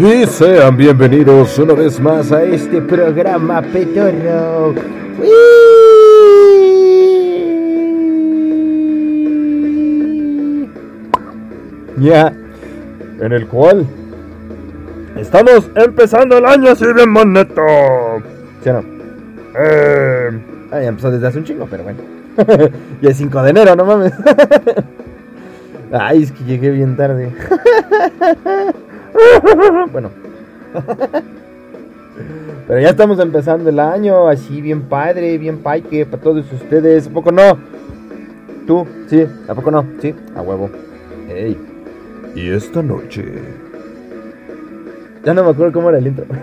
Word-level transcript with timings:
Y 0.00 0.24
sean 0.24 0.78
bienvenidos 0.78 1.58
una 1.58 1.74
vez 1.74 2.00
más 2.00 2.32
a 2.32 2.42
este 2.42 2.80
programa 2.80 3.60
Petorro. 3.60 4.74
Ya, 11.98 12.32
en 13.20 13.32
el 13.32 13.46
cual 13.46 13.86
estamos 15.18 15.70
empezando 15.74 16.38
el 16.38 16.46
año 16.46 16.70
así 16.70 16.86
bonito. 16.86 17.62
¿Sí 18.64 18.70
o 18.70 18.72
no? 18.72 18.84
Eh, 19.58 20.30
ah, 20.70 20.80
ya 20.80 20.88
empezó 20.88 21.10
desde 21.10 21.26
hace 21.26 21.38
un 21.40 21.44
chingo, 21.44 21.68
pero 21.70 21.82
bueno. 21.82 21.98
ya 23.02 23.10
es 23.10 23.18
5 23.18 23.42
de 23.42 23.50
enero, 23.50 23.76
no 23.76 23.84
mames. 23.84 24.14
Ay, 25.92 26.22
es 26.22 26.32
que 26.32 26.44
llegué 26.44 26.70
bien 26.70 26.96
tarde. 26.96 27.30
bueno. 29.92 30.10
Pero 32.68 32.80
ya 32.80 32.90
estamos 32.90 33.18
empezando 33.18 33.68
el 33.70 33.80
año, 33.80 34.28
así 34.28 34.60
bien 34.60 34.82
padre, 34.82 35.38
bien 35.38 35.58
paique 35.58 36.06
para 36.06 36.22
todos 36.22 36.52
ustedes. 36.52 37.08
¿A 37.08 37.10
poco 37.10 37.32
no? 37.32 37.58
¿Tú? 38.66 38.86
¿Sí? 39.08 39.26
¿A 39.48 39.54
poco 39.54 39.70
no? 39.72 39.84
¿Sí? 40.00 40.14
A 40.36 40.42
huevo. 40.42 40.70
Ey. 41.28 41.58
Y 42.34 42.50
esta 42.50 42.82
noche... 42.82 43.24
Ya 45.24 45.34
no 45.34 45.44
me 45.44 45.50
acuerdo 45.50 45.72
cómo 45.72 45.88
era 45.90 45.98
el 45.98 46.06
intro. 46.06 46.24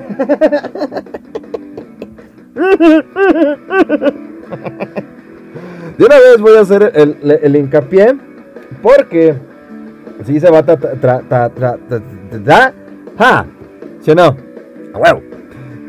De 5.97 6.05
una 6.05 6.15
vez 6.19 6.39
voy 6.39 6.57
a 6.57 6.61
hacer 6.61 6.91
el, 6.93 7.39
el 7.41 7.55
hincapié 7.55 8.15
porque 8.81 9.35
si 10.25 10.39
se 10.39 10.49
va 10.49 10.59
a 10.59 11.49
tratar. 12.27 12.73
¡Ja! 13.17 13.45
¿Sí 14.01 14.11
o 14.11 14.15
no? 14.15 14.47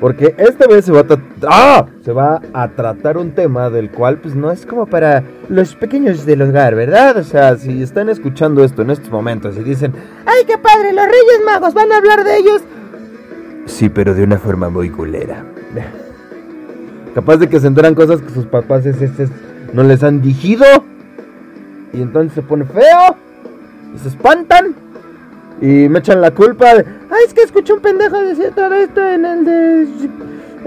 Porque 0.00 0.34
esta 0.38 0.66
vez 0.68 0.84
se 0.84 0.92
va 0.92 1.00
a 1.00 1.06
¡Ah! 1.48 1.86
Se 2.04 2.12
va 2.12 2.40
a 2.52 2.68
tratar 2.68 3.18
un 3.18 3.32
tema 3.32 3.68
del 3.68 3.90
cual, 3.90 4.18
pues 4.18 4.34
no 4.34 4.50
es 4.52 4.64
como 4.64 4.86
para 4.86 5.24
los 5.48 5.74
pequeños 5.74 6.24
del 6.24 6.42
hogar, 6.42 6.74
¿verdad? 6.76 7.16
O 7.16 7.24
sea, 7.24 7.56
si 7.56 7.82
están 7.82 8.08
escuchando 8.08 8.62
esto 8.62 8.82
en 8.82 8.90
estos 8.90 9.10
momentos 9.10 9.56
y 9.56 9.64
dicen, 9.64 9.92
¡ay, 10.24 10.44
qué 10.46 10.56
padre! 10.56 10.92
Los 10.92 11.04
Reyes 11.04 11.40
Magos 11.44 11.74
van 11.74 11.90
a 11.90 11.96
hablar 11.96 12.22
de 12.22 12.36
ellos. 12.36 12.62
Sí, 13.66 13.88
pero 13.88 14.14
de 14.14 14.22
una 14.22 14.38
forma 14.38 14.68
muy 14.68 14.88
culera. 14.88 15.44
Capaz 17.14 17.38
de 17.38 17.48
que 17.48 17.58
se 17.58 17.66
enteran 17.66 17.94
cosas 17.94 18.22
que 18.22 18.30
sus 18.30 18.46
papás 18.46 18.84
no 19.72 19.82
les 19.82 20.02
han 20.04 20.22
dijido. 20.22 20.64
Y 21.92 22.02
entonces 22.02 22.34
se 22.34 22.42
pone 22.42 22.64
feo. 22.64 23.16
Y 23.94 23.98
se 23.98 24.08
espantan. 24.08 24.76
Y 25.60 25.88
me 25.88 25.98
echan 25.98 26.20
la 26.20 26.30
culpa 26.30 26.74
de, 26.74 26.84
ay, 27.10 27.24
es 27.26 27.34
que 27.34 27.42
escuché 27.42 27.72
un 27.72 27.80
pendejo 27.80 28.20
decir 28.20 28.52
todo 28.54 28.74
esto 28.74 29.00
en 29.00 29.24
el 29.24 29.44
de, 29.44 29.88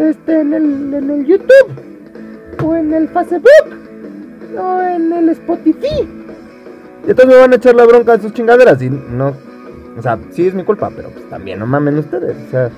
este, 0.10 0.42
en 0.42 0.54
el, 0.54 0.94
en 0.94 1.10
el 1.10 1.26
YouTube, 1.26 2.64
o 2.64 2.76
en 2.76 2.94
el 2.94 3.08
Facebook, 3.08 3.40
o 4.60 4.82
en 4.82 5.14
el 5.14 5.30
Spotify. 5.30 6.08
Y 7.06 7.10
entonces 7.10 7.28
me 7.28 7.42
van 7.42 7.54
a 7.54 7.56
echar 7.56 7.76
la 7.76 7.86
bronca 7.86 8.18
de 8.18 8.24
sus 8.24 8.34
chingaderas 8.34 8.82
y 8.82 8.90
no, 8.90 9.34
o 9.98 10.02
sea, 10.02 10.20
sí 10.32 10.48
es 10.48 10.54
mi 10.54 10.64
culpa, 10.64 10.92
pero 10.96 11.10
pues 11.10 11.28
también 11.30 11.60
no 11.60 11.66
mamen 11.66 11.98
ustedes, 11.98 12.36
o 12.48 12.52
sea, 12.52 12.70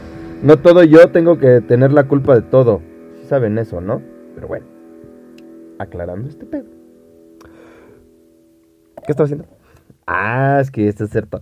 no 0.44 0.58
todo 0.58 0.84
yo 0.84 1.10
tengo 1.10 1.38
que 1.40 1.62
tener 1.62 1.92
la 1.94 2.04
culpa 2.04 2.36
de 2.36 2.42
todo. 2.42 2.82
Si 3.22 3.28
saben 3.28 3.58
eso, 3.58 3.82
¿no? 3.82 4.02
Pero 4.36 4.48
bueno, 4.48 4.66
aclarando 5.80 6.30
este 6.30 6.46
pedo. 6.46 6.66
¿Qué 9.06 9.12
estaba 9.12 9.26
haciendo? 9.26 9.46
Ah, 10.06 10.60
es 10.62 10.70
que 10.70 10.88
esto 10.88 11.06
es 11.06 11.12
cierto. 11.12 11.42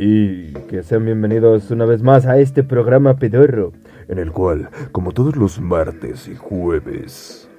Y 0.00 0.52
que 0.68 0.84
sean 0.84 1.04
bienvenidos 1.04 1.72
una 1.72 1.84
vez 1.84 2.04
más 2.04 2.24
a 2.24 2.38
este 2.38 2.62
programa 2.62 3.16
pedorro, 3.16 3.72
en 4.06 4.18
el 4.18 4.30
cual, 4.30 4.68
como 4.92 5.10
todos 5.10 5.34
los 5.34 5.60
martes 5.60 6.28
y 6.28 6.36
jueves, 6.36 7.50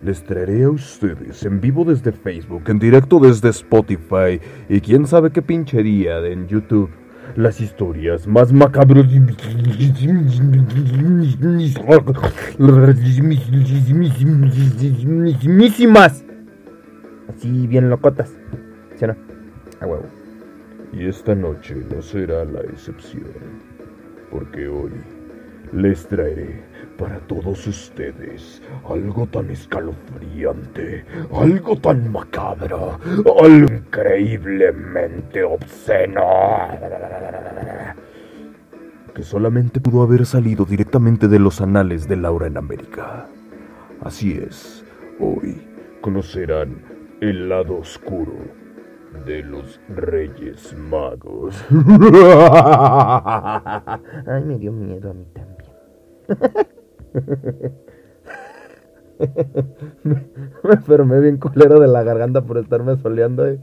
les 0.00 0.22
traeré 0.22 0.62
a 0.62 0.70
ustedes 0.70 1.44
en 1.44 1.60
vivo 1.60 1.84
desde 1.84 2.12
Facebook, 2.12 2.62
en 2.68 2.78
directo 2.78 3.18
desde 3.18 3.48
Spotify 3.48 4.40
y 4.68 4.80
quién 4.82 5.08
sabe 5.08 5.32
qué 5.32 5.42
pinchería 5.42 6.24
en 6.24 6.46
YouTube. 6.46 6.90
Las 7.34 7.60
historias 7.60 8.28
más 8.28 8.52
macabras 8.52 9.06
Así 17.28 17.66
bien 17.66 17.90
locotas. 17.90 18.30
¿Sí 18.94 19.06
no? 19.08 19.16
A 19.80 19.86
huevo. 19.86 20.23
Y 20.96 21.08
esta 21.08 21.34
noche 21.34 21.74
no 21.92 22.00
será 22.00 22.44
la 22.44 22.60
excepción, 22.60 23.24
porque 24.30 24.68
hoy 24.68 24.92
les 25.72 26.06
traeré 26.06 26.62
para 26.96 27.18
todos 27.26 27.66
ustedes 27.66 28.62
algo 28.88 29.26
tan 29.26 29.50
escalofriante, 29.50 31.04
algo 31.32 31.76
tan 31.78 32.12
macabro, 32.12 33.00
algo 33.42 33.74
increíblemente 33.74 35.42
obsceno, 35.42 36.22
que 39.16 39.22
solamente 39.24 39.80
pudo 39.80 40.04
haber 40.04 40.24
salido 40.26 40.64
directamente 40.64 41.26
de 41.26 41.40
los 41.40 41.60
anales 41.60 42.06
de 42.06 42.16
Laura 42.16 42.46
en 42.46 42.56
América. 42.56 43.26
Así 44.00 44.38
es, 44.38 44.84
hoy 45.18 45.60
conocerán 46.00 46.76
el 47.20 47.48
lado 47.48 47.78
oscuro 47.78 48.63
de 49.26 49.42
los 49.42 49.80
Reyes 49.88 50.74
Magos. 50.76 51.56
Ay, 54.26 54.44
me 54.44 54.58
dio 54.58 54.72
miedo 54.72 55.10
a 55.10 55.14
mí 55.14 55.26
también. 55.32 55.54
me, 60.02 60.26
enfermé 60.72 61.20
bien 61.20 61.36
culero 61.38 61.78
de 61.80 61.88
la 61.88 62.02
garganta 62.02 62.42
por 62.42 62.58
estarme 62.58 62.96
soleando 62.96 63.50
y, 63.50 63.60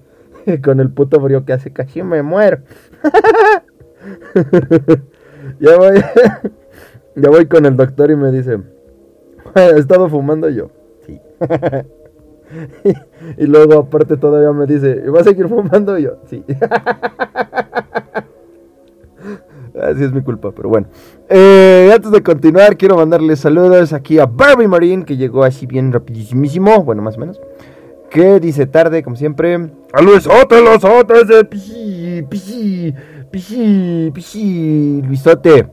con 0.62 0.80
el 0.80 0.90
puto 0.90 1.22
frío 1.22 1.46
que 1.46 1.54
hace 1.54 1.72
casi 1.72 2.02
me 2.04 2.24
muero. 2.24 2.60
ya 5.60 5.78
voy, 5.78 6.02
ya 7.16 7.30
voy 7.30 7.46
con 7.48 7.66
el 7.66 7.76
doctor 7.76 8.10
y 8.12 8.16
me 8.16 8.32
dice, 8.32 8.60
¿he 9.56 9.78
estado 9.78 10.10
fumando 10.10 10.50
yo? 10.50 10.72
Sí. 11.06 11.20
y 13.38 13.46
luego 13.46 13.80
aparte 13.80 14.18
todavía 14.18 14.52
me 14.52 14.66
dice, 14.66 15.04
¿y 15.06 15.10
vas 15.10 15.22
a 15.22 15.30
seguir 15.30 15.48
fumando? 15.48 15.98
yo, 15.98 16.18
sí. 16.28 16.44
Así 19.82 20.04
es 20.04 20.12
mi 20.12 20.22
culpa, 20.22 20.52
pero 20.52 20.70
bueno. 20.70 20.88
Eh, 21.30 21.90
antes 21.94 22.12
de 22.12 22.22
continuar, 22.22 22.78
quiero 22.78 22.98
mandarle 22.98 23.36
saludos 23.36 23.94
aquí 23.94 24.20
a 24.20 24.26
Barbie 24.26 24.68
Marine, 24.68 25.06
que 25.06 25.16
llegó 25.18 25.44
así 25.44 25.66
bien 25.66 25.94
rapidísimo, 25.94 26.84
bueno, 26.84 27.02
más 27.02 27.18
o 27.18 27.20
menos. 27.22 27.40
Que 28.10 28.40
dice 28.42 28.68
tarde, 28.68 29.02
como 29.02 29.16
siempre. 29.16 29.56
A 29.94 30.02
Luis 30.02 30.26
los 30.26 30.84
otros 30.84 31.28
de 31.28 31.46
Pichi, 31.46 32.22
Pichi, 32.30 32.94
Pichi, 33.32 34.12
Pichi, 34.14 35.02
Luisote. 35.04 35.68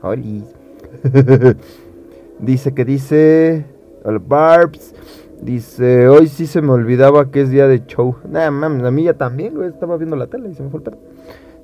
Hola. 0.00 0.22
dice 2.38 2.72
que 2.72 2.84
dice. 2.86 3.66
Al 4.02 4.18
Barbs. 4.18 4.94
Dice, 5.40 6.06
hoy 6.06 6.28
sí 6.28 6.46
se 6.46 6.60
me 6.60 6.72
olvidaba 6.72 7.30
que 7.30 7.40
es 7.40 7.50
día 7.50 7.66
de 7.66 7.86
show. 7.86 8.16
Nah, 8.28 8.50
mames, 8.50 8.84
a 8.84 8.90
mí 8.90 9.04
ya 9.04 9.14
también, 9.14 9.54
güey. 9.54 9.70
Estaba 9.70 9.96
viendo 9.96 10.14
la 10.14 10.26
tele 10.26 10.50
y 10.50 10.54
se 10.54 10.62
me 10.62 10.68
fue 10.68 10.80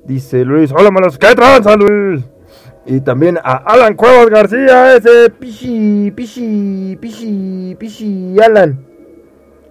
Dice 0.03 0.43
Luis, 0.45 0.71
hola 0.71 0.89
malos, 0.89 1.17
¿qué 1.17 1.35
tranza, 1.35 1.75
Luis? 1.75 2.23
Y 2.85 3.01
también 3.01 3.37
a 3.43 3.57
Alan 3.57 3.95
Cuevas 3.95 4.29
García, 4.29 4.95
ese 4.95 5.29
pichi, 5.29 6.11
pichi, 6.11 6.97
pichi, 6.99 7.75
pichi, 7.77 8.39
Alan. 8.39 8.85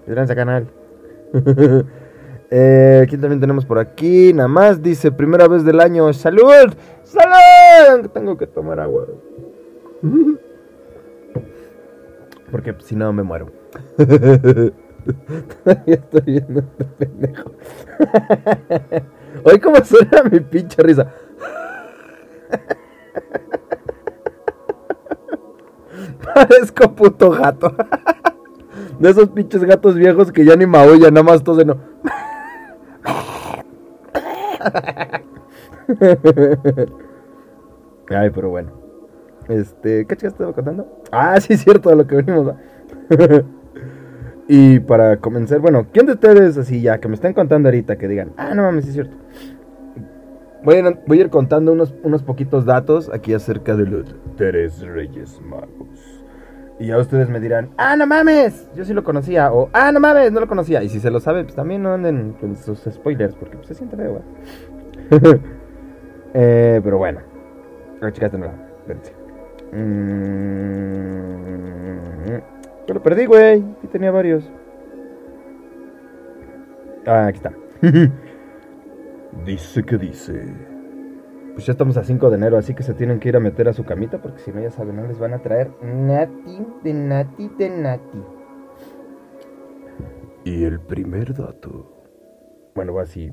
¿Qué 0.05 0.13
tranza, 0.13 0.35
canal? 0.37 0.69
eh, 2.51 3.07
¿Quién 3.09 3.21
también 3.21 3.41
tenemos 3.41 3.65
por 3.65 3.79
aquí? 3.79 4.33
Nada 4.35 4.49
más 4.49 4.83
dice, 4.83 5.11
primera 5.11 5.49
vez 5.49 5.65
del 5.65 5.81
año, 5.81 6.13
¡salud! 6.13 6.75
¡Salud! 7.03 8.11
Tengo 8.11 8.37
que 8.37 8.47
tomar 8.47 8.79
agua. 8.79 9.07
Porque 12.51 12.75
si 12.85 12.95
no 12.95 13.13
me 13.13 13.23
muero. 13.23 13.66
Todavía 13.97 15.95
estoy 15.95 16.23
viendo 16.25 16.61
este 16.61 16.85
pendejo. 16.85 17.53
Hoy 19.45 19.61
como 19.61 19.77
suena 19.85 20.23
mi 20.31 20.41
pinche 20.41 20.83
risa. 20.83 21.13
Parezco 26.35 26.95
puto 26.95 27.31
gato. 27.31 27.75
De 28.99 29.11
esos 29.11 29.29
pinches 29.31 29.63
gatos 29.65 29.95
viejos 29.95 30.33
que 30.33 30.45
ya 30.45 30.57
ni 30.57 30.67
maullan, 30.67 31.15
nada 31.15 31.25
más 31.25 31.43
todos 31.45 31.65
no. 31.65 31.77
Ay, 38.09 38.31
pero 38.31 38.51
bueno. 38.51 38.71
Este, 39.49 40.07
¿qué 40.07 40.17
chicas 40.17 40.33
estaba 40.33 40.53
contando? 40.53 41.03
Ah, 41.13 41.41
sí, 41.41 41.53
es 41.55 41.63
cierto, 41.63 41.91
de 41.91 41.97
lo 41.97 42.07
que 42.07 42.17
venimos. 42.17 42.55
Y 44.49 44.81
para 44.81 45.17
comenzar, 45.19 45.59
bueno, 45.59 45.87
¿quién 45.93 46.07
de 46.07 46.13
ustedes, 46.13 46.57
así 46.57 46.81
ya, 46.81 46.99
que 46.99 47.09
me 47.09 47.15
están 47.15 47.33
contando 47.33 47.69
ahorita, 47.69 47.97
que 47.97 48.07
digan, 48.07 48.33
ah, 48.37 48.55
no 48.55 48.63
mames, 48.63 48.87
es 48.87 48.95
cierto? 48.95 49.17
Voy 50.63 50.77
a, 50.77 51.15
ir 51.15 51.31
contando 51.31 51.73
unos, 51.73 51.95
unos 52.03 52.23
poquitos 52.23 52.65
datos 52.65 53.11
aquí 53.13 53.35
acerca 53.35 53.75
de 53.77 53.87
los 53.87 54.15
tres 54.37 54.81
reyes 54.83 55.41
magos. 55.41 56.25
Y 56.79 56.89
ya 56.89 56.99
ustedes 56.99 57.29
me 57.29 57.41
dirán, 57.41 57.71
ah, 57.77 57.97
no 57.97 58.07
mames, 58.07 58.69
yo 58.75 58.85
sí 58.85 58.93
lo 58.93 59.03
conocía. 59.03 59.53
O, 59.53 59.71
ah, 59.73 59.91
no 59.93 60.01
mames, 60.01 60.31
no 60.33 60.41
lo 60.41 60.49
conocía. 60.49 60.83
Y 60.83 60.89
si 60.89 61.01
se 61.01 61.11
lo 61.11 61.21
sabe, 61.21 61.43
pues 61.45 61.55
también 61.55 61.83
no 61.83 61.93
anden 61.95 62.35
con 62.41 62.57
sus 62.57 62.81
spoilers, 62.81 63.35
porque 63.35 63.57
pues, 63.57 63.69
se 63.69 63.75
siente 63.75 63.97
feo, 63.97 64.21
güey. 64.21 64.23
eh, 66.35 66.81
pero 66.83 66.99
bueno. 66.99 67.21
Chicas, 68.13 68.33
de. 68.33 68.51
Espérense. 68.79 69.13
Mm, 69.73 70.17
lo 72.95 73.03
perdí, 73.03 73.27
güey. 73.27 73.65
Aquí 73.79 73.87
tenía 73.89 74.11
varios. 74.11 74.51
Ah, 77.07 77.27
aquí 77.27 77.37
está. 77.37 77.53
dice 79.45 79.85
que 79.85 79.97
dice. 79.97 80.45
Pues 81.55 81.67
ya 81.67 81.73
estamos 81.73 81.97
a 81.97 82.05
5 82.05 82.31
de 82.31 82.37
enero, 82.37 82.59
así 82.59 82.75
que 82.75 82.83
se 82.83 82.93
tienen 82.93 83.19
que 83.19 83.31
ir 83.31 83.37
a 83.37 83.41
meter 83.41 83.69
a 83.69 83.73
su 83.73 83.85
camita 83.85 84.21
porque 84.21 84.41
si 84.41 84.53
no, 84.53 84.61
ya 84.61 84.71
saben, 84.71 84.97
no 84.97 85.07
les 85.07 85.19
van 85.19 85.33
a 85.33 85.39
traer 85.39 85.71
nati 85.83 86.67
de 86.85 86.93
nati 86.93 87.49
de 87.57 87.71
nati. 87.71 88.23
Y 90.45 90.65
el 90.65 90.81
primer 90.81 91.35
dato. 91.35 92.05
Bueno, 92.75 92.93
va 92.93 93.03
así. 93.03 93.33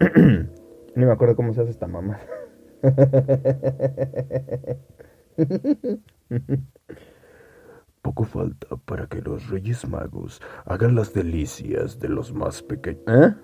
Ni 0.94 1.04
me 1.04 1.12
acuerdo 1.12 1.34
cómo 1.34 1.54
se 1.54 1.62
hace 1.62 1.70
esta 1.70 1.86
mamá. 1.86 2.20
Poco 8.02 8.24
falta 8.24 8.76
para 8.84 9.06
que 9.06 9.20
los 9.20 9.48
Reyes 9.50 9.86
Magos 9.88 10.40
hagan 10.64 10.94
las 10.94 11.12
delicias 11.12 11.98
de 11.98 12.08
los 12.08 12.32
más 12.32 12.62
pequeños. 12.62 13.02
¿Eh? 13.06 13.34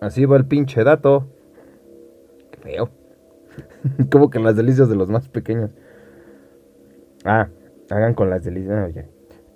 Así 0.00 0.26
va 0.26 0.36
el 0.36 0.46
pinche 0.46 0.84
dato. 0.84 1.28
Qué 2.50 2.58
feo. 2.58 2.90
Como 4.10 4.30
que 4.30 4.38
las 4.40 4.56
delicias 4.56 4.88
de 4.88 4.96
los 4.96 5.08
más 5.08 5.28
pequeños. 5.28 5.70
Ah, 7.24 7.48
hagan 7.90 8.14
con 8.14 8.28
las 8.28 8.42
delicias. 8.44 9.06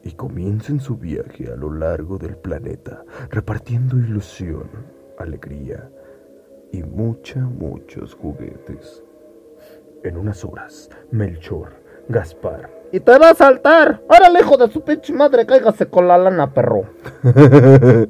Y 0.02 0.12
comiencen 0.12 0.80
su 0.80 0.96
viaje 0.96 1.50
a 1.50 1.56
lo 1.56 1.72
largo 1.72 2.16
del 2.16 2.36
planeta, 2.36 3.04
repartiendo 3.30 3.96
ilusión, 3.96 4.68
alegría 5.18 5.90
y 6.72 6.82
mucha, 6.84 7.40
muchos 7.40 8.14
juguetes. 8.14 9.02
En 10.04 10.16
unas 10.16 10.44
horas, 10.44 10.90
Melchor, 11.10 11.72
Gaspar. 12.08 12.75
¡Y 12.92 13.00
te 13.00 13.18
va 13.18 13.30
a 13.30 13.34
saltar! 13.34 14.02
¡Órale, 14.08 14.40
hijo 14.40 14.56
de 14.56 14.68
su 14.70 14.82
pinche 14.82 15.12
madre! 15.12 15.44
¡Cáigase 15.46 15.86
con 15.86 16.06
la 16.08 16.18
lana, 16.18 16.52
perro! 16.52 16.84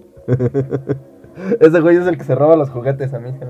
Ese 1.61 1.81
güey 1.81 1.97
es 1.97 2.07
el 2.07 2.17
que 2.17 2.25
se 2.25 2.35
roba 2.35 2.57
los 2.57 2.71
juguetes 2.71 3.13
a 3.15 3.19
mí. 3.19 3.33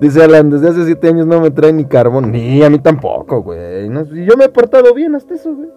Dice 0.00 0.22
Alan, 0.22 0.50
desde 0.50 0.68
hace 0.68 0.84
siete 0.84 1.08
años 1.08 1.26
no 1.26 1.40
me 1.40 1.50
trae 1.50 1.72
ni 1.72 1.86
carbón. 1.86 2.30
Ni 2.30 2.62
a 2.62 2.70
mí 2.70 2.78
tampoco, 2.78 3.42
güey. 3.42 3.88
yo 4.26 4.36
me 4.36 4.44
he 4.44 4.48
portado 4.48 4.92
bien 4.94 5.14
hasta 5.14 5.34
eso, 5.34 5.54
güey. 5.54 5.70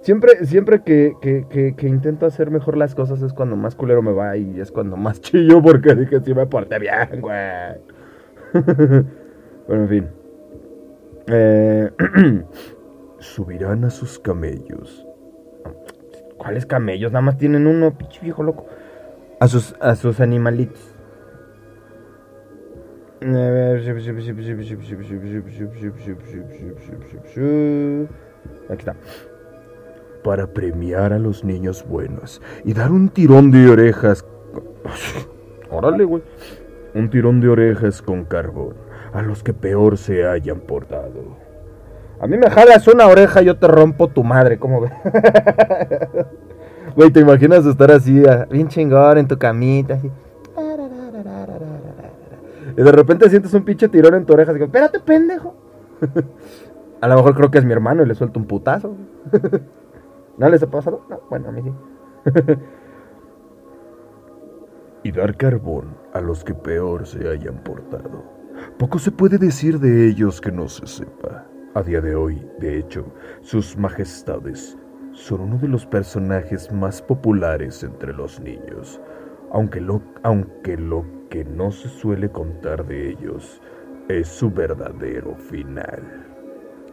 Siempre, 0.00 0.44
siempre 0.44 0.82
que, 0.82 1.14
que, 1.22 1.86
intento 1.88 2.26
hacer 2.26 2.50
mejor 2.50 2.76
las 2.76 2.94
cosas 2.94 3.22
es 3.22 3.32
cuando 3.32 3.56
más 3.56 3.74
culero 3.74 4.02
me 4.02 4.12
va 4.12 4.36
y 4.36 4.60
es 4.60 4.70
cuando 4.70 4.98
más 4.98 5.18
chillo 5.22 5.62
porque 5.62 5.94
dije 5.94 6.20
sí 6.20 6.34
me 6.34 6.46
porté 6.46 6.78
bien, 6.78 7.22
güey. 7.22 7.78
bueno, 9.66 9.82
en 9.82 9.88
fin. 9.88 10.08
Eh, 11.26 11.90
subirán 13.18 13.84
a 13.84 13.90
sus 13.90 14.18
camellos. 14.18 15.06
¿Cuáles 16.36 16.66
camellos? 16.66 17.12
Nada 17.12 17.22
más 17.22 17.38
tienen 17.38 17.66
uno, 17.66 17.96
pinche 17.96 18.20
viejo 18.20 18.42
loco. 18.42 18.66
A 19.40 19.48
sus, 19.48 19.74
a 19.80 19.96
sus 19.96 20.20
animalitos. 20.20 20.94
Aquí 28.68 28.80
está. 28.80 28.96
Para 30.22 30.46
premiar 30.46 31.12
a 31.12 31.18
los 31.18 31.44
niños 31.44 31.86
buenos 31.86 32.42
y 32.64 32.74
dar 32.74 32.92
un 32.92 33.08
tirón 33.08 33.50
de 33.50 33.70
orejas. 33.70 34.24
Órale, 35.70 36.04
güey. 36.04 36.22
Un 36.94 37.08
tirón 37.10 37.40
de 37.40 37.48
orejas 37.48 38.02
con 38.02 38.24
carbón 38.24 38.83
a 39.14 39.22
los 39.22 39.42
que 39.42 39.54
peor 39.54 39.96
se 39.96 40.26
hayan 40.26 40.60
portado. 40.60 41.36
A 42.20 42.26
mí 42.26 42.36
me 42.36 42.50
jalas 42.50 42.86
una 42.88 43.06
oreja 43.06 43.42
y 43.42 43.46
yo 43.46 43.56
te 43.56 43.68
rompo 43.68 44.08
tu 44.08 44.24
madre, 44.24 44.58
¿cómo 44.58 44.82
ves? 44.82 44.92
Güey, 46.96 47.10
¿te 47.10 47.20
imaginas 47.20 47.66
estar 47.66 47.90
así, 47.90 48.22
bien 48.50 48.68
chingón 48.68 49.18
en 49.18 49.26
tu 49.26 49.36
camita? 49.36 49.94
Así? 49.94 50.10
Y 52.76 52.82
de 52.82 52.92
repente 52.92 53.28
sientes 53.30 53.52
un 53.54 53.64
pinche 53.64 53.88
tirón 53.88 54.14
en 54.14 54.24
tu 54.24 54.32
oreja. 54.32 54.52
Digo, 54.52 54.66
espérate, 54.66 55.00
pendejo. 55.00 55.54
a 57.00 57.08
lo 57.08 57.16
mejor 57.16 57.34
creo 57.34 57.50
que 57.50 57.58
es 57.58 57.64
mi 57.64 57.72
hermano 57.72 58.02
y 58.02 58.06
le 58.06 58.14
suelto 58.14 58.38
un 58.38 58.46
putazo. 58.46 58.94
¿No 60.38 60.48
les 60.48 60.62
ha 60.62 60.68
pasado? 60.68 61.04
No, 61.08 61.20
bueno, 61.30 61.48
a 61.48 61.52
mí 61.52 61.62
sí. 61.62 61.72
y 65.04 65.12
dar 65.12 65.36
carbón 65.36 65.96
a 66.12 66.20
los 66.20 66.44
que 66.44 66.54
peor 66.54 67.06
se 67.06 67.28
hayan 67.28 67.58
portado. 67.58 68.33
Poco 68.78 68.98
se 68.98 69.12
puede 69.12 69.38
decir 69.38 69.78
de 69.78 70.08
ellos 70.08 70.40
que 70.40 70.50
no 70.50 70.68
se 70.68 70.86
sepa. 70.86 71.46
A 71.74 71.82
día 71.82 72.00
de 72.00 72.14
hoy, 72.14 72.44
de 72.58 72.78
hecho, 72.78 73.06
sus 73.40 73.76
majestades 73.76 74.76
son 75.12 75.42
uno 75.42 75.58
de 75.58 75.68
los 75.68 75.86
personajes 75.86 76.72
más 76.72 77.00
populares 77.00 77.82
entre 77.82 78.12
los 78.12 78.40
niños, 78.40 79.00
aunque 79.52 79.80
lo, 79.80 80.02
aunque 80.22 80.76
lo 80.76 81.04
que 81.30 81.44
no 81.44 81.70
se 81.70 81.88
suele 81.88 82.30
contar 82.30 82.86
de 82.86 83.10
ellos 83.10 83.60
es 84.08 84.28
su 84.28 84.50
verdadero 84.50 85.36
final. 85.36 86.26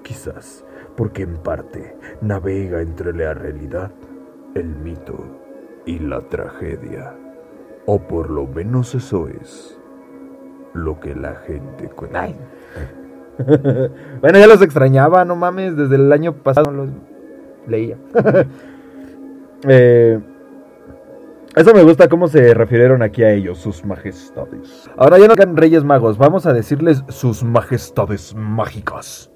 Quizás 0.03 0.65
porque 0.95 1.24
en 1.24 1.38
parte 1.38 1.95
navega 2.21 2.81
entre 2.81 3.13
la 3.13 3.33
realidad, 3.33 3.91
el 4.56 4.75
mito 4.75 5.39
y 5.85 6.00
la 6.00 6.21
tragedia. 6.21 7.15
O 7.85 8.00
por 8.00 8.29
lo 8.29 8.45
menos 8.45 8.94
eso 8.94 9.27
es 9.27 9.81
lo 10.73 11.00
que 11.00 11.15
la 11.15 11.35
gente 11.35 11.89
cuenta. 11.89 12.27
bueno, 14.21 14.39
ya 14.39 14.47
los 14.47 14.62
extrañaba, 14.62 15.25
no 15.25 15.35
mames, 15.35 15.75
desde 15.75 15.95
el 15.95 16.12
año 16.12 16.33
pasado 16.33 16.71
los 16.71 16.89
leía. 17.68 17.97
eh, 19.68 20.19
eso 21.56 21.73
me 21.73 21.83
gusta 21.83 22.07
cómo 22.07 22.27
se 22.27 22.53
refirieron 22.53 23.01
aquí 23.01 23.23
a 23.23 23.33
ellos, 23.33 23.57
sus 23.57 23.83
majestades. 23.83 24.89
Ahora 24.95 25.18
ya 25.19 25.27
no 25.27 25.35
quedan 25.35 25.57
reyes 25.57 25.83
magos, 25.83 26.18
vamos 26.18 26.45
a 26.45 26.53
decirles 26.53 27.03
sus 27.10 27.43
majestades 27.43 28.34
mágicas. 28.36 29.31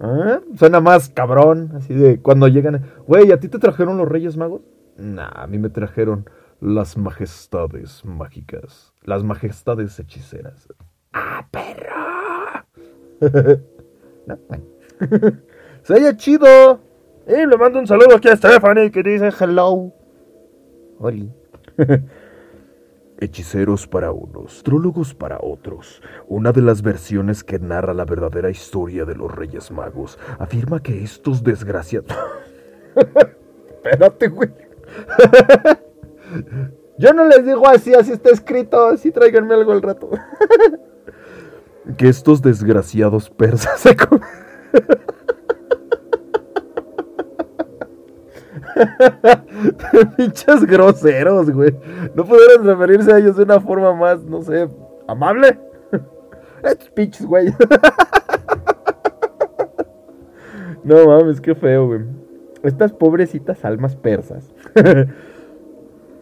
¿Eh? 0.00 0.40
Suena 0.56 0.80
más 0.80 1.10
cabrón, 1.10 1.72
así 1.76 1.92
de 1.92 2.20
cuando 2.20 2.48
llegan. 2.48 2.82
Güey, 3.06 3.30
¿a 3.32 3.40
ti 3.40 3.48
te 3.48 3.58
trajeron 3.58 3.98
los 3.98 4.08
reyes 4.08 4.38
magos? 4.38 4.62
Nah, 4.96 5.28
a 5.34 5.46
mí 5.46 5.58
me 5.58 5.68
trajeron 5.68 6.28
las 6.60 6.96
majestades 6.96 8.04
mágicas. 8.04 8.92
Las 9.02 9.24
majestades 9.24 9.98
hechiceras. 9.98 10.68
¡Ah, 11.12 11.46
perro! 11.50 12.64
¡Se 15.82 16.16
chido! 16.16 16.80
Y 17.26 17.46
le 17.46 17.56
mando 17.56 17.78
un 17.78 17.86
saludo 17.86 18.16
aquí 18.16 18.28
a 18.28 18.36
Stephanie 18.36 18.90
que 18.90 19.02
dice 19.02 19.30
hello. 19.38 19.92
Oli. 20.98 21.32
Hechiceros 23.22 23.86
para 23.86 24.12
unos, 24.12 24.56
astrólogos 24.56 25.14
para 25.14 25.38
otros. 25.40 26.02
Una 26.26 26.52
de 26.52 26.62
las 26.62 26.80
versiones 26.82 27.44
que 27.44 27.58
narra 27.58 27.92
la 27.92 28.06
verdadera 28.06 28.50
historia 28.50 29.04
de 29.04 29.14
los 29.14 29.30
Reyes 29.34 29.70
Magos 29.70 30.18
afirma 30.38 30.82
que 30.82 31.02
estos 31.04 31.42
desgraciados... 31.42 32.16
Espérate, 33.82 34.28
güey. 34.28 34.50
Yo 36.98 37.12
no 37.14 37.24
les 37.26 37.44
digo 37.46 37.66
así, 37.66 37.94
así 37.94 38.12
está 38.12 38.30
escrito, 38.30 38.86
así 38.86 39.10
tráiganme 39.10 39.54
algo 39.54 39.72
al 39.72 39.80
rato. 39.80 40.10
que 41.96 42.08
estos 42.08 42.42
desgraciados 42.42 43.30
persas 43.30 43.80
se 43.80 43.96
Pinches 50.16 50.64
groseros, 50.66 51.50
güey. 51.50 51.74
No 52.14 52.24
pudieron 52.24 52.66
referirse 52.66 53.12
a 53.12 53.18
ellos 53.18 53.36
de 53.36 53.44
una 53.44 53.60
forma 53.60 53.94
más, 53.94 54.22
no 54.24 54.42
sé, 54.42 54.68
amable. 55.08 55.58
Estos 56.62 56.90
pinches, 56.90 57.26
güey. 57.26 57.54
no 60.84 61.06
mames, 61.06 61.40
qué 61.40 61.54
feo, 61.54 61.86
güey. 61.86 62.02
Estas 62.62 62.92
pobrecitas 62.92 63.64
almas 63.64 63.96
persas 63.96 64.52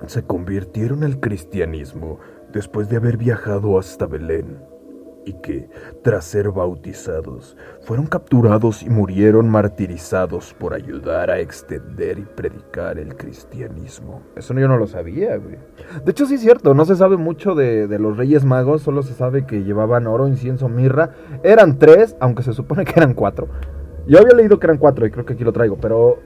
se 0.07 0.23
convirtieron 0.23 1.05
al 1.05 1.21
cristianismo 1.21 2.19
después 2.52 2.88
de 2.88 2.97
haber 2.97 3.17
viajado 3.17 3.78
hasta 3.78 4.07
Belén 4.07 4.59
y 5.28 5.35
que, 5.35 5.69
tras 6.02 6.25
ser 6.25 6.50
bautizados, 6.50 7.57
fueron 7.83 8.07
capturados 8.07 8.83
y 8.83 8.88
murieron 8.88 9.49
martirizados 9.50 10.55
por 10.55 10.73
ayudar 10.73 11.31
a 11.31 11.38
extender 11.38 12.19
y 12.19 12.23
predicar 12.23 12.99
el 12.99 13.14
cristianismo. 13.14 14.23
Eso 14.37 14.55
yo 14.55 14.69
no 14.69 14.78
lo 14.78 14.87
sabía, 14.87 15.37
güey. 15.37 15.57
De 16.02 16.11
hecho, 16.11 16.25
sí 16.25 16.35
es 16.37 16.40
cierto, 16.40 16.73
no 16.73 16.87
se 16.87 16.97
sabe 16.97 17.19
mucho 17.19 17.55
de, 17.55 17.87
de 17.88 17.99
los 17.99 18.17
Reyes 18.17 18.47
Magos, 18.47 18.81
solo 18.81 19.02
se 19.02 19.12
sabe 19.12 19.45
que 19.45 19.64
llevaban 19.64 20.07
oro, 20.07 20.28
incienso, 20.28 20.71
mirra. 20.71 21.11
Eran 21.43 21.78
tres, 21.78 22.17
aunque 22.21 22.43
se 22.43 22.55
supone 22.55 22.87
que 22.87 22.95
eran 22.97 23.12
cuatro. 23.12 23.49
Yo 24.07 24.19
había 24.19 24.35
leído 24.35 24.59
que 24.59 24.67
eran 24.67 24.78
cuatro 24.78 25.07
y 25.07 25.11
creo 25.11 25.26
que 25.26 25.35
aquí 25.35 25.45
lo 25.45 25.52
traigo, 25.52 25.76
pero 25.76 26.19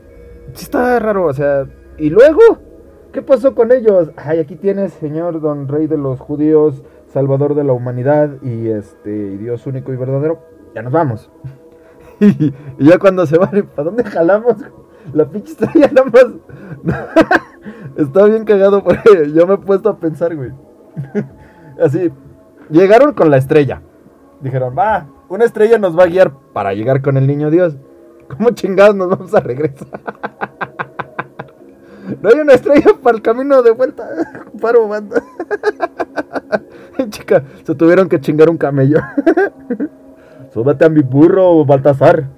sí 0.53 0.65
está 0.65 1.01
raro, 1.01 1.27
o 1.27 1.33
sea, 1.33 1.67
¿y 1.99 2.09
luego? 2.09 2.72
¿Qué 3.13 3.21
pasó 3.21 3.55
con 3.55 3.73
ellos? 3.73 4.11
Ay, 4.17 4.39
aquí 4.39 4.57
tienes, 4.57 4.95
señor 4.95 5.43
don 5.43 5.69
rey 5.69 5.87
de 5.87 5.99
los 5.99 6.19
judíos, 6.19 6.83
salvador 7.09 7.55
de 7.55 7.63
la 7.63 7.75
humanidad 7.75 8.31
y 8.41 8.69
este 8.69 9.37
Dios 9.37 9.67
único 9.67 9.93
y 9.93 9.97
verdadero. 9.97 10.41
Ya 10.75 10.81
nos 10.81 10.95
vamos. 10.95 11.31
y, 12.21 12.55
ya 12.79 12.99
cuando 12.99 13.27
se 13.27 13.37
van, 13.37 13.69
¿para 13.77 13.85
dónde 13.85 14.05
jalamos? 14.05 14.57
La 15.13 15.27
pinche 15.27 15.53
estrella 15.53 15.91
nada 15.93 16.11
más. 16.11 17.03
Está 17.99 18.25
bien 18.25 18.47
cagado 18.47 18.83
porque 18.83 19.31
yo 19.35 19.47
me 19.47 19.55
he 19.55 19.59
puesto 19.59 19.91
a 19.91 19.99
pensar, 19.99 20.35
güey. 20.35 20.53
Así, 21.83 22.11
llegaron 22.71 23.13
con 23.13 23.31
la 23.31 23.37
estrella. 23.37 23.83
Dijeron, 24.41 24.75
va, 24.77 25.07
una 25.29 25.45
estrella 25.45 25.77
nos 25.77 25.99
va 25.99 26.05
a 26.05 26.07
guiar 26.07 26.33
para 26.55 26.73
llegar 26.73 27.03
con 27.03 27.19
el 27.19 27.27
niño 27.27 27.51
Dios. 27.51 27.77
¿Cómo 28.35 28.51
chingados 28.51 28.97
nos 28.97 29.11
vamos 29.11 29.35
a 29.35 29.41
regresar? 29.41 30.01
No 32.21 32.29
hay 32.29 32.41
una 32.41 32.55
estrella 32.55 32.93
para 33.03 33.17
el 33.17 33.23
camino 33.23 33.63
de 33.63 33.71
vuelta. 33.71 34.09
Paro, 34.61 34.89
banda. 34.89 35.23
Chica, 37.09 37.43
se 37.65 37.75
tuvieron 37.75 38.09
que 38.09 38.21
chingar 38.21 38.51
un 38.51 38.59
camello. 38.59 38.99
Súbete 40.53 40.85
a 40.85 40.89
mi 40.89 41.01
burro, 41.01 41.65
Baltasar. 41.65 42.29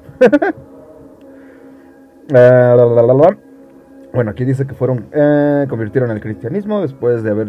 Eh, 2.28 2.76
bueno, 4.12 4.31
aquí 4.31 4.45
dice 4.45 4.66
que 4.66 4.75
fueron, 4.75 5.09
eh, 5.12 5.66
convirtieron 5.69 6.11
al 6.11 6.21
cristianismo 6.21 6.81
después 6.81 7.23
de 7.25 7.31
haber 7.31 7.49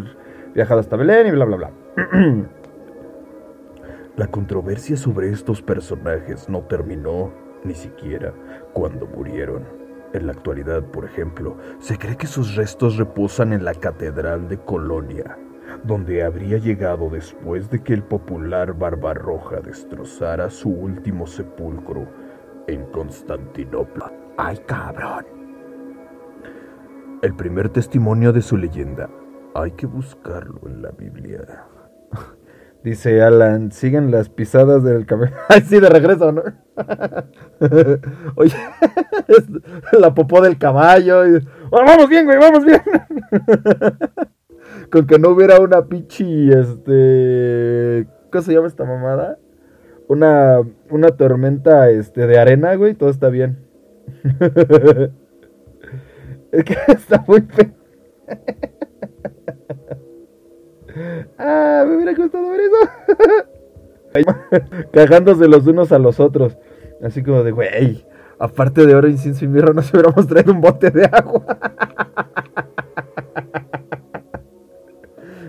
viajado 0.52 0.80
hasta 0.80 0.96
Belén 0.96 1.28
y 1.28 1.30
bla, 1.30 1.44
bla, 1.44 1.56
bla. 1.56 1.70
La 4.16 4.26
controversia 4.28 4.96
sobre 4.96 5.30
estos 5.30 5.60
personajes 5.60 6.48
no 6.48 6.62
terminó 6.62 7.30
ni 7.64 7.74
siquiera 7.74 8.32
cuando 8.72 9.06
murieron. 9.06 9.75
En 10.16 10.24
la 10.28 10.32
actualidad, 10.32 10.82
por 10.82 11.04
ejemplo, 11.04 11.58
se 11.78 11.98
cree 11.98 12.16
que 12.16 12.26
sus 12.26 12.56
restos 12.56 12.96
reposan 12.96 13.52
en 13.52 13.66
la 13.66 13.74
Catedral 13.74 14.48
de 14.48 14.56
Colonia, 14.56 15.36
donde 15.84 16.24
habría 16.24 16.56
llegado 16.56 17.10
después 17.10 17.68
de 17.68 17.82
que 17.82 17.92
el 17.92 18.02
popular 18.02 18.72
Barbarroja 18.72 19.60
destrozara 19.60 20.48
su 20.48 20.70
último 20.70 21.26
sepulcro 21.26 22.08
en 22.66 22.86
Constantinopla. 22.86 24.10
¡Ay, 24.38 24.58
cabrón! 24.64 25.26
El 27.20 27.34
primer 27.36 27.68
testimonio 27.68 28.32
de 28.32 28.40
su 28.40 28.56
leyenda 28.56 29.10
hay 29.54 29.72
que 29.72 29.84
buscarlo 29.84 30.60
en 30.64 30.80
la 30.80 30.92
Biblia. 30.92 31.66
Dice 32.82 33.20
Alan, 33.20 33.72
siguen 33.72 34.10
las 34.12 34.28
pisadas 34.28 34.84
del 34.84 35.06
camello. 35.06 35.34
Ay, 35.48 35.62
sí, 35.62 35.80
de 35.80 35.88
regreso, 35.88 36.30
¿no? 36.30 36.42
Oye, 38.36 38.54
la 39.98 40.14
popó 40.14 40.40
del 40.40 40.56
caballo. 40.56 41.22
vamos 41.70 42.08
bien, 42.08 42.26
güey, 42.26 42.38
vamos 42.38 42.64
bien. 42.64 42.80
Con 44.90 45.06
que 45.06 45.18
no 45.18 45.30
hubiera 45.30 45.58
una 45.58 45.86
pichi, 45.86 46.50
este... 46.50 48.06
¿Cómo 48.30 48.42
se 48.42 48.52
llama 48.52 48.68
esta 48.68 48.84
mamada? 48.84 49.38
Una, 50.08 50.60
una 50.90 51.08
tormenta 51.08 51.90
este, 51.90 52.28
de 52.28 52.38
arena, 52.38 52.76
güey, 52.76 52.94
todo 52.94 53.10
está 53.10 53.28
bien. 53.30 53.58
es 56.52 56.64
que 56.64 56.76
está 56.86 57.24
muy 57.26 57.40
feo. 57.40 57.72
Ah, 61.38 61.84
me 61.86 61.96
hubiera 61.96 62.14
gustado 62.14 62.50
ver 62.50 62.60
eso. 62.60 62.76
Cagándose 64.92 65.48
los 65.48 65.66
unos 65.66 65.92
a 65.92 65.98
los 65.98 66.20
otros. 66.20 66.56
Así 67.02 67.22
como 67.22 67.42
de, 67.42 67.52
güey, 67.52 68.06
aparte 68.38 68.86
de 68.86 68.94
oro, 68.94 69.08
incienso 69.08 69.44
y 69.44 69.48
mirra, 69.48 69.72
nos 69.72 69.92
hubiéramos 69.92 70.26
traído 70.26 70.52
un 70.52 70.60
bote 70.60 70.90
de 70.90 71.04
agua. 71.04 71.44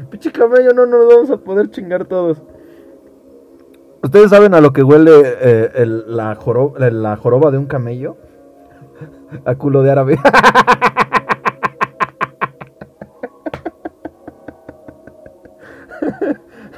Pinche 0.10 0.32
camello, 0.32 0.74
no 0.74 0.86
nos 0.86 1.08
vamos 1.08 1.30
a 1.32 1.38
poder 1.38 1.70
chingar 1.70 2.06
todos. 2.06 2.42
¿Ustedes 4.04 4.30
saben 4.30 4.54
a 4.54 4.62
lo 4.62 4.74
que 4.74 4.84
huele 4.84 5.12
eh, 5.24 5.86
la, 6.08 6.36
joroba, 6.36 6.90
la 6.90 7.18
joroba 7.18 7.52
de 7.52 7.58
un 7.58 7.66
camello? 7.66 8.18
A 9.46 9.56
culo 9.56 9.84
de 9.84 9.92
árabe. 9.92 10.18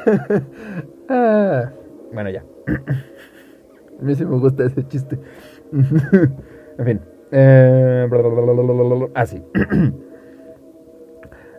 Ah, 1.11 1.71
bueno, 2.13 2.29
ya. 2.29 2.43
A 3.99 4.03
mí 4.03 4.13
sí 4.13 4.23
me 4.25 4.37
gusta 4.37 4.65
ese 4.65 4.87
chiste. 4.87 5.19
en 5.71 6.85
fin. 6.85 7.01
Eh, 7.31 8.07
así. 9.15 9.43
Ah, 9.55 9.91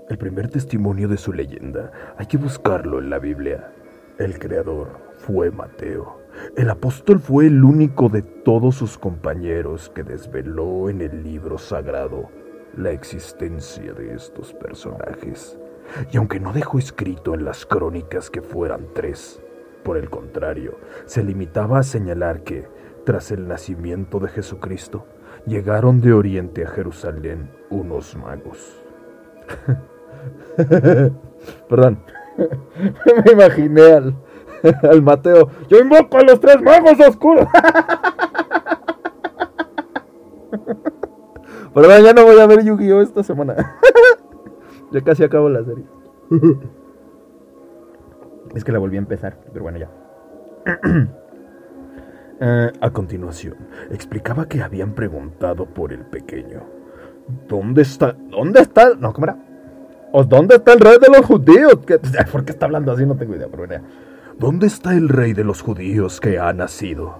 el 0.08 0.18
primer 0.18 0.48
testimonio 0.48 1.08
de 1.08 1.16
su 1.16 1.32
leyenda 1.32 1.90
hay 2.16 2.26
que 2.26 2.36
buscarlo 2.36 3.00
en 3.00 3.10
la 3.10 3.18
Biblia. 3.18 3.72
El 4.18 4.38
creador 4.38 4.88
fue 5.16 5.50
Mateo. 5.50 6.20
El 6.56 6.70
apóstol 6.70 7.18
fue 7.18 7.46
el 7.46 7.64
único 7.64 8.08
de 8.08 8.22
todos 8.22 8.76
sus 8.76 8.98
compañeros 8.98 9.90
que 9.90 10.04
desveló 10.04 10.88
en 10.90 11.00
el 11.00 11.24
libro 11.24 11.58
sagrado 11.58 12.28
la 12.76 12.92
existencia 12.92 13.92
de 13.92 14.14
estos 14.14 14.54
personajes 14.54 15.58
y 16.12 16.16
aunque 16.16 16.40
no 16.40 16.52
dejó 16.52 16.78
escrito 16.78 17.34
en 17.34 17.44
las 17.44 17.66
crónicas 17.66 18.30
que 18.30 18.42
fueran 18.42 18.86
tres, 18.94 19.40
por 19.82 19.96
el 19.96 20.10
contrario, 20.10 20.78
se 21.06 21.22
limitaba 21.22 21.78
a 21.78 21.82
señalar 21.82 22.42
que, 22.42 22.68
tras 23.04 23.30
el 23.30 23.48
nacimiento 23.48 24.18
de 24.20 24.28
Jesucristo, 24.28 25.06
llegaron 25.46 26.00
de 26.00 26.12
Oriente 26.12 26.64
a 26.64 26.68
Jerusalén 26.68 27.50
unos 27.70 28.16
magos. 28.16 28.82
Perdón, 31.68 32.02
me 33.24 33.32
imaginé 33.32 33.92
al, 33.92 34.14
al 34.90 35.02
Mateo. 35.02 35.48
Yo 35.68 35.78
invoco 35.78 36.18
a 36.18 36.22
los 36.22 36.40
tres 36.40 36.60
magos 36.62 36.98
oscuros. 37.00 37.46
Perdón, 41.72 42.02
ya 42.02 42.12
no 42.12 42.24
voy 42.24 42.38
a 42.40 42.46
ver 42.46 42.64
Yu-Gi-Oh 42.64 43.00
esta 43.00 43.22
semana. 43.22 43.78
Ya 44.92 45.00
casi 45.02 45.24
acabo 45.24 45.48
la 45.48 45.64
serie. 45.64 45.84
es 48.54 48.64
que 48.64 48.72
la 48.72 48.78
volví 48.78 48.96
a 48.96 49.00
empezar, 49.00 49.38
pero 49.52 49.62
bueno, 49.62 49.78
ya. 49.78 49.90
Eh, 52.42 52.72
a 52.80 52.90
continuación, 52.90 53.54
explicaba 53.90 54.48
que 54.48 54.62
habían 54.62 54.94
preguntado 54.94 55.66
por 55.66 55.92
el 55.92 56.06
pequeño. 56.06 56.62
¿Dónde 57.46 57.82
está? 57.82 58.16
¿Dónde 58.30 58.62
está? 58.62 58.94
No, 58.94 59.12
¿cómo 59.12 59.26
era? 59.26 59.36
¿O 60.12 60.24
dónde 60.24 60.56
está 60.56 60.72
el 60.72 60.80
rey 60.80 60.96
de 60.98 61.08
los 61.14 61.26
judíos? 61.26 61.74
¿Por 62.32 62.44
qué 62.46 62.52
está 62.52 62.64
hablando 62.64 62.92
así? 62.92 63.04
No 63.04 63.16
tengo 63.16 63.36
idea, 63.36 63.48
pero 63.50 63.66
bueno. 63.66 63.84
¿Dónde 64.38 64.68
está 64.68 64.94
el 64.94 65.10
rey 65.10 65.34
de 65.34 65.44
los 65.44 65.60
judíos 65.60 66.18
que 66.18 66.38
ha 66.38 66.50
nacido? 66.54 67.18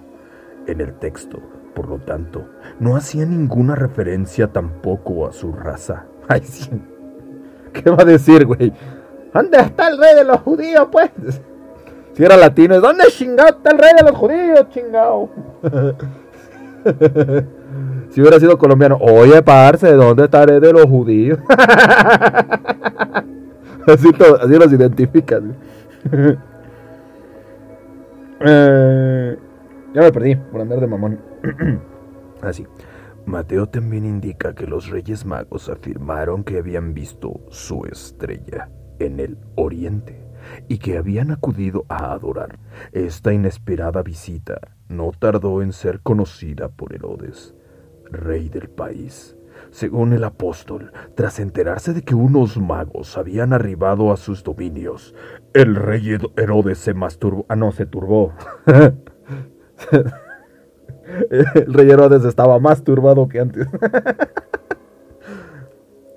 En 0.65 0.81
el 0.81 0.95
texto, 0.95 1.39
por 1.75 1.87
lo 1.87 1.99
tanto, 1.99 2.47
no 2.79 2.95
hacía 2.95 3.23
ninguna 3.27 3.75
referencia 3.75 4.51
tampoco 4.51 5.27
a 5.27 5.33
su 5.33 5.53
raza. 5.53 6.07
Ay, 6.27 6.41
sí. 6.41 6.71
¿Qué 7.73 7.89
va 7.89 8.01
a 8.01 8.05
decir, 8.05 8.45
güey? 8.45 8.73
¿Dónde 9.33 9.59
está 9.59 9.87
el 9.87 9.97
rey 9.97 10.15
de 10.15 10.25
los 10.25 10.41
judíos, 10.41 10.87
pues? 10.91 11.09
Si 12.13 12.23
era 12.23 12.35
latino, 12.35 12.81
¿dónde 12.81 13.05
chingado 13.09 13.49
está 13.49 13.71
el 13.71 13.77
rey 13.77 13.91
de 13.97 14.03
los 14.03 14.17
judíos, 14.17 14.67
chingado? 14.69 15.29
si 18.09 18.19
hubiera 18.19 18.37
sido 18.39 18.57
colombiano, 18.57 18.97
oye, 18.99 19.41
parce, 19.41 19.93
¿dónde 19.93 20.25
está 20.25 20.43
el 20.43 20.49
rey 20.49 20.59
de 20.59 20.73
los 20.73 20.83
judíos? 20.85 21.39
así, 23.87 24.09
así 24.41 24.55
los 24.55 24.73
identifican. 24.73 25.55
Eh, 28.41 29.37
ya 29.93 30.01
me 30.01 30.11
perdí 30.11 30.35
por 30.35 30.59
andar 30.61 30.79
de 30.79 30.87
mamón. 30.87 31.19
así. 32.41 32.65
Mateo 33.25 33.67
también 33.69 34.05
indica 34.05 34.53
que 34.55 34.67
los 34.67 34.89
Reyes 34.89 35.25
Magos 35.25 35.69
afirmaron 35.69 36.43
que 36.43 36.57
habían 36.57 36.93
visto 36.93 37.41
su 37.49 37.85
estrella 37.85 38.69
en 38.99 39.19
el 39.19 39.37
oriente 39.55 40.21
y 40.67 40.79
que 40.79 40.97
habían 40.97 41.31
acudido 41.31 41.85
a 41.87 42.11
adorar. 42.13 42.59
Esta 42.91 43.33
inesperada 43.33 44.01
visita 44.01 44.59
no 44.89 45.11
tardó 45.17 45.61
en 45.61 45.71
ser 45.71 46.01
conocida 46.01 46.69
por 46.69 46.93
Herodes, 46.93 47.55
rey 48.09 48.49
del 48.49 48.69
país, 48.69 49.37
Según 49.69 50.11
el 50.13 50.23
apóstol, 50.23 50.91
tras 51.15 51.39
enterarse 51.39 51.93
de 51.93 52.01
que 52.01 52.15
unos 52.15 52.57
magos 52.57 53.17
habían 53.17 53.53
arribado 53.53 54.11
a 54.11 54.17
sus 54.17 54.43
dominios, 54.43 55.13
el 55.53 55.75
rey 55.75 56.17
Herodes 56.35 56.79
se 56.79 56.93
masturbó. 56.93 57.45
Ah, 57.47 57.55
no, 57.55 57.71
se 57.71 57.85
turbó. 57.85 58.33
el 61.29 61.73
rey 61.73 61.89
Herodes 61.89 62.25
estaba 62.25 62.59
más 62.59 62.83
turbado 62.83 63.27
que 63.27 63.39
antes. 63.39 63.67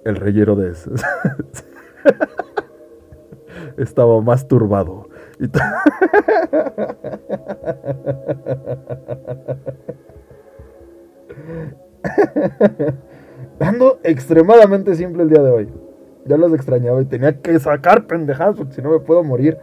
el 0.04 0.16
rey 0.16 0.40
Herodes 0.40 0.86
estaba 3.76 4.20
más 4.20 4.46
turbado. 4.46 5.08
Ando 13.60 13.98
extremadamente 14.02 14.94
simple 14.94 15.22
el 15.22 15.30
día 15.30 15.42
de 15.42 15.50
hoy. 15.50 15.68
Ya 16.26 16.36
los 16.36 16.52
extrañaba 16.54 17.00
y 17.02 17.06
tenía 17.06 17.40
que 17.40 17.58
sacar 17.58 18.06
pendejadas 18.06 18.56
porque 18.56 18.74
si 18.74 18.82
no 18.82 18.90
me 18.90 19.00
puedo 19.00 19.22
morir. 19.22 19.58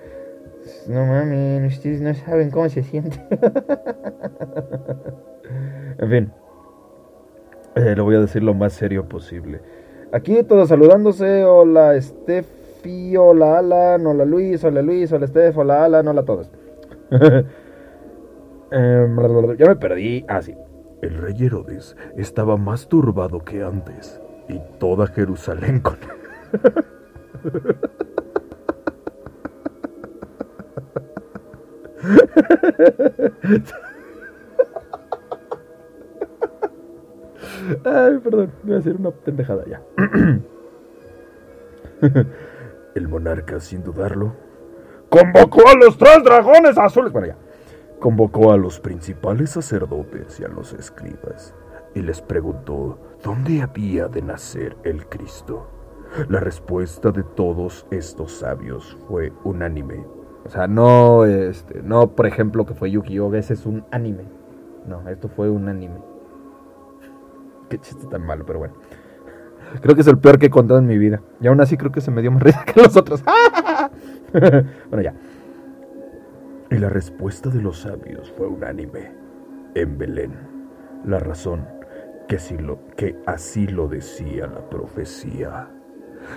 No 0.87 1.05
mames, 1.05 1.73
ustedes 1.73 2.01
no 2.01 2.13
saben 2.13 2.51
cómo 2.51 2.67
se 2.69 2.83
siente. 2.83 3.19
en 5.99 6.09
fin. 6.09 6.31
Eh, 7.75 7.95
lo 7.95 8.03
voy 8.03 8.15
a 8.15 8.19
decir 8.19 8.43
lo 8.43 8.53
más 8.53 8.73
serio 8.73 9.07
posible. 9.07 9.61
Aquí 10.11 10.43
todos 10.43 10.69
saludándose. 10.69 11.45
Hola 11.45 11.99
Steffi, 12.01 13.15
hola 13.15 13.59
Alan, 13.59 14.05
hola 14.05 14.25
Luis, 14.25 14.63
hola 14.63 14.81
Luis, 14.81 15.11
hola 15.11 15.27
Steph, 15.27 15.57
hola 15.57 15.85
Alan, 15.85 16.07
hola 16.07 16.21
a 16.21 16.25
todos. 16.25 16.51
Em, 18.73 19.17
ya 19.57 19.67
me 19.67 19.75
perdí. 19.75 20.23
Ah, 20.29 20.41
sí. 20.41 20.55
El 21.01 21.17
rey 21.17 21.35
Herodes 21.45 21.97
estaba 22.15 22.55
más 22.55 22.87
turbado 22.87 23.43
que 23.43 23.63
antes 23.63 24.21
y 24.47 24.61
toda 24.79 25.07
Jerusalén 25.07 25.79
con 25.81 25.97
Ay, 37.86 38.17
perdón, 38.20 38.51
voy 38.63 38.75
a 38.75 38.77
hacer 38.79 38.96
una 38.96 39.12
pendejada 39.12 39.63
ya. 39.65 39.81
El 42.96 43.08
monarca, 43.08 43.60
sin 43.60 43.84
dudarlo, 43.84 44.36
convocó 45.10 45.67
a 45.67 45.75
los 45.75 45.98
tres 45.98 46.24
dragones 46.24 46.77
azules. 46.77 47.12
Bueno, 47.13 47.27
ya 47.27 47.38
convocó 48.01 48.51
a 48.51 48.58
los 48.58 48.79
principales 48.79 49.51
sacerdotes 49.51 50.39
y 50.39 50.43
a 50.43 50.48
los 50.48 50.74
escribas 50.74 51.53
y 51.93 52.01
les 52.01 52.20
preguntó 52.20 52.98
dónde 53.24 53.62
había 53.62 54.08
de 54.08 54.24
nacer 54.24 54.75
el 54.84 55.05
Cristo. 55.08 55.70
La 56.27 56.39
respuesta 56.39 57.12
de 57.12 57.24
todos 57.24 57.86
estos 57.91 58.31
sabios 58.39 58.98
fue 59.08 59.31
unánime. 59.43 60.03
O 60.45 60.50
sea, 60.50 60.67
no, 60.67 61.25
este, 61.25 61.81
no, 61.83 62.12
por 62.12 62.25
ejemplo, 62.25 62.65
que 62.65 62.74
fue 62.74 62.91
Yuki-Oh, 62.91 63.33
ese 63.36 63.53
es 63.53 63.65
un 63.65 63.86
anime. 63.91 64.24
No, 64.88 65.07
esto 65.07 65.29
fue 65.29 65.50
un 65.50 65.67
anime. 65.69 66.00
Qué 67.69 67.77
chiste 67.77 68.07
tan 68.07 68.25
malo, 68.25 68.45
pero 68.45 68.60
bueno. 68.60 68.74
Creo 69.81 69.95
que 69.95 70.01
es 70.01 70.07
el 70.07 70.17
peor 70.17 70.39
que 70.39 70.48
he 70.48 70.50
contado 70.50 70.79
en 70.79 70.88
mi 70.88 70.98
vida. 70.98 71.21
Y 71.39 71.48
aún 71.48 71.62
así 71.62 71.77
creo 71.77 71.91
que 71.91 72.01
se 72.01 72.12
me 72.12 72.21
dio 72.21 72.31
más 72.31 72.43
risa 72.43 72.65
que 72.65 72.81
los 72.81 72.98
otros. 72.98 73.24
bueno, 74.33 75.01
ya. 75.01 75.13
Y 76.69 76.77
la 76.77 76.89
respuesta 76.89 77.50
de 77.50 77.62
los 77.62 77.79
sabios 77.79 78.31
fue 78.38 78.48
unánime. 78.48 79.12
En 79.75 79.98
Belén. 79.98 80.33
La 81.05 81.19
razón 81.19 81.65
que, 82.27 82.39
si 82.39 82.57
lo, 82.57 82.79
que 82.95 83.17
así 83.25 83.67
lo 83.67 83.88
decía 83.88 84.48
la 84.48 84.69
profecía. 84.69 85.69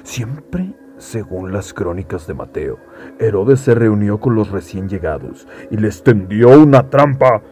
Siempre, 0.03 0.75
según 0.99 1.53
las 1.53 1.75
crónicas 1.75 2.27
de 2.27 2.35
Mateo, 2.35 2.79
Herodes 3.19 3.61
se 3.61 3.75
reunió 3.75 4.19
con 4.19 4.35
los 4.35 4.51
recién 4.51 4.89
llegados 4.89 5.47
y 5.71 5.77
les 5.77 6.03
tendió 6.03 6.51
una 6.51 6.89
trampa. 6.89 7.43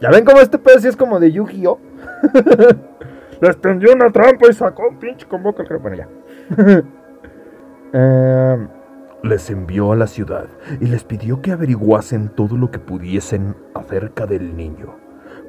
¿Ya 0.00 0.10
ven 0.10 0.24
cómo 0.24 0.40
este 0.40 0.58
pedo 0.58 0.78
sí 0.78 0.88
es 0.88 0.96
como 0.96 1.18
de 1.18 1.32
Yu-Gi-Oh? 1.32 1.78
les 3.40 3.60
tendió 3.60 3.92
una 3.92 4.10
trampa 4.10 4.48
y 4.48 4.52
sacó 4.52 4.88
un 4.88 4.98
pinche 4.98 5.26
convoca. 5.26 5.64
Bueno, 5.78 5.96
ya. 5.96 6.08
eh, 7.92 8.68
les 9.22 9.50
envió 9.50 9.92
a 9.92 9.96
la 9.96 10.06
ciudad 10.06 10.46
y 10.80 10.86
les 10.86 11.04
pidió 11.04 11.42
que 11.42 11.52
averiguasen 11.52 12.28
todo 12.30 12.56
lo 12.56 12.70
que 12.70 12.78
pudiesen 12.78 13.56
acerca 13.74 14.26
del 14.26 14.56
niño, 14.56 14.94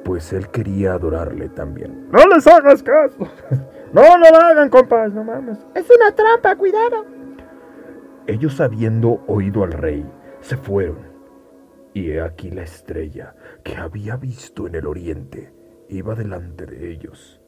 pues 0.04 0.32
él 0.32 0.48
quería 0.48 0.94
adorarle 0.94 1.48
también. 1.48 2.08
No 2.10 2.26
les 2.26 2.46
hagas 2.46 2.82
caso. 2.82 3.28
No, 3.92 4.02
no 4.18 4.30
lo 4.30 4.36
hagan, 4.36 4.70
compas, 4.70 5.12
no 5.12 5.24
mames. 5.24 5.58
Es 5.74 5.88
una 5.90 6.14
trampa, 6.14 6.54
cuidado. 6.56 7.04
Ellos 8.26 8.60
habiendo 8.60 9.24
oído 9.26 9.64
al 9.64 9.72
rey, 9.72 10.06
se 10.40 10.56
fueron. 10.56 11.10
Y 11.92 12.12
he 12.12 12.20
aquí 12.20 12.50
la 12.50 12.62
estrella 12.62 13.34
que 13.64 13.76
había 13.76 14.16
visto 14.16 14.68
en 14.68 14.76
el 14.76 14.86
oriente 14.86 15.52
iba 15.88 16.14
delante 16.14 16.66
de 16.66 16.92
ellos, 16.92 17.40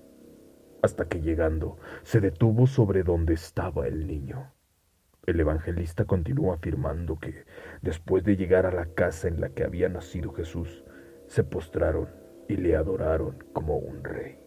hasta 0.82 1.06
que 1.06 1.20
llegando 1.20 1.76
se 2.02 2.20
detuvo 2.20 2.66
sobre 2.66 3.04
donde 3.04 3.34
estaba 3.34 3.86
el 3.86 4.08
niño. 4.08 4.52
El 5.24 5.38
evangelista 5.38 6.06
continúa 6.06 6.56
afirmando 6.56 7.20
que, 7.20 7.44
después 7.82 8.24
de 8.24 8.36
llegar 8.36 8.66
a 8.66 8.72
la 8.72 8.86
casa 8.86 9.28
en 9.28 9.40
la 9.40 9.50
que 9.50 9.62
había 9.62 9.88
nacido 9.88 10.32
Jesús, 10.32 10.82
se 11.28 11.44
postraron 11.44 12.08
y 12.48 12.56
le 12.56 12.74
adoraron 12.74 13.44
como 13.52 13.76
un 13.76 14.02
rey. 14.02 14.41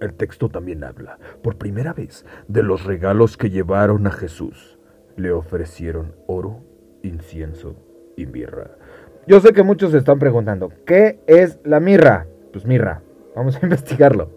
El 0.00 0.14
texto 0.14 0.48
también 0.48 0.84
habla, 0.84 1.18
por 1.42 1.56
primera 1.56 1.92
vez, 1.92 2.24
de 2.46 2.62
los 2.62 2.84
regalos 2.84 3.36
que 3.36 3.50
llevaron 3.50 4.06
a 4.06 4.12
Jesús. 4.12 4.78
Le 5.16 5.32
ofrecieron 5.32 6.14
oro, 6.26 6.60
incienso 7.02 7.74
y 8.16 8.26
mirra. 8.26 8.70
Yo 9.26 9.40
sé 9.40 9.52
que 9.52 9.62
muchos 9.62 9.90
se 9.90 9.98
están 9.98 10.18
preguntando, 10.18 10.70
¿qué 10.86 11.20
es 11.26 11.58
la 11.64 11.80
mirra? 11.80 12.26
Pues 12.52 12.64
mirra, 12.64 13.02
vamos 13.34 13.56
a 13.56 13.60
investigarlo. 13.62 14.30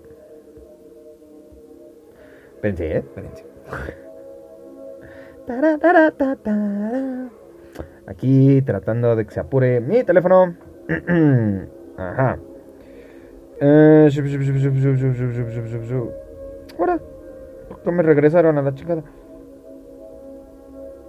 Pensé, 2.62 2.97
¿eh? 2.97 3.04
Pensé. 3.15 3.45
Aquí 8.08 8.62
tratando 8.63 9.15
de 9.15 9.26
que 9.26 9.32
se 9.32 9.39
apure 9.39 9.80
mi 9.80 10.04
teléfono. 10.04 10.56
Ajá. 11.97 12.38
Ahora, 16.80 17.00
me 17.86 18.02
regresaron 18.02 18.58
a 18.58 18.62
la 18.63 18.74
chingada. 18.74 19.04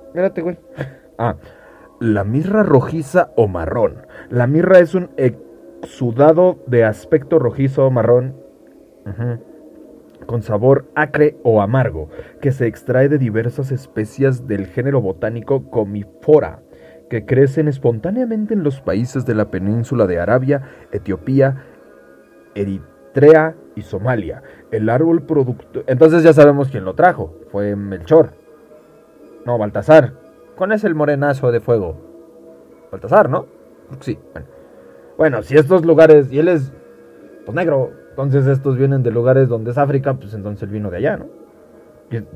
Espérate, 0.08 0.42
güey. 0.42 0.58
Ah, 1.16 1.36
la 1.98 2.24
mirra 2.24 2.62
rojiza 2.62 3.30
o 3.36 3.48
marrón. 3.48 4.06
La 4.28 4.46
mirra 4.46 4.80
es 4.80 4.94
un 4.94 5.10
exudado 5.16 6.58
de 6.66 6.84
aspecto 6.84 7.38
rojizo 7.38 7.86
o 7.86 7.90
marrón. 7.90 8.34
Con 10.26 10.42
sabor 10.42 10.84
acre 10.94 11.36
o 11.42 11.62
amargo, 11.62 12.10
que 12.40 12.52
se 12.52 12.66
extrae 12.66 13.08
de 13.08 13.18
diversas 13.18 13.72
especias 13.72 14.46
del 14.46 14.66
género 14.66 15.00
botánico 15.00 15.70
Comifora, 15.70 16.60
que 17.08 17.24
crecen 17.24 17.66
espontáneamente 17.66 18.52
en 18.54 18.62
los 18.62 18.80
países 18.80 19.24
de 19.24 19.34
la 19.34 19.50
península 19.50 20.06
de 20.06 20.20
Arabia, 20.20 20.62
Etiopía, 20.92 21.64
Eritrea 22.54 23.54
y 23.74 23.82
Somalia. 23.82 24.42
El 24.70 24.88
árbol 24.88 25.22
producto... 25.22 25.82
Entonces 25.86 26.22
ya 26.22 26.32
sabemos 26.32 26.68
quién 26.68 26.84
lo 26.84 26.94
trajo. 26.94 27.34
Fue 27.50 27.76
Melchor. 27.76 28.30
No, 29.44 29.58
Baltasar. 29.58 30.12
¿Cuál 30.56 30.72
es 30.72 30.84
el 30.84 30.94
morenazo 30.94 31.50
de 31.50 31.60
fuego? 31.60 31.96
Baltasar, 32.90 33.28
¿no? 33.28 33.46
Sí. 34.00 34.18
Bueno. 35.16 35.42
si 35.42 35.56
estos 35.56 35.84
lugares... 35.84 36.32
Y 36.32 36.38
él 36.38 36.48
es... 36.48 36.72
Pues 37.44 37.54
negro. 37.54 37.90
Entonces 38.10 38.46
estos 38.46 38.76
vienen 38.76 39.02
de 39.02 39.10
lugares 39.10 39.48
donde 39.48 39.70
es 39.70 39.78
África, 39.78 40.14
pues 40.14 40.34
entonces 40.34 40.62
él 40.64 40.68
vino 40.68 40.90
de 40.90 40.98
allá, 40.98 41.16
¿no? 41.16 41.42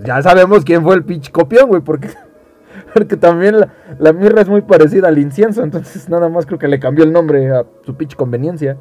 ya 0.02 0.22
sabemos 0.22 0.64
quién 0.64 0.82
fue 0.82 0.94
el 0.94 1.04
pinche 1.04 1.30
copión, 1.30 1.68
güey, 1.68 1.82
porque, 1.82 2.08
porque 2.94 3.16
también 3.16 3.56
la, 3.98 4.12
mirra 4.12 4.40
es 4.40 4.48
muy 4.48 4.62
parecida 4.62 5.08
al 5.08 5.18
incienso, 5.18 5.62
entonces 5.62 6.08
nada 6.08 6.28
más 6.28 6.46
creo 6.46 6.58
que 6.58 6.68
le 6.68 6.80
cambió 6.80 7.04
el 7.04 7.12
nombre 7.12 7.50
a 7.50 7.64
su 7.82 7.94
pinche 7.94 8.16
conveniencia. 8.16 8.76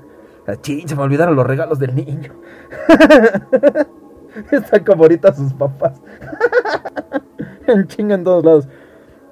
Ching, 0.62 0.88
se 0.88 0.96
me 0.96 1.02
olvidaron 1.02 1.36
los 1.36 1.46
regalos 1.46 1.80
del 1.80 1.96
niño. 1.96 2.34
Están 4.52 4.84
como 4.84 5.04
ahorita 5.04 5.34
sus 5.34 5.54
papás. 5.54 6.02
en 7.68 7.88
chinga 7.88 8.16
en 8.16 8.24
todos 8.24 8.46
lados. 8.46 8.68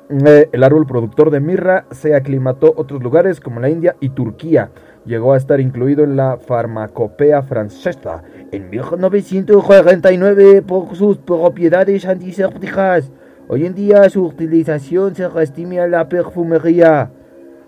Eh, 0.10 0.50
el 0.52 0.64
árbol 0.64 0.86
productor 0.86 1.32
de 1.32 1.40
mirra 1.40 1.86
se 1.92 2.16
aclimató 2.16 2.74
otros 2.76 3.02
lugares 3.02 3.40
como 3.40 3.60
la 3.60 3.70
India 3.70 3.96
y 4.00 4.10
Turquía 4.10 4.72
llegó 5.06 5.34
a 5.34 5.38
estar 5.38 5.60
incluido 5.60 6.04
en 6.04 6.16
la 6.16 6.38
farmacopea 6.38 7.42
francesa 7.42 8.24
en 8.52 8.70
1949 8.70 10.62
por 10.62 10.96
sus 10.96 11.18
propiedades 11.18 12.06
antisépticas. 12.06 13.12
Hoy 13.48 13.66
en 13.66 13.76
día 13.76 14.10
su 14.10 14.26
utilización 14.26 15.16
se 15.16 15.28
restime 15.28 15.80
a 15.80 15.88
la 15.88 16.08
perfumería. 16.08 17.12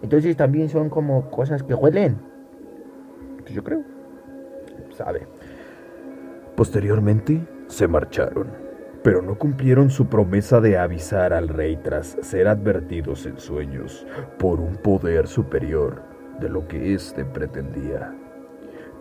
Entonces 0.01 0.37
también 0.37 0.69
son 0.69 0.89
como 0.89 1.29
cosas 1.29 1.63
que 1.63 1.73
huelen. 1.73 2.17
Yo 3.51 3.63
creo. 3.63 3.83
Sabe. 4.91 5.27
Posteriormente 6.55 7.41
se 7.67 7.87
marcharon, 7.87 8.47
pero 9.03 9.21
no 9.21 9.37
cumplieron 9.37 9.89
su 9.89 10.07
promesa 10.07 10.61
de 10.61 10.77
avisar 10.77 11.33
al 11.33 11.49
rey 11.49 11.77
tras 11.77 12.17
ser 12.21 12.47
advertidos 12.47 13.25
en 13.25 13.39
sueños 13.39 14.05
por 14.39 14.59
un 14.59 14.77
poder 14.77 15.27
superior 15.27 16.01
de 16.39 16.49
lo 16.49 16.67
que 16.67 16.93
éste 16.93 17.25
pretendía. 17.25 18.15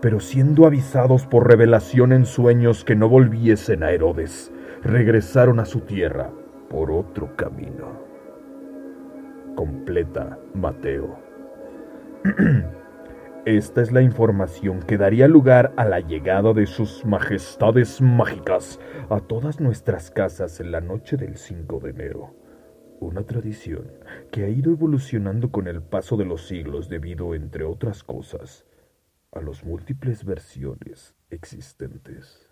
Pero 0.01 0.21
siendo 0.21 0.67
avisados 0.67 1.27
por 1.27 1.49
revelación 1.49 2.13
en 2.13 2.27
sueños 2.27 2.85
que 2.85 2.97
no 2.97 3.09
volviesen 3.09 3.83
a 3.83 3.93
Herodes, 3.93 4.53
regresaron 4.83 5.61
a 5.61 5.65
su 5.65 5.81
tierra 5.81 6.31
por 6.69 6.91
otro 6.91 7.35
camino. 7.37 8.05
Completa 9.55 10.39
Mateo. 10.55 11.17
Esta 13.47 13.83
es 13.83 13.93
la 13.93 14.01
información 14.01 14.81
que 14.81 14.97
daría 14.97 15.29
lugar 15.29 15.75
a 15.77 15.85
la 15.85 16.01
llegada 16.01 16.55
de 16.55 16.65
sus 16.65 17.05
majestades 17.05 18.01
mágicas 18.01 18.81
a 19.11 19.21
todas 19.21 19.61
nuestras 19.61 20.11
casas 20.11 20.61
en 20.61 20.73
la 20.73 20.81
noche 20.81 21.19
del 21.19 21.37
5 21.37 21.79
de 21.81 21.91
enero. 21.91 22.35
Una 23.01 23.25
tradición 23.25 23.93
que 24.31 24.45
ha 24.45 24.49
ido 24.49 24.73
evolucionando 24.73 25.51
con 25.51 25.69
el 25.69 25.83
paso 25.83 26.17
de 26.17 26.25
los 26.25 26.47
siglos 26.49 26.89
debido, 26.89 27.35
entre 27.35 27.65
otras 27.65 28.03
cosas, 28.03 28.65
a 29.31 29.43
las 29.43 29.63
múltiples 29.63 30.25
versiones 30.25 31.15
existentes. 31.29 32.49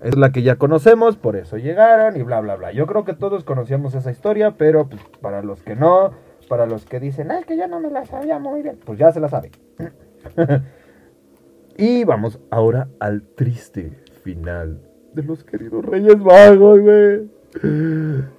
Es 0.00 0.18
la 0.18 0.32
que 0.32 0.42
ya 0.42 0.56
conocemos, 0.56 1.16
por 1.16 1.36
eso 1.36 1.56
llegaron 1.56 2.14
y 2.20 2.22
bla, 2.22 2.42
bla, 2.42 2.56
bla. 2.56 2.72
Yo 2.72 2.86
creo 2.86 3.06
que 3.06 3.14
todos 3.14 3.42
conocíamos 3.44 3.94
esa 3.94 4.10
historia, 4.10 4.50
pero 4.58 4.86
pues, 4.86 5.00
para 5.22 5.40
los 5.40 5.62
que 5.62 5.76
no, 5.76 6.10
para 6.46 6.66
los 6.66 6.84
que 6.84 7.00
dicen, 7.00 7.30
es 7.30 7.46
que 7.46 7.56
yo 7.56 7.68
no 7.68 7.80
me 7.80 7.90
la 7.90 8.04
sabía 8.04 8.38
muy 8.38 8.60
bien, 8.60 8.78
pues 8.84 8.98
ya 8.98 9.10
se 9.12 9.20
la 9.20 9.28
sabe. 9.28 9.50
y 11.76 12.04
vamos 12.04 12.38
ahora 12.50 12.88
al 12.98 13.22
triste 13.22 13.92
final 14.22 14.80
de 15.12 15.22
los 15.22 15.44
queridos 15.44 15.84
Reyes 15.84 16.18
Magos, 16.18 16.80
güey. 16.80 17.28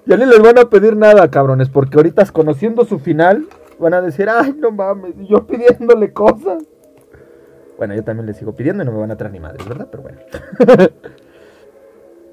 Ya 0.05 0.17
ni 0.17 0.25
les 0.25 0.41
van 0.41 0.59
a 0.59 0.69
pedir 0.69 0.95
nada, 0.95 1.29
cabrones, 1.31 1.69
porque 1.69 1.97
ahorita 1.97 2.25
conociendo 2.27 2.85
su 2.85 2.99
final, 2.99 3.47
van 3.79 3.93
a 3.93 4.01
decir, 4.01 4.29
ay, 4.29 4.55
no 4.59 4.71
mames, 4.71 5.15
yo 5.27 5.47
pidiéndole 5.47 6.13
cosas. 6.13 6.63
Bueno, 7.77 7.95
yo 7.95 8.03
también 8.03 8.25
les 8.25 8.37
sigo 8.37 8.55
pidiendo 8.55 8.83
y 8.83 8.85
no 8.85 8.91
me 8.91 8.99
van 8.99 9.11
a 9.11 9.17
traer 9.17 9.33
ni 9.33 9.39
madres, 9.39 9.67
¿verdad? 9.67 9.87
Pero 9.91 10.03
bueno. 10.03 10.19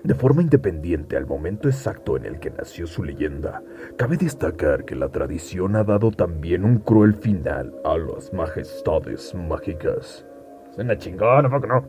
De 0.05 0.15
forma 0.15 0.43
independiente 0.43 1.17
al 1.17 1.27
momento 1.27 1.67
exacto 1.67 2.19
en 2.19 2.27
el 2.27 2.39
que 2.39 2.51
nació 2.51 2.87
su 2.87 3.03
leyenda, 3.03 3.63
cabe 3.97 4.19
destacar 4.19 4.85
que 4.85 4.95
la 4.95 5.09
tradición 5.09 5.77
ha 5.77 5.83
dado 5.83 6.11
también 6.11 6.63
un 6.63 6.79
cruel 6.81 7.15
final 7.15 7.75
a 7.87 7.97
las 7.97 8.31
majestades 8.35 9.35
mágicas. 9.35 10.27
Suena 10.73 10.99
chingón, 10.99 11.51
¿no? 11.51 11.59
no? 11.59 11.89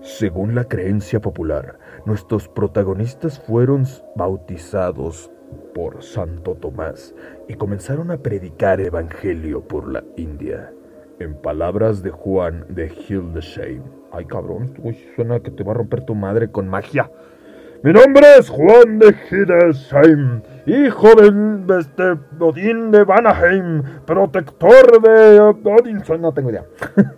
Según 0.00 0.56
la 0.56 0.64
creencia 0.64 1.20
popular, 1.20 1.78
nuestros 2.04 2.48
protagonistas 2.48 3.38
fueron 3.38 3.84
bautizados 4.16 5.30
por 5.76 6.02
Santo 6.02 6.56
Tomás 6.56 7.14
y 7.46 7.54
comenzaron 7.54 8.10
a 8.10 8.18
predicar 8.18 8.80
evangelio 8.80 9.62
por 9.62 9.86
la 9.86 10.02
India. 10.16 10.72
En 11.20 11.34
palabras 11.40 12.02
de 12.02 12.10
Juan 12.10 12.66
de 12.68 12.88
Hildesheim. 12.88 13.97
Ay, 14.10 14.24
cabrón, 14.24 14.64
esto 14.64 14.82
suena 15.14 15.40
que 15.40 15.50
te 15.50 15.62
va 15.62 15.72
a 15.72 15.74
romper 15.74 16.00
tu 16.06 16.14
madre 16.14 16.50
con 16.50 16.66
magia. 16.68 17.10
Mi 17.82 17.92
nombre 17.92 18.24
es 18.38 18.48
Juan 18.48 18.98
de 18.98 19.14
Hildesheim, 19.30 20.42
hijo 20.66 21.14
del 21.14 21.64
este, 21.78 22.18
Odín 22.40 22.90
de 22.90 23.04
Vanaheim, 23.04 23.82
protector 24.04 25.00
de 25.02 25.38
Odinson. 25.38 26.22
No 26.22 26.32
tengo 26.32 26.50
idea. 26.50 26.64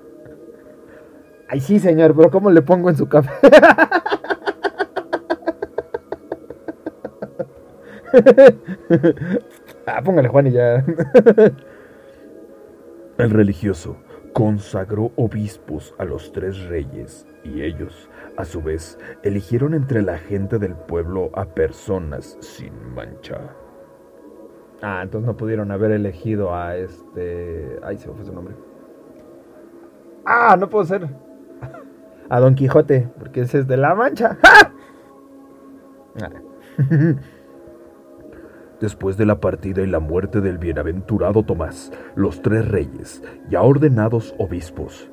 Ay, 1.49 1.61
sí, 1.61 1.79
señor, 1.79 2.15
pero 2.15 2.31
¿cómo 2.31 2.51
le 2.51 2.61
pongo 2.63 2.91
en 2.91 2.97
su 2.97 3.09
café? 3.09 3.31
ah, 9.87 10.03
póngale 10.05 10.29
Juan 10.29 10.49
y 10.49 10.53
ya. 10.53 10.85
El 13.19 13.31
religioso 13.31 13.97
consagró 14.33 15.13
obispos 15.17 15.95
a 15.99 16.05
los 16.05 16.33
tres 16.33 16.63
reyes 16.69 17.27
y 17.45 17.63
ellos, 17.63 18.09
a 18.37 18.45
su 18.45 18.63
vez, 18.63 18.99
eligieron 19.23 19.75
entre 19.75 20.03
la 20.03 20.19
gente 20.19 20.59
del 20.59 20.75
pueblo 20.75 21.31
a 21.35 21.45
personas 21.47 22.37
sin 22.41 22.73
mancha. 22.95 23.41
Ah, 24.83 25.01
entonces 25.03 25.27
no 25.27 25.37
pudieron 25.37 25.71
haber 25.71 25.91
elegido 25.91 26.55
a 26.55 26.77
este... 26.77 27.79
Ay, 27.83 27.99
se 27.99 28.09
me 28.09 28.15
fue 28.15 28.25
su 28.25 28.33
nombre. 28.33 28.55
Ah, 30.25 30.57
no 30.59 30.69
puedo 30.69 30.85
ser. 30.85 31.09
A 32.31 32.41
Don 32.41 32.55
Quijote, 32.55 33.09
porque 33.19 33.43
ese 33.43 33.59
es 33.59 33.67
de 33.67 33.77
la 33.77 33.95
mancha. 33.95 34.39
¡Ja! 34.43 34.73
Después 38.81 39.19
de 39.19 39.27
la 39.27 39.41
partida 39.41 39.83
y 39.83 39.87
la 39.87 40.01
muerte 40.01 40.41
del 40.41 40.57
bienaventurado 40.57 41.43
Tomás, 41.43 41.93
los 42.15 42.41
tres 42.41 42.67
reyes, 42.67 43.23
ya 43.51 43.61
ordenados 43.61 44.35
obispos, 44.39 45.11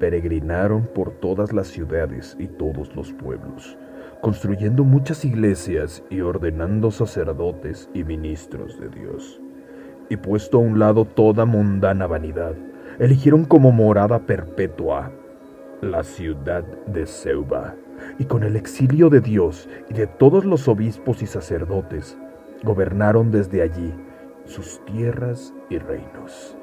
peregrinaron 0.00 0.88
por 0.92 1.12
todas 1.12 1.52
las 1.52 1.68
ciudades 1.68 2.36
y 2.40 2.48
todos 2.48 2.96
los 2.96 3.12
pueblos, 3.12 3.78
construyendo 4.22 4.82
muchas 4.82 5.24
iglesias 5.24 6.02
y 6.10 6.20
ordenando 6.20 6.90
sacerdotes 6.90 7.88
y 7.94 8.02
ministros 8.02 8.80
de 8.80 8.88
Dios. 8.88 9.40
Y 10.08 10.16
puesto 10.16 10.58
a 10.58 10.62
un 10.62 10.80
lado 10.80 11.04
toda 11.04 11.44
mundana 11.44 12.08
vanidad, 12.08 12.54
eligieron 12.98 13.44
como 13.44 13.70
morada 13.70 14.18
perpetua 14.18 15.12
la 15.80 16.02
ciudad 16.02 16.64
de 16.86 17.06
Seuba, 17.06 17.76
y 18.18 18.24
con 18.24 18.42
el 18.42 18.56
exilio 18.56 19.10
de 19.10 19.20
Dios 19.20 19.68
y 19.88 19.94
de 19.94 20.08
todos 20.08 20.44
los 20.44 20.66
obispos 20.68 21.22
y 21.22 21.26
sacerdotes, 21.26 22.18
gobernaron 22.62 23.30
desde 23.30 23.62
allí 23.62 23.94
sus 24.44 24.84
tierras 24.84 25.54
y 25.68 25.78
reinos, 25.78 26.56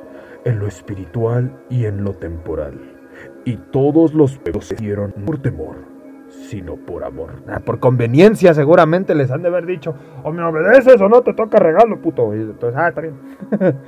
en 0.46 0.60
lo 0.60 0.68
espiritual 0.68 1.52
y 1.70 1.86
en 1.86 2.04
lo 2.04 2.14
temporal. 2.14 2.80
Y 3.46 3.58
todos 3.58 4.14
los 4.14 4.38
pueblos 4.38 4.66
se 4.66 4.76
hicieron 4.76 5.12
por 5.26 5.42
temor, 5.42 5.76
sino 6.30 6.76
por 6.76 7.04
amor. 7.04 7.44
Ah, 7.48 7.60
por 7.60 7.80
conveniencia 7.80 8.54
seguramente 8.54 9.14
les 9.16 9.32
han 9.32 9.42
de 9.42 9.50
haber 9.50 9.66
dicho, 9.66 9.96
o 10.24 10.32
me 10.32 10.44
obedeces 10.44 11.00
o 11.02 11.10
no 11.10 11.22
te 11.22 11.34
toca 11.34 11.60
regalo, 11.60 12.02
puto. 12.02 12.34
Y 12.36 12.42
entonces, 12.42 12.80
ah, 12.80 12.90
está 12.90 13.02
bien. 13.02 13.16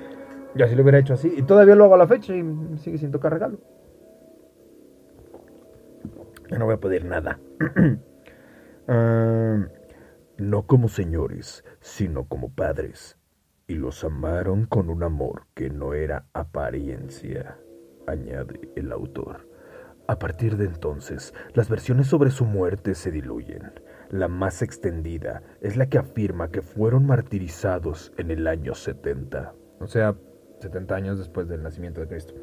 Yo 0.56 0.66
así 0.66 0.76
lo 0.76 0.84
hubiera 0.84 1.00
hecho 1.00 1.14
así. 1.14 1.34
Y 1.36 1.42
todavía 1.44 1.76
lo 1.76 1.86
hago 1.86 1.96
a 1.96 1.98
la 1.98 2.08
fecha 2.08 2.36
y 2.36 2.44
sigue 2.78 2.98
sin 2.98 3.12
tocar 3.12 3.34
regalo. 3.34 3.58
Yo 6.50 6.60
no 6.60 6.66
voy 6.66 6.76
a 6.76 6.80
pedir 6.80 7.06
nada. 7.06 7.40
Ah, 8.88 9.66
no 10.38 10.68
como 10.68 10.90
señores, 10.90 11.64
sino 11.80 12.28
como 12.28 12.54
padres, 12.54 13.18
y 13.68 13.76
los 13.76 14.04
amaron 14.04 14.66
con 14.66 14.90
un 14.90 15.04
amor 15.04 15.48
que 15.54 15.70
no 15.70 15.94
era 15.94 16.26
apariencia, 16.34 17.58
añade 18.06 18.70
el 18.76 18.92
autor. 18.92 19.48
A 20.08 20.20
partir 20.20 20.58
de 20.58 20.66
entonces, 20.66 21.34
las 21.54 21.70
versiones 21.70 22.08
sobre 22.08 22.30
su 22.30 22.46
muerte 22.46 22.94
se 22.94 23.12
diluyen. 23.12 23.72
La 24.10 24.28
más 24.28 24.62
extendida 24.62 25.42
es 25.62 25.78
la 25.78 25.88
que 25.88 25.98
afirma 25.98 26.52
que 26.52 26.62
fueron 26.62 27.08
martirizados 27.08 28.14
en 28.18 28.30
el 28.30 28.46
año 28.46 28.76
70. 28.76 29.56
O 29.80 29.88
sea, 29.88 30.16
70 30.60 30.96
años 30.96 31.18
después 31.18 31.48
del 31.48 31.64
nacimiento 31.64 32.02
de 32.02 32.08
Cristo. 32.08 32.36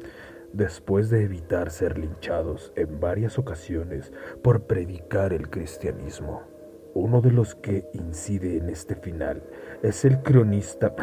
Después 0.51 1.09
de 1.09 1.23
evitar 1.23 1.71
ser 1.71 1.97
linchados 1.97 2.73
en 2.75 2.99
varias 2.99 3.39
ocasiones 3.39 4.11
por 4.43 4.67
predicar 4.67 5.31
el 5.31 5.49
cristianismo. 5.49 6.52
Uno 6.95 7.21
de 7.21 7.31
los 7.31 7.55
que 7.55 7.85
incide 7.93 8.57
en 8.57 8.69
este 8.69 8.95
final 8.95 9.41
es 9.81 10.05
el 10.05 10.21
cronista 10.21 10.93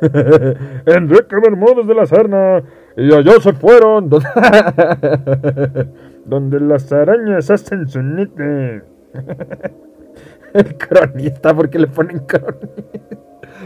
Enrique 0.86 1.36
Bermúdez 1.42 1.86
de 1.86 1.94
la 1.94 2.04
Serna 2.04 2.62
y 2.96 3.10
allá 3.12 3.40
se 3.40 3.52
fueron 3.54 4.10
donde 6.24 6.60
las 6.60 6.92
arañas 6.92 7.50
hacen 7.50 7.88
su 7.88 8.02
nite. 8.02 8.82
el 10.52 10.76
cronista, 10.76 11.54
porque 11.54 11.78
le 11.78 11.86
ponen 11.86 12.18
cronista? 12.20 12.68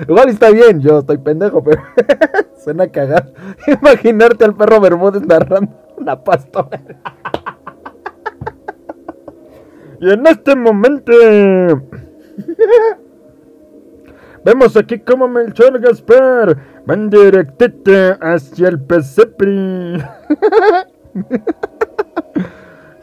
Igual 0.07 0.29
está 0.29 0.51
bien, 0.51 0.81
yo 0.81 1.01
estoy 1.01 1.19
pendejo, 1.19 1.65
pero 1.65 1.83
suena 2.57 2.85
a 2.85 2.89
cagar. 2.89 3.33
Imaginarte 3.67 4.45
al 4.45 4.55
perro 4.55 4.81
Bermúdez 4.81 5.27
narrando 5.27 5.73
una 5.97 6.23
pastora. 6.23 6.81
Y 10.01 10.11
en 10.11 10.27
este 10.27 10.55
momento 10.55 11.13
vemos 14.45 14.77
aquí 14.77 15.01
como 15.01 15.27
Melchor 15.27 15.81
Gaspar 15.81 16.57
van 16.87 17.11
directito 17.11 17.93
hacia 18.21 18.69
el 18.69 18.81
Pesepri. 18.81 20.03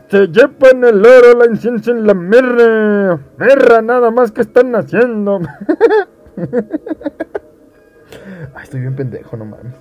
Se 0.07 0.27
llevan 0.27 0.83
el 0.83 1.05
oro, 1.05 1.39
la 1.39 1.47
incienso 1.47 1.91
y 1.91 2.01
la 2.01 2.13
mirra. 2.13 3.19
Mirra 3.37 3.81
nada 3.81 4.11
más 4.11 4.31
que 4.31 4.41
están 4.41 4.75
haciendo. 4.75 5.41
Ay, 8.53 8.63
estoy 8.63 8.81
bien 8.81 8.95
pendejo, 8.95 9.35
no 9.35 9.45
mames. 9.45 9.73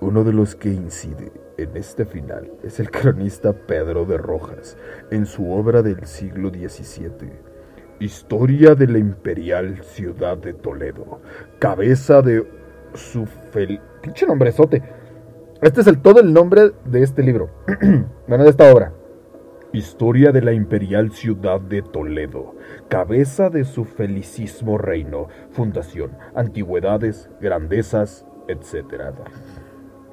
Uno 0.00 0.22
de 0.22 0.32
los 0.32 0.54
que 0.54 0.68
incide 0.68 1.32
en 1.56 1.76
este 1.76 2.04
final 2.04 2.52
es 2.62 2.78
el 2.78 2.88
cronista 2.88 3.52
Pedro 3.52 4.04
de 4.04 4.16
Rojas, 4.16 4.76
en 5.10 5.26
su 5.26 5.50
obra 5.50 5.82
del 5.82 6.06
siglo 6.06 6.50
XVII, 6.50 7.32
Historia 7.98 8.76
de 8.76 8.86
la 8.86 8.98
Imperial 8.98 9.82
Ciudad 9.82 10.38
de 10.38 10.54
Toledo, 10.54 11.20
cabeza 11.58 12.22
de 12.22 12.46
su 12.94 13.26
fel... 13.26 13.80
Pinche 14.00 14.24
nombrezote. 14.24 14.84
Este 15.60 15.80
es 15.80 15.88
el, 15.88 16.00
todo 16.00 16.20
el 16.20 16.32
nombre 16.32 16.70
de 16.84 17.02
este 17.02 17.24
libro. 17.24 17.50
bueno, 18.28 18.44
de 18.44 18.50
esta 18.50 18.72
obra. 18.72 18.92
Historia 19.72 20.30
de 20.30 20.42
la 20.42 20.52
imperial 20.52 21.10
ciudad 21.10 21.60
de 21.60 21.82
Toledo, 21.82 22.54
cabeza 22.88 23.50
de 23.50 23.64
su 23.64 23.84
felicísimo 23.84 24.78
reino, 24.78 25.26
fundación, 25.50 26.12
antigüedades, 26.36 27.28
grandezas, 27.40 28.24
etc. 28.46 29.12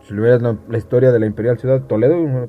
Si 0.06 0.14
le 0.14 0.22
hubieras 0.22 0.42
la, 0.42 0.78
historia 0.78 1.12
de 1.12 1.20
la 1.20 1.26
imperial 1.26 1.58
ciudad 1.58 1.82
de 1.82 1.88
Toledo. 1.88 2.48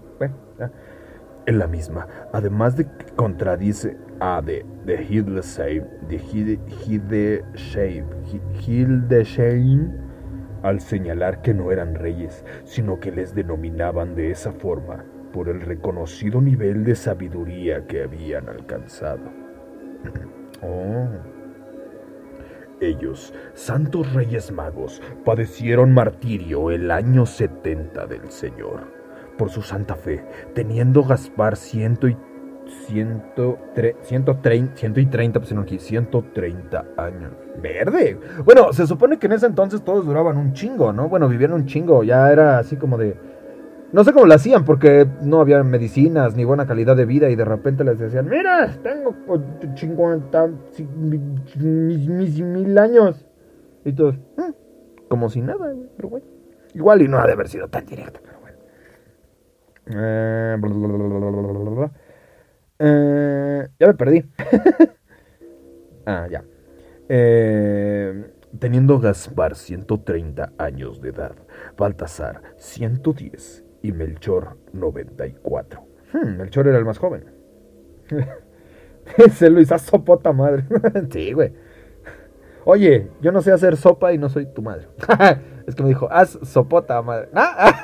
En 1.46 1.58
la 1.58 1.66
misma, 1.68 2.06
además 2.32 2.76
de 2.76 2.84
que 2.84 3.06
contradice 3.14 3.96
a 4.20 4.42
de, 4.42 4.66
de 4.84 5.02
Hildesheim, 5.04 5.84
de 6.08 6.16
Hildesheim, 8.66 9.92
al 10.62 10.80
señalar 10.80 11.42
que 11.42 11.54
no 11.54 11.70
eran 11.70 11.94
reyes, 11.94 12.44
sino 12.64 12.98
que 12.98 13.12
les 13.12 13.34
denominaban 13.34 14.16
de 14.16 14.32
esa 14.32 14.52
forma 14.52 15.04
por 15.32 15.48
el 15.48 15.60
reconocido 15.60 16.42
nivel 16.42 16.84
de 16.84 16.96
sabiduría 16.96 17.86
que 17.86 18.02
habían 18.02 18.48
alcanzado. 18.48 19.30
Oh. 20.62 21.35
Ellos, 22.80 23.32
santos 23.54 24.12
reyes 24.12 24.52
magos, 24.52 25.00
padecieron 25.24 25.92
martirio 25.94 26.70
el 26.70 26.90
año 26.90 27.24
70 27.24 28.06
del 28.06 28.30
Señor, 28.30 28.92
por 29.38 29.48
su 29.50 29.62
santa 29.62 29.94
fe, 29.94 30.24
teniendo 30.54 31.02
Gaspar 31.02 31.56
ciento 31.56 32.06
y, 32.06 32.16
ciento, 32.86 33.58
tre- 33.74 33.96
ciento 34.02 34.36
trein- 34.42 34.74
ciento 34.74 35.00
y 35.00 35.06
treinta, 35.06 35.40
pues 35.40 35.52
no 35.52 35.62
aquí, 35.62 35.78
130 35.78 36.84
años. 36.98 37.32
Verde. 37.62 38.18
Bueno, 38.44 38.72
se 38.74 38.86
supone 38.86 39.18
que 39.18 39.26
en 39.26 39.32
ese 39.32 39.46
entonces 39.46 39.82
todos 39.82 40.04
duraban 40.04 40.36
un 40.36 40.52
chingo, 40.52 40.92
¿no? 40.92 41.08
Bueno, 41.08 41.28
vivían 41.28 41.54
un 41.54 41.64
chingo. 41.64 42.02
Ya 42.04 42.30
era 42.30 42.58
así 42.58 42.76
como 42.76 42.98
de. 42.98 43.16
No 43.96 44.04
sé 44.04 44.12
cómo 44.12 44.26
lo 44.26 44.34
hacían 44.34 44.66
porque 44.66 45.08
no 45.22 45.40
había 45.40 45.62
medicinas 45.62 46.36
ni 46.36 46.44
buena 46.44 46.66
calidad 46.66 46.94
de 46.96 47.06
vida 47.06 47.30
y 47.30 47.34
de 47.34 47.46
repente 47.46 47.82
les 47.82 47.98
decían, 47.98 48.28
mira, 48.28 48.76
tengo 48.82 49.16
50 49.74 50.48
mil 51.56 52.76
años. 52.76 53.24
Y 53.86 53.94
todos, 53.94 54.16
¿eh? 54.16 54.52
como 55.08 55.30
si 55.30 55.40
nada, 55.40 55.72
pero 55.96 56.10
bueno. 56.10 56.26
Igual 56.74 57.00
y 57.00 57.08
no 57.08 57.18
ha 57.18 57.26
de 57.26 57.32
haber 57.32 57.48
sido 57.48 57.68
tan 57.68 57.86
directo, 57.86 58.20
pero 58.22 58.38
bueno. 58.40 58.58
Eh, 59.86 60.58
eh, 62.78 63.68
ya 63.80 63.86
me 63.86 63.94
perdí. 63.94 64.30
ah, 66.04 66.26
ya. 66.30 66.44
Eh, 67.08 68.30
teniendo 68.58 69.00
Gaspar 69.00 69.54
130 69.54 70.52
años 70.58 71.00
de 71.00 71.08
edad, 71.08 71.34
Baltasar 71.78 72.42
110 72.58 73.65
y 73.82 73.92
Melchor 73.92 74.56
94. 74.72 75.82
Hmm, 76.12 76.36
Melchor 76.38 76.68
era 76.68 76.78
el 76.78 76.84
más 76.84 76.98
joven. 76.98 77.24
Se 79.32 79.50
lo 79.50 79.60
hizo 79.60 79.78
sopota 79.78 80.32
madre. 80.32 80.64
sí, 81.10 81.32
güey. 81.32 81.52
Oye, 82.64 83.08
yo 83.20 83.30
no 83.30 83.42
sé 83.42 83.52
hacer 83.52 83.76
sopa 83.76 84.12
y 84.12 84.18
no 84.18 84.28
soy 84.28 84.46
tu 84.46 84.62
madre. 84.62 84.88
es 85.66 85.74
que 85.74 85.82
me 85.82 85.90
dijo, 85.90 86.08
haz 86.10 86.38
sopota 86.42 87.00
madre. 87.02 87.28
Ah, 87.32 87.80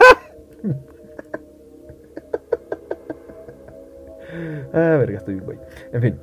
ah 4.73 4.97
verga, 4.99 5.19
estoy 5.19 5.35
bien, 5.35 5.47
güey. 5.47 5.59
En 5.93 6.03
fin. 6.03 6.21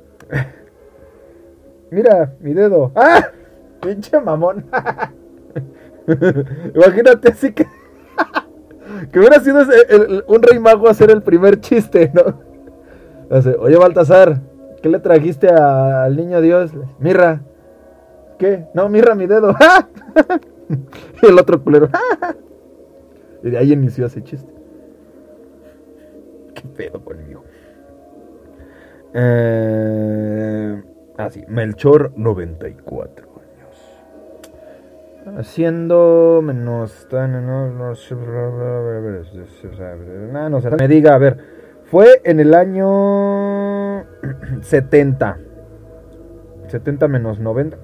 Mira, 1.90 2.34
mi 2.40 2.52
dedo. 2.52 2.92
¡Ah! 2.94 3.30
Pinche 3.80 4.20
mamón. 4.20 4.66
Imagínate 6.74 7.28
así 7.28 7.52
que. 7.52 7.66
Que 9.12 9.18
hubiera 9.18 9.40
sido 9.40 9.60
ese- 9.62 9.86
el- 9.94 10.02
el- 10.02 10.24
un 10.26 10.42
rey 10.42 10.58
mago 10.58 10.88
hacer 10.88 11.10
el 11.10 11.22
primer 11.22 11.60
chiste, 11.60 12.10
¿no? 12.14 12.50
Oye, 13.60 13.76
Baltasar, 13.76 14.40
¿qué 14.82 14.88
le 14.88 14.98
trajiste 14.98 15.48
al 15.48 16.16
niño 16.16 16.40
Dios? 16.40 16.72
Mirra. 16.98 17.40
¿Qué? 18.38 18.66
No, 18.74 18.88
mirra 18.88 19.14
mi 19.14 19.26
dedo. 19.26 19.54
y 21.22 21.26
el 21.26 21.38
otro 21.38 21.62
culero. 21.62 21.88
y 23.42 23.50
de 23.50 23.58
ahí 23.58 23.72
inició 23.72 24.06
ese 24.06 24.22
chiste. 24.22 24.52
¿Qué 26.54 26.62
pedo 26.68 27.04
conmigo? 27.04 27.44
Eh, 29.12 30.82
ah, 31.18 31.30
sí, 31.30 31.42
Melchor 31.48 32.12
94 32.16 33.26
años. 33.26 33.29
Haciendo 35.36 36.40
menos 36.42 37.06
no, 37.12 37.80
me 40.76 40.88
diga, 40.88 41.14
a 41.14 41.18
ver, 41.18 41.38
fue 41.84 42.20
en 42.24 42.40
el 42.40 42.54
año 42.54 44.04
70. 44.60 45.38
70 46.68 47.08
menos 47.08 47.40
90. 47.40 47.76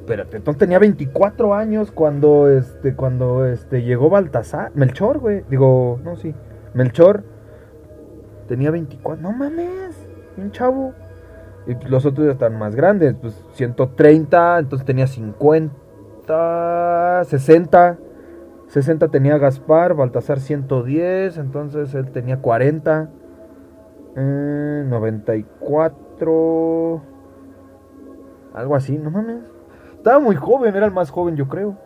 Espérate, 0.00 0.36
entonces 0.36 0.58
tenía 0.58 0.78
24 0.78 1.54
años 1.54 1.92
cuando 1.92 2.48
este 2.48 2.96
cuando 2.96 3.46
este 3.46 3.82
llegó 3.82 4.10
Baltasar, 4.10 4.72
Melchor, 4.74 5.18
güey. 5.18 5.44
Digo, 5.48 6.00
no, 6.02 6.16
sí. 6.16 6.34
Melchor 6.74 7.22
tenía 8.48 8.70
24. 8.70 9.22
No 9.22 9.32
mames, 9.32 9.96
un 10.36 10.50
chavo. 10.50 10.92
Y 11.66 11.74
los 11.88 12.04
otros 12.04 12.26
ya 12.26 12.32
están 12.32 12.58
más 12.58 12.74
grandes, 12.74 13.14
pues 13.20 13.40
130, 13.52 14.58
entonces 14.58 14.84
tenía 14.84 15.06
50, 15.06 15.72
60. 16.26 17.98
60 18.68 19.08
tenía 19.08 19.38
Gaspar, 19.38 19.94
Baltasar 19.94 20.40
110, 20.40 21.36
entonces 21.36 21.94
él 21.94 22.10
tenía 22.10 22.38
40. 22.38 23.10
eh, 24.16 24.84
94. 24.88 27.02
Algo 28.54 28.76
así, 28.76 28.98
no 28.98 29.10
mames. 29.10 29.40
Estaba 29.96 30.20
muy 30.20 30.36
joven, 30.36 30.74
era 30.74 30.86
el 30.86 30.92
más 30.92 31.10
joven, 31.10 31.36
yo 31.36 31.48
creo. 31.48 31.76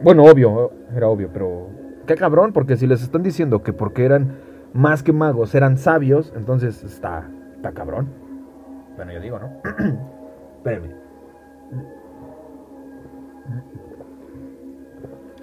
Bueno, 0.00 0.24
obvio, 0.24 0.72
era 0.94 1.08
obvio, 1.08 1.30
pero. 1.32 1.68
Qué 2.06 2.16
cabrón, 2.16 2.52
porque 2.52 2.76
si 2.76 2.86
les 2.86 3.02
están 3.02 3.22
diciendo 3.22 3.62
que 3.62 3.72
porque 3.72 4.04
eran 4.04 4.38
más 4.74 5.02
que 5.02 5.12
magos, 5.12 5.54
eran 5.54 5.78
sabios, 5.78 6.32
entonces 6.36 6.84
está, 6.84 7.30
está 7.56 7.72
cabrón. 7.72 8.08
Bueno, 8.96 9.12
yo 9.12 9.20
digo, 9.20 9.38
¿no? 9.38 9.50
Espérenme. 10.58 10.94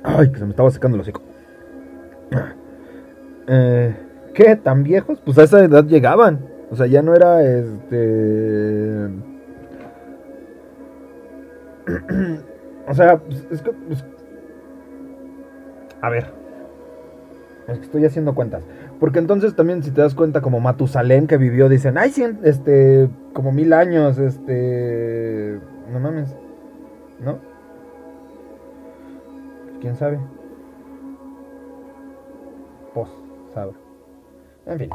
Ay, 0.04 0.32
que 0.32 0.40
se 0.40 0.46
me 0.46 0.52
estaba 0.52 0.72
secando 0.72 0.96
el 0.96 1.02
hocico. 1.02 1.22
Eh, 3.48 3.96
¿Qué? 4.34 4.56
¿Tan 4.56 4.84
viejos? 4.84 5.20
Pues 5.24 5.38
a 5.38 5.44
esa 5.44 5.64
edad 5.64 5.86
llegaban. 5.86 6.40
O 6.72 6.76
sea, 6.76 6.88
ya 6.88 7.02
no 7.02 7.14
era 7.14 7.44
este. 7.44 9.08
o 12.88 12.94
sea, 12.94 13.18
pues, 13.18 13.46
es 13.52 13.62
que. 13.62 13.72
pues, 13.72 14.06
A 16.02 16.10
ver. 16.10 16.26
Es 17.68 17.78
que 17.80 17.86
estoy 17.86 18.06
haciendo 18.06 18.34
cuentas. 18.34 18.64
Porque 19.00 19.20
entonces 19.20 19.56
también, 19.56 19.84
si 19.84 19.92
te 19.92 20.02
das 20.02 20.16
cuenta, 20.16 20.42
como 20.42 20.60
Matusalén 20.60 21.28
que 21.28 21.38
vivió, 21.38 21.70
dicen, 21.70 21.98
ay, 21.98 22.12
cien- 22.12 22.40
este. 22.44 23.10
Como 23.34 23.52
mil 23.52 23.74
años, 23.74 24.18
este. 24.18 25.60
No 25.92 26.00
mames. 26.00 26.34
¿No? 27.24 27.51
¿Quién 29.82 29.96
sabe? 29.96 30.20
Pues, 32.94 33.10
sabe. 33.54 33.72
En 34.68 34.80
fin. 34.80 34.90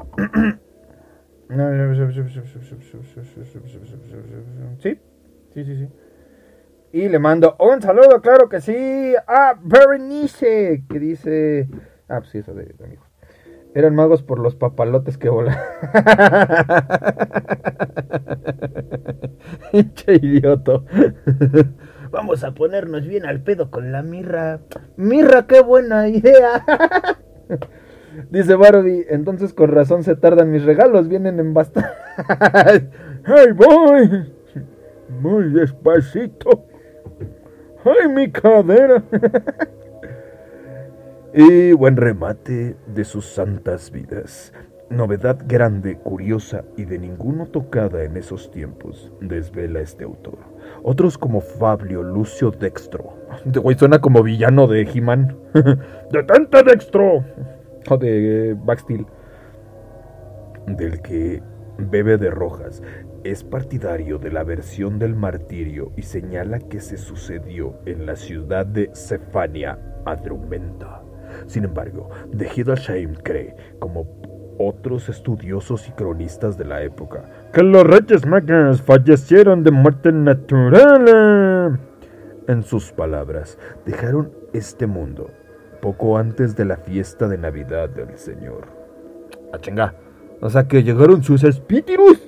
Sí, 4.79 5.01
sí, 5.55 5.65
sí, 5.65 5.77
sí. 5.77 5.89
Y 6.93 7.09
le 7.09 7.19
mando 7.19 7.57
un 7.59 7.83
saludo, 7.83 8.21
claro 8.23 8.49
que 8.49 8.61
sí, 8.61 9.15
a 9.27 9.59
Berenice, 9.61 10.85
que 10.89 10.99
dice... 11.01 11.69
Ah, 12.09 12.21
pues 12.21 12.31
sí, 12.31 12.39
eso 12.39 12.55
de, 12.55 12.67
de 12.67 12.85
amigos. 12.85 13.07
Eran 13.75 13.95
magos 13.95 14.23
por 14.23 14.39
los 14.39 14.55
papalotes 14.55 15.19
que 15.19 15.29
volan. 15.29 15.59
Hinche 19.73 20.15
idioto. 20.15 20.85
Vamos 22.11 22.45
a 22.45 22.53
ponernos 22.55 23.07
bien 23.07 23.27
al 23.27 23.41
pedo 23.41 23.71
con 23.71 23.93
la 23.93 24.03
mirra. 24.03 24.61
Mirra, 24.97 25.47
qué 25.47 25.63
buena 25.63 26.09
idea. 26.09 26.65
Dice 28.31 28.55
Barbie, 28.55 29.07
entonces 29.11 29.53
con 29.53 29.71
razón 29.71 30.03
se 30.03 30.17
tardan 30.17 30.51
mis 30.51 30.65
regalos, 30.65 31.09
vienen 31.09 31.39
en 31.39 31.53
bastante. 31.53 31.91
¡Ay, 33.25 33.53
voy! 33.53 34.33
Muy 35.21 35.51
despacito. 35.51 36.67
¡Ay, 37.85 38.09
mi 38.09 38.31
cadera! 38.31 39.03
Y 41.39 41.73
buen 41.73 41.99
remate 41.99 42.77
de 42.87 43.05
sus 43.05 43.27
santas 43.27 43.91
vidas. 43.91 44.55
Novedad 44.89 45.39
grande, 45.47 45.99
curiosa 45.99 46.65
y 46.79 46.87
de 46.87 46.99
ninguno 46.99 47.45
tocada 47.45 48.05
en 48.05 48.17
esos 48.17 48.51
tiempos, 48.51 49.13
desvela 49.21 49.81
este 49.81 50.05
autor. 50.05 50.39
Otros 50.83 51.19
como 51.19 51.41
Fabio 51.41 52.03
Lucio 52.03 52.51
Dextro. 52.51 53.15
De 53.45 53.61
güey 53.61 53.77
suena 53.77 54.01
como 54.01 54.23
villano 54.23 54.67
de 54.67 54.83
He-Man. 54.83 55.37
¡Detente, 56.11 56.63
Dextro! 56.63 57.25
o 57.89 57.97
de 57.97 58.51
eh. 58.51 58.57
Del 60.67 61.01
que 61.03 61.43
bebe 61.79 62.19
de 62.19 62.31
rojas. 62.31 62.83
Es 63.25 63.43
partidario 63.45 64.19
de 64.19 64.31
la 64.31 64.45
versión 64.45 64.99
del 64.99 65.15
martirio 65.15 65.93
y 65.97 66.03
señala 66.03 66.59
que 66.59 66.81
se 66.81 66.97
sucedió 66.97 67.79
en 67.87 68.07
la 68.07 68.17
ciudad 68.17 68.67
de 68.67 68.91
Cefania, 68.95 69.79
Adrumenta. 70.05 71.03
Sin 71.47 71.65
embargo, 71.65 72.09
de 72.33 72.49
Hidalsheim 72.55 73.15
cree, 73.15 73.57
como 73.81 74.07
otros 74.59 75.09
estudiosos 75.09 75.89
y 75.89 75.93
cronistas 75.93 76.57
de 76.57 76.65
la 76.65 76.83
época, 76.83 77.25
que 77.53 77.63
los 77.63 77.85
reyes 77.85 78.27
magos 78.27 78.83
fallecieron 78.83 79.63
de 79.63 79.71
muerte 79.71 80.13
natural. 80.13 81.79
En 82.49 82.63
sus 82.63 82.93
palabras, 82.93 83.59
dejaron 83.85 84.31
este 84.53 84.87
mundo 84.87 85.31
poco 85.81 86.17
antes 86.17 86.57
de 86.57 86.65
la 86.65 86.77
fiesta 86.77 87.29
de 87.29 87.39
Navidad 87.39 87.89
del 87.89 88.17
Señor. 88.17 88.67
¡A 89.53 89.57
ah, 89.57 89.61
chinga! 89.61 89.95
O 90.41 90.51
sea 90.51 90.67
que 90.69 90.83
llegaron 90.83 91.23
sus 91.23 91.45
espíritus. 91.45 92.21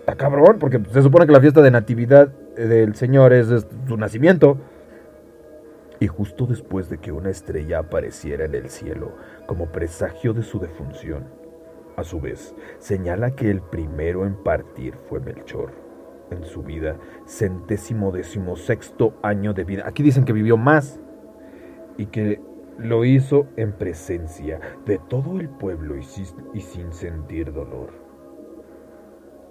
Está 0.00 0.16
cabrón, 0.16 0.58
porque 0.58 0.80
se 0.92 1.02
supone 1.02 1.26
que 1.26 1.32
la 1.32 1.40
fiesta 1.40 1.62
de 1.62 1.70
Natividad 1.70 2.28
del 2.28 2.94
Señor 2.94 3.32
es 3.32 3.66
su 3.88 3.96
nacimiento. 3.96 4.58
Y 6.04 6.06
justo 6.06 6.44
después 6.44 6.90
de 6.90 6.98
que 6.98 7.12
una 7.12 7.30
estrella 7.30 7.78
apareciera 7.78 8.44
en 8.44 8.54
el 8.54 8.68
cielo 8.68 9.16
como 9.46 9.72
presagio 9.72 10.34
de 10.34 10.42
su 10.42 10.58
defunción, 10.58 11.24
a 11.96 12.04
su 12.04 12.20
vez 12.20 12.54
señala 12.78 13.30
que 13.30 13.50
el 13.50 13.62
primero 13.62 14.26
en 14.26 14.34
partir 14.34 14.96
fue 15.08 15.20
Melchor. 15.20 15.72
En 16.30 16.44
su 16.44 16.62
vida, 16.62 16.98
centésimo 17.26 18.12
décimo 18.12 18.54
sexto 18.56 19.14
año 19.22 19.54
de 19.54 19.64
vida. 19.64 19.84
Aquí 19.86 20.02
dicen 20.02 20.26
que 20.26 20.34
vivió 20.34 20.58
más 20.58 21.00
y 21.96 22.04
que 22.04 22.38
lo 22.76 23.06
hizo 23.06 23.46
en 23.56 23.72
presencia 23.72 24.60
de 24.84 24.98
todo 25.08 25.40
el 25.40 25.48
pueblo 25.48 25.96
y 25.96 26.02
sin, 26.02 26.92
sentir 26.92 27.50
dolor. 27.50 27.94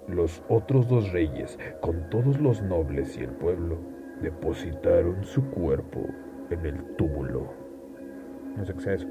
Los 0.06 0.40
otros 0.48 0.86
dos 0.86 1.10
reyes, 1.10 1.58
con 1.80 2.08
todos 2.10 2.40
los 2.40 2.62
nobles 2.62 3.18
y 3.18 3.24
el 3.24 3.30
pueblo, 3.30 3.76
depositaron 4.22 5.24
su 5.24 5.50
cuerpo 5.50 6.06
en 6.54 6.66
el 6.66 6.84
túmulo. 6.96 7.52
No 8.56 8.64
sé 8.64 8.74
qué 8.74 8.80
sea 8.80 8.94
eso. 8.94 9.06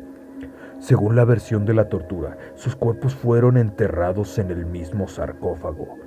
Según 0.80 1.16
la 1.16 1.26
versión 1.26 1.66
de 1.66 1.74
la 1.74 1.90
tortura, 1.90 2.38
sus 2.56 2.76
cuerpos 2.76 3.16
fueron 3.16 3.58
enterrados 3.58 4.38
en 4.40 4.52
el 4.52 4.66
mismo 4.66 5.08
sarcófago, 5.08 5.98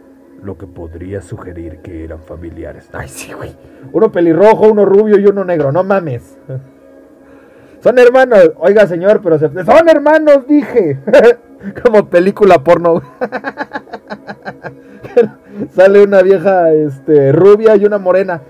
lo 0.43 0.59
que 0.59 0.67
podría 0.67 1.23
sugerir 1.23 1.79
que 1.79 2.05
eran 2.05 2.21
familiares. 2.21 2.91
Ay, 2.93 3.09
sí, 3.09 3.33
güey. 3.33 3.57
Uno 3.93 4.13
pelirrojo, 4.13 4.71
uno 4.71 4.85
rubio 4.85 5.19
y 5.19 5.27
uno 5.27 5.45
negro, 5.45 5.73
no 5.73 5.85
mames. 5.85 6.39
Son 7.81 7.99
hermanos. 7.99 8.53
Oiga, 8.59 8.87
señor, 8.87 9.23
pero 9.23 9.39
son 9.39 9.89
hermanos, 9.89 10.47
dije. 10.49 10.99
Como 11.83 12.11
película 12.11 12.59
porno. 12.59 13.01
Sale 15.71 16.03
una 16.03 16.21
vieja 16.23 16.73
este, 16.73 17.31
rubia 17.33 17.77
y 17.77 17.85
una 17.85 17.99
morena. 17.99 18.41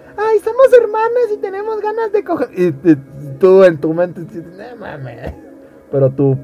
Somos 0.41 0.73
hermanas 0.73 1.33
y 1.35 1.39
tenemos 1.39 1.81
ganas 1.81 2.13
de 2.13 2.25
coger. 2.25 2.49
Y, 2.57 2.73
tú 3.39 3.65
en 3.65 3.79
tu 3.79 3.93
mente 3.95 4.21
no 4.21 4.77
mames. 4.77 5.33
Pero 5.91 6.11
tú. 6.11 6.37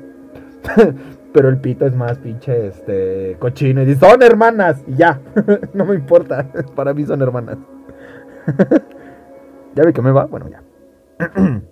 pero 1.32 1.48
el 1.48 1.58
pito 1.60 1.86
es 1.86 1.94
más 1.94 2.18
pinche 2.18 2.68
este 2.68 3.36
cochino. 3.38 3.82
Y 3.82 3.86
dice, 3.86 4.00
son 4.00 4.22
hermanas. 4.22 4.82
Y 4.86 4.96
ya. 4.96 5.20
no 5.74 5.84
me 5.84 5.94
importa. 5.94 6.50
Para 6.74 6.94
mí 6.94 7.04
son 7.04 7.22
hermanas. 7.22 7.58
¿Ya 9.74 9.84
ve 9.84 9.92
que 9.92 10.02
me 10.02 10.12
va? 10.12 10.26
Bueno, 10.26 10.48
ya. 10.48 10.62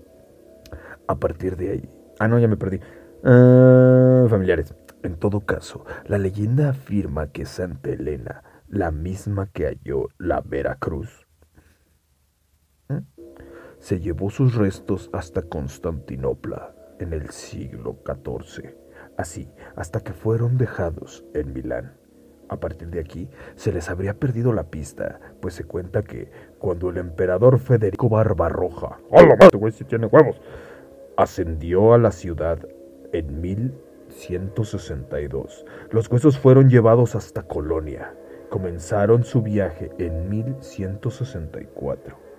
a 1.07 1.15
partir 1.17 1.57
de 1.57 1.71
ahí. 1.71 1.89
Ah, 2.19 2.29
no, 2.29 2.39
ya 2.39 2.49
me 2.49 2.57
perdí. 2.57 2.81
Ah, 3.25 4.27
familiares. 4.29 4.75
En 5.03 5.17
todo 5.17 5.41
caso, 5.41 5.85
la 6.07 6.19
leyenda 6.19 6.71
afirma 6.71 7.29
que 7.29 7.47
Santa 7.47 7.91
Elena, 7.91 8.43
la 8.69 8.91
misma 8.91 9.47
que 9.47 9.65
halló 9.65 10.09
la 10.19 10.43
Veracruz, 10.43 11.27
se 13.81 13.99
llevó 13.99 14.31
sus 14.31 14.55
restos 14.55 15.11
hasta 15.13 15.43
Constantinopla 15.43 16.73
en 17.01 17.13
el 17.13 17.31
siglo 17.31 17.99
XIV, 18.05 18.77
así 19.17 19.49
hasta 19.75 19.99
que 20.01 20.13
fueron 20.13 20.57
dejados 20.59 21.25
en 21.35 21.53
Milán. 21.53 21.97
A 22.49 22.61
partir 22.61 22.87
de 22.89 23.01
aquí 23.01 23.29
se 23.55 23.73
les 23.73 23.89
habría 23.89 24.15
perdido 24.15 24.53
la 24.53 24.65
pista, 24.65 25.21
pues 25.41 25.55
se 25.55 25.65
cuenta 25.65 26.03
que 26.03 26.31
cuando 26.59 26.91
el 26.91 26.99
emperador 26.99 27.59
Federico 27.59 28.09
Barbarroja, 28.09 28.99
¡Hola, 29.11 29.37
güey, 29.57 29.73
si 29.73 29.85
tiene 29.85 30.07
huevos! 30.07 30.41
ascendió 31.17 31.95
a 31.95 31.99
la 31.99 32.13
ciudad 32.13 32.59
en 33.13 33.41
1162. 33.41 35.65
Los 35.91 36.11
huesos 36.11 36.39
fueron 36.39 36.69
llevados 36.69 37.15
hasta 37.15 37.45
Colonia. 37.45 38.15
Comenzaron 38.49 39.25
su 39.25 39.43
viaje 39.43 39.91
en 39.99 40.29
1164 40.29 42.17
y 42.17 42.30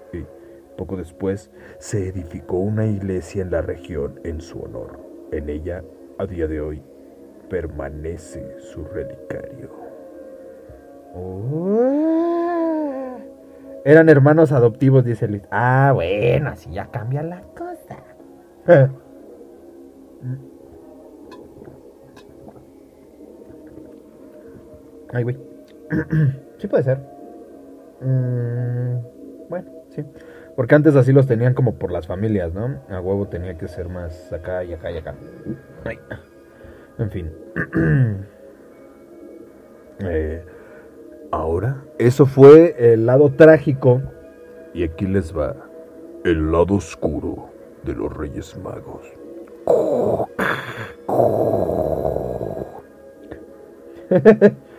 poco 0.77 0.97
después 0.97 1.51
se 1.79 2.07
edificó 2.07 2.57
una 2.57 2.85
iglesia 2.85 3.41
en 3.41 3.51
la 3.51 3.61
región 3.61 4.19
en 4.23 4.41
su 4.41 4.59
honor. 4.61 4.99
En 5.31 5.49
ella, 5.49 5.83
a 6.17 6.25
día 6.25 6.47
de 6.47 6.61
hoy, 6.61 6.81
permanece 7.49 8.59
su 8.59 8.83
relicario. 8.85 9.69
Oh. 11.13 12.31
Eran 13.83 14.09
hermanos 14.09 14.51
adoptivos, 14.51 15.03
dice 15.03 15.27
Luis. 15.27 15.43
Ah, 15.51 15.91
bueno, 15.93 16.49
así 16.49 16.71
ya 16.71 16.87
cambia 16.91 17.23
la 17.23 17.41
cosa. 17.41 17.97
Ay, 25.13 25.23
güey. 25.23 25.37
sí 26.57 26.67
puede 26.67 26.83
ser. 26.83 26.99
Mm, 28.01 28.99
bueno, 29.49 29.71
sí. 29.89 30.05
Porque 30.61 30.75
antes 30.75 30.95
así 30.95 31.11
los 31.11 31.25
tenían 31.25 31.55
como 31.55 31.73
por 31.73 31.91
las 31.91 32.05
familias, 32.05 32.53
¿no? 32.53 32.83
A 32.91 33.01
huevo 33.01 33.27
tenía 33.27 33.57
que 33.57 33.67
ser 33.67 33.89
más 33.89 34.31
acá 34.31 34.63
y 34.63 34.73
acá 34.73 34.91
y 34.91 34.97
acá. 34.97 35.15
Ay. 35.83 35.97
En 36.99 37.09
fin. 37.09 37.31
Eh, 40.03 40.45
ahora. 41.31 41.83
Eso 41.97 42.27
fue 42.27 42.93
el 42.93 43.07
lado 43.07 43.31
trágico. 43.31 44.03
Y 44.75 44.83
aquí 44.83 45.07
les 45.07 45.35
va 45.35 45.55
el 46.23 46.51
lado 46.51 46.75
oscuro 46.75 47.49
de 47.83 47.95
los 47.95 48.15
Reyes 48.15 48.55
Magos. 48.57 49.07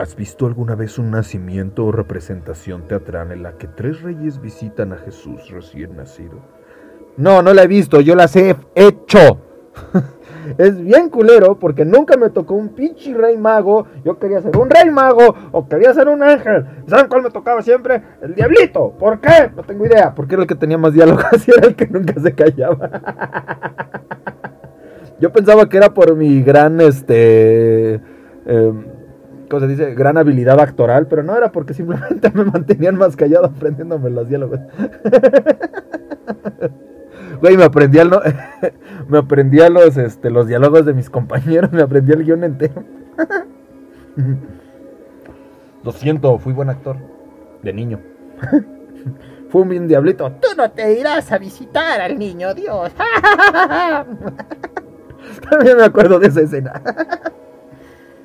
¿Has 0.00 0.16
visto 0.16 0.46
alguna 0.46 0.74
vez 0.76 0.98
un 0.98 1.10
nacimiento 1.10 1.84
o 1.84 1.92
representación 1.92 2.88
teatral 2.88 3.32
en 3.32 3.42
la 3.42 3.58
que 3.58 3.66
tres 3.66 4.00
reyes 4.00 4.40
visitan 4.40 4.94
a 4.94 4.96
Jesús 4.96 5.50
recién 5.50 5.94
nacido? 5.94 6.40
No, 7.18 7.42
no 7.42 7.52
la 7.52 7.64
he 7.64 7.66
visto, 7.66 8.00
yo 8.00 8.14
las 8.14 8.34
he 8.34 8.56
hecho. 8.74 9.42
es 10.56 10.82
bien 10.82 11.10
culero 11.10 11.58
porque 11.58 11.84
nunca 11.84 12.16
me 12.16 12.30
tocó 12.30 12.54
un 12.54 12.70
pinche 12.70 13.12
rey 13.12 13.36
mago. 13.36 13.88
Yo 14.02 14.18
quería 14.18 14.40
ser 14.40 14.56
un 14.56 14.70
rey 14.70 14.90
mago 14.90 15.34
o 15.52 15.68
quería 15.68 15.92
ser 15.92 16.08
un 16.08 16.22
ángel. 16.22 16.64
¿Saben 16.86 17.08
cuál 17.08 17.24
me 17.24 17.30
tocaba 17.30 17.60
siempre? 17.60 18.02
El 18.22 18.34
diablito. 18.34 18.94
¿Por 18.98 19.20
qué? 19.20 19.50
No 19.54 19.64
tengo 19.64 19.84
idea. 19.84 20.14
Porque 20.14 20.32
era 20.32 20.44
el 20.44 20.48
que 20.48 20.54
tenía 20.54 20.78
más 20.78 20.94
diálogos 20.94 21.26
y 21.46 21.50
era 21.50 21.68
el 21.68 21.74
que 21.74 21.86
nunca 21.86 22.18
se 22.18 22.34
callaba. 22.34 22.88
Yo 25.20 25.30
pensaba 25.30 25.68
que 25.68 25.76
era 25.76 25.92
por 25.92 26.16
mi 26.16 26.42
gran, 26.42 26.80
este... 26.80 28.00
Em, 28.46 28.99
¿Cómo 29.50 29.60
se 29.60 29.66
dice? 29.66 29.94
Gran 29.94 30.16
habilidad 30.16 30.60
actoral, 30.60 31.08
pero 31.08 31.24
no 31.24 31.36
era 31.36 31.50
porque 31.50 31.74
simplemente 31.74 32.30
me 32.34 32.44
mantenían 32.44 32.96
más 32.96 33.16
callado 33.16 33.46
aprendiéndome 33.46 34.08
los 34.10 34.28
diálogos. 34.28 34.60
Güey, 37.40 37.56
me 37.56 37.64
aprendí 37.64 37.98
a, 37.98 38.04
me 39.08 39.16
aprendí 39.16 39.58
los, 39.70 39.96
este, 39.96 40.28
los 40.28 40.46
diálogos 40.46 40.84
de 40.84 40.92
mis 40.92 41.08
compañeros, 41.08 41.72
me 41.72 41.80
aprendí 41.80 42.12
el 42.12 42.24
guion 42.24 42.44
entero. 42.44 42.84
Lo 45.82 45.92
siento, 45.92 46.36
fui 46.38 46.52
buen 46.52 46.68
actor. 46.68 46.96
De 47.62 47.72
niño. 47.72 47.98
Fui 49.48 49.62
un 49.62 49.70
bien 49.70 49.88
diablito. 49.88 50.30
Tú 50.32 50.48
no 50.54 50.70
te 50.70 51.00
irás 51.00 51.32
a 51.32 51.38
visitar 51.38 52.02
al 52.02 52.18
niño 52.18 52.52
Dios. 52.52 52.92
También 55.48 55.78
me 55.78 55.84
acuerdo 55.84 56.18
de 56.18 56.26
esa 56.26 56.42
escena. 56.42 56.82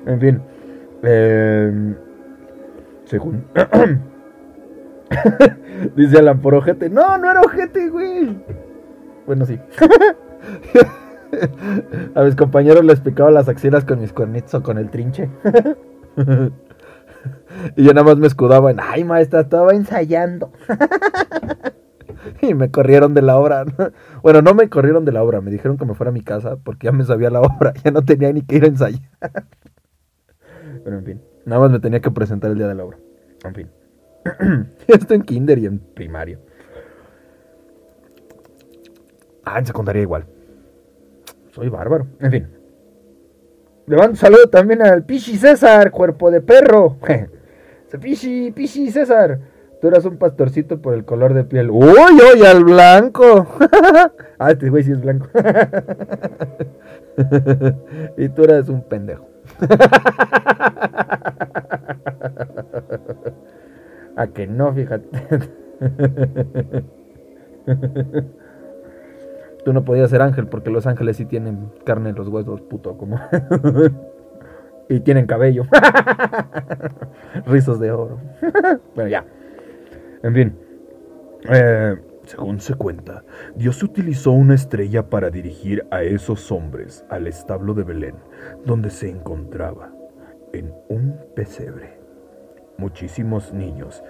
en 0.04 0.20
fin. 0.20 0.42
Eh, 1.02 1.94
según. 3.04 3.44
Dice 5.96 6.18
Alan 6.18 6.40
por 6.40 6.54
ojete. 6.54 6.90
No, 6.90 7.18
no 7.18 7.30
era 7.30 7.40
ojete, 7.40 7.88
güey. 7.90 8.36
Bueno, 9.26 9.46
sí. 9.46 9.58
A 12.14 12.22
mis 12.22 12.36
compañeros 12.36 12.84
les 12.84 13.00
picaba 13.00 13.30
las 13.30 13.48
axilas 13.48 13.84
con 13.84 14.00
mis 14.00 14.12
cuernitos 14.12 14.54
o 14.54 14.62
con 14.62 14.78
el 14.78 14.90
trinche. 14.90 15.30
Y 17.76 17.84
yo 17.84 17.92
nada 17.92 18.04
más 18.04 18.18
me 18.18 18.26
escudaba 18.26 18.70
en, 18.70 18.78
ay 18.80 19.04
maestra, 19.04 19.40
estaba 19.40 19.72
ensayando. 19.72 20.52
Y 22.42 22.54
me 22.54 22.70
corrieron 22.70 23.14
de 23.14 23.22
la 23.22 23.36
obra. 23.36 23.64
Bueno, 24.22 24.42
no 24.42 24.52
me 24.52 24.68
corrieron 24.68 25.04
de 25.04 25.12
la 25.12 25.22
obra, 25.22 25.40
me 25.40 25.50
dijeron 25.50 25.78
que 25.78 25.84
me 25.84 25.94
fuera 25.94 26.10
a 26.10 26.12
mi 26.12 26.22
casa 26.22 26.56
porque 26.56 26.86
ya 26.86 26.92
me 26.92 27.04
sabía 27.04 27.30
la 27.30 27.40
obra, 27.40 27.72
ya 27.84 27.92
no 27.92 28.02
tenía 28.02 28.32
ni 28.32 28.42
que 28.42 28.56
ir 28.56 28.64
a 28.64 28.66
ensayar. 28.66 29.00
Pero 30.86 30.98
en 30.98 31.04
fin, 31.04 31.20
nada 31.44 31.62
más 31.62 31.72
me 31.72 31.80
tenía 31.80 31.98
que 31.98 32.12
presentar 32.12 32.52
el 32.52 32.58
día 32.58 32.68
de 32.68 32.76
la 32.76 32.84
obra. 32.84 32.96
En 33.42 33.54
fin. 33.56 33.68
Esto 34.86 35.14
en 35.14 35.22
kinder 35.22 35.58
y 35.58 35.66
en 35.66 35.80
primario. 35.80 36.38
Ah, 39.44 39.58
en 39.58 39.66
secundaria 39.66 40.02
igual. 40.02 40.26
Soy 41.50 41.70
bárbaro. 41.70 42.06
En 42.20 42.30
fin. 42.30 42.46
Le 43.88 43.96
mando 43.96 44.12
un 44.12 44.16
saludo 44.16 44.48
también 44.48 44.80
al 44.80 45.04
Pichi 45.04 45.36
César, 45.36 45.90
cuerpo 45.90 46.30
de 46.30 46.40
perro. 46.40 46.98
Pichi, 48.00 48.52
Pichi 48.52 48.92
César. 48.92 49.40
Tú 49.80 49.88
eras 49.88 50.04
un 50.04 50.18
pastorcito 50.18 50.80
por 50.80 50.94
el 50.94 51.04
color 51.04 51.34
de 51.34 51.42
piel. 51.42 51.68
¡Uy, 51.68 52.20
uy, 52.32 52.46
al 52.46 52.62
blanco! 52.62 53.48
ah, 54.38 54.52
este 54.52 54.70
güey 54.70 54.84
sí 54.84 54.92
es 54.92 55.00
blanco. 55.00 55.26
y 58.16 58.28
tú 58.28 58.44
eras 58.44 58.68
un 58.68 58.82
pendejo. 58.82 59.35
A 64.16 64.26
que 64.28 64.46
no, 64.46 64.72
fíjate. 64.72 65.06
Tú 69.64 69.72
no 69.72 69.84
podías 69.84 70.10
ser 70.10 70.22
ángel 70.22 70.46
porque 70.46 70.70
los 70.70 70.86
ángeles 70.86 71.16
sí 71.16 71.24
tienen 71.26 71.72
carne 71.84 72.10
en 72.10 72.16
los 72.16 72.28
huesos, 72.28 72.60
puto, 72.62 72.96
como. 72.96 73.20
y 74.88 75.00
tienen 75.00 75.26
cabello. 75.26 75.64
Rizos 77.46 77.80
de 77.80 77.90
oro. 77.90 78.20
bueno, 78.94 79.10
ya. 79.10 79.24
En 80.22 80.34
fin. 80.34 80.56
Eh, 81.50 81.96
según 82.26 82.60
se 82.60 82.74
cuenta, 82.74 83.24
Dios 83.54 83.82
utilizó 83.82 84.32
una 84.32 84.54
estrella 84.54 85.08
para 85.08 85.30
dirigir 85.30 85.86
a 85.90 86.02
esos 86.02 86.50
hombres 86.50 87.04
al 87.08 87.26
establo 87.26 87.74
de 87.74 87.84
Belén, 87.84 88.16
donde 88.64 88.90
se 88.90 89.08
encontraba, 89.08 89.92
en 90.52 90.74
un 90.88 91.16
pesebre. 91.34 92.00
Muchísimos 92.78 93.52
niños 93.52 94.02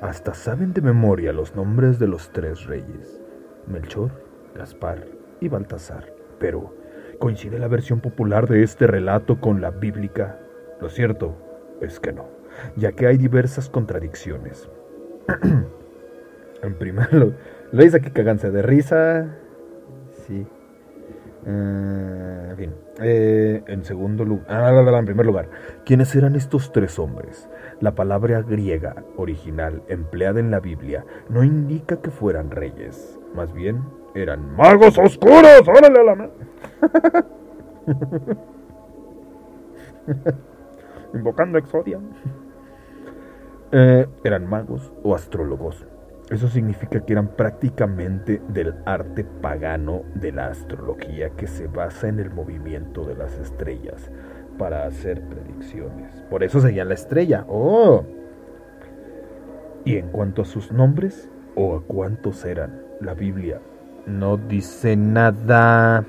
hasta 0.00 0.34
saben 0.34 0.72
de 0.72 0.82
memoria 0.82 1.32
los 1.32 1.54
nombres 1.54 1.98
de 1.98 2.08
los 2.08 2.30
tres 2.32 2.66
reyes, 2.66 3.20
Melchor, 3.66 4.10
Gaspar 4.54 5.06
y 5.40 5.48
Baltasar. 5.48 6.12
Pero, 6.38 6.74
¿coincide 7.18 7.58
la 7.58 7.68
versión 7.68 8.00
popular 8.00 8.48
de 8.48 8.62
este 8.62 8.86
relato 8.86 9.40
con 9.40 9.60
la 9.60 9.70
bíblica? 9.70 10.38
Lo 10.80 10.90
cierto 10.90 11.36
es 11.80 12.00
que 12.00 12.12
no, 12.12 12.28
ya 12.76 12.92
que 12.92 13.06
hay 13.06 13.16
diversas 13.16 13.68
contradicciones. 13.68 14.68
en 16.62 16.74
primer 16.74 17.12
lugar, 17.12 17.38
lo 17.74 17.82
dice 17.82 18.00
que 18.00 18.12
caganse 18.12 18.52
de 18.52 18.62
risa. 18.62 19.34
Sí. 20.26 20.46
Uh, 21.44 22.50
en 22.50 22.56
fin. 22.56 22.74
Eh, 23.02 23.64
en 23.66 23.84
segundo 23.84 24.24
lugar, 24.24 24.46
ah, 24.48 24.98
en 24.98 25.04
primer 25.04 25.26
lugar, 25.26 25.48
¿quiénes 25.84 26.14
eran 26.14 26.36
estos 26.36 26.70
tres 26.70 27.00
hombres? 27.00 27.48
La 27.80 27.96
palabra 27.96 28.42
griega 28.42 29.02
original 29.16 29.82
empleada 29.88 30.38
en 30.38 30.52
la 30.52 30.60
Biblia 30.60 31.04
no 31.28 31.42
indica 31.42 31.96
que 32.00 32.12
fueran 32.12 32.52
reyes, 32.52 33.18
más 33.34 33.52
bien 33.52 33.82
eran 34.14 34.54
magos 34.54 34.96
oscuros. 34.96 35.66
¡Órale 35.66 35.98
a 35.98 36.04
la 36.04 36.30
Invocando 41.14 41.58
Exodia. 41.58 41.98
Eh, 43.72 44.06
eran 44.22 44.48
magos 44.48 44.92
o 45.02 45.16
astrólogos. 45.16 45.84
Eso 46.34 46.48
significa 46.48 46.98
que 46.98 47.12
eran 47.12 47.28
prácticamente 47.28 48.42
del 48.48 48.74
arte 48.86 49.22
pagano 49.22 50.02
de 50.16 50.32
la 50.32 50.48
astrología 50.48 51.30
que 51.30 51.46
se 51.46 51.68
basa 51.68 52.08
en 52.08 52.18
el 52.18 52.32
movimiento 52.32 53.04
de 53.04 53.14
las 53.14 53.38
estrellas 53.38 54.10
para 54.58 54.84
hacer 54.84 55.22
predicciones. 55.22 56.24
Por 56.30 56.42
eso 56.42 56.60
seguían 56.60 56.88
la 56.88 56.94
estrella. 56.94 57.44
¡Oh! 57.46 58.04
Y 59.84 59.96
en 59.96 60.08
cuanto 60.08 60.42
a 60.42 60.44
sus 60.44 60.72
nombres, 60.72 61.30
o 61.54 61.76
a 61.76 61.82
cuántos 61.84 62.44
eran, 62.44 62.82
la 63.00 63.14
Biblia 63.14 63.60
no 64.04 64.36
dice 64.36 64.96
nada. 64.96 66.04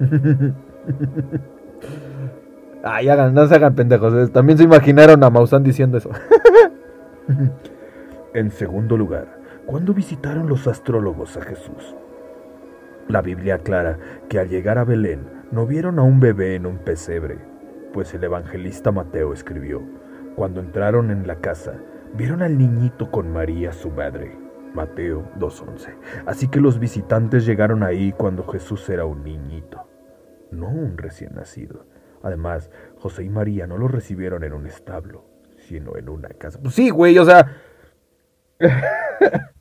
Ay, 2.82 3.08
hagan, 3.08 3.32
no 3.32 3.46
se 3.46 3.54
hagan 3.54 3.76
pendejos. 3.76 4.32
También 4.32 4.58
se 4.58 4.64
imaginaron 4.64 5.22
a 5.22 5.30
Maussan 5.30 5.62
diciendo 5.62 5.98
eso. 5.98 6.10
en 8.38 8.50
segundo 8.50 8.96
lugar, 8.96 9.40
¿cuándo 9.66 9.94
visitaron 9.94 10.48
los 10.48 10.66
astrólogos 10.66 11.36
a 11.36 11.42
Jesús? 11.42 11.96
La 13.08 13.22
Biblia 13.22 13.56
aclara 13.56 13.98
que 14.28 14.38
al 14.38 14.48
llegar 14.48 14.78
a 14.78 14.84
Belén 14.84 15.20
no 15.50 15.66
vieron 15.66 15.98
a 15.98 16.02
un 16.02 16.20
bebé 16.20 16.54
en 16.54 16.66
un 16.66 16.78
pesebre, 16.78 17.38
pues 17.92 18.12
el 18.14 18.24
evangelista 18.24 18.92
Mateo 18.92 19.32
escribió, 19.32 19.82
cuando 20.36 20.60
entraron 20.60 21.10
en 21.10 21.26
la 21.26 21.36
casa, 21.36 21.74
vieron 22.14 22.42
al 22.42 22.58
niñito 22.58 23.10
con 23.10 23.32
María 23.32 23.72
su 23.72 23.90
madre 23.90 24.36
Mateo 24.74 25.28
2.11. 25.38 25.94
Así 26.26 26.48
que 26.48 26.60
los 26.60 26.78
visitantes 26.78 27.46
llegaron 27.46 27.82
ahí 27.82 28.12
cuando 28.12 28.46
Jesús 28.46 28.88
era 28.88 29.04
un 29.04 29.24
niñito, 29.24 29.88
no 30.50 30.68
un 30.68 30.96
recién 30.98 31.34
nacido. 31.34 31.86
Además, 32.22 32.70
José 32.98 33.24
y 33.24 33.28
María 33.28 33.66
no 33.66 33.78
lo 33.78 33.88
recibieron 33.88 34.44
en 34.44 34.52
un 34.52 34.66
establo, 34.66 35.24
sino 35.56 35.96
en 35.96 36.08
una 36.08 36.28
casa. 36.28 36.58
Pues 36.62 36.74
sí, 36.74 36.90
güey, 36.90 37.18
o 37.18 37.24
sea... 37.24 37.46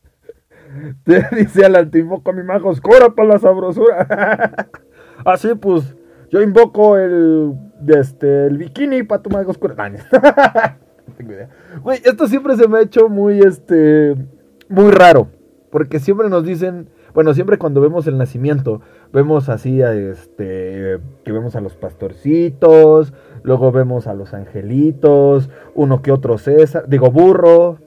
Te 1.04 1.26
dice 1.36 1.66
al 1.66 1.76
antiinvoco 1.76 2.32
a 2.32 2.34
mi 2.34 2.44
mago 2.44 2.70
oscura 2.70 3.10
para 3.10 3.30
la 3.30 3.40
sabrosura. 3.40 4.70
Así 5.26 5.54
pues, 5.56 5.96
yo 6.30 6.42
invoco 6.42 6.98
el, 6.98 7.54
este, 7.88 8.48
el 8.48 8.58
bikini 8.58 9.04
para 9.04 9.22
tu 9.22 9.30
mago 9.30 9.52
oscura. 9.52 9.90
no 9.90 9.98
tengo 11.18 11.34
idea. 11.34 11.50
Esto 12.04 12.28
siempre 12.28 12.56
se 12.56 12.68
me 12.68 12.80
ha 12.80 12.82
hecho 12.82 13.10
muy, 13.10 13.40
este, 13.40 14.16
muy 14.70 14.92
raro, 14.92 15.30
porque 15.72 16.00
siempre 16.00 16.30
nos 16.30 16.44
dicen, 16.44 16.90
bueno, 17.14 17.34
siempre 17.34 17.58
cuando 17.58 17.82
vemos 17.82 18.06
el 18.08 18.18
nacimiento, 18.18 18.82
vemos 19.12 19.50
así 19.50 19.82
este, 19.82 21.00
que 21.24 21.32
vemos 21.32 21.56
a 21.56 21.62
los 21.62 21.76
pastorcitos, 21.76 23.14
luego 23.44 23.72
vemos 23.72 24.08
a 24.08 24.14
los 24.14 24.34
angelitos, 24.34 25.50
uno 25.74 26.02
que 26.02 26.12
otro 26.12 26.38
César, 26.38 26.86
digo 26.88 27.10
burro, 27.10 27.80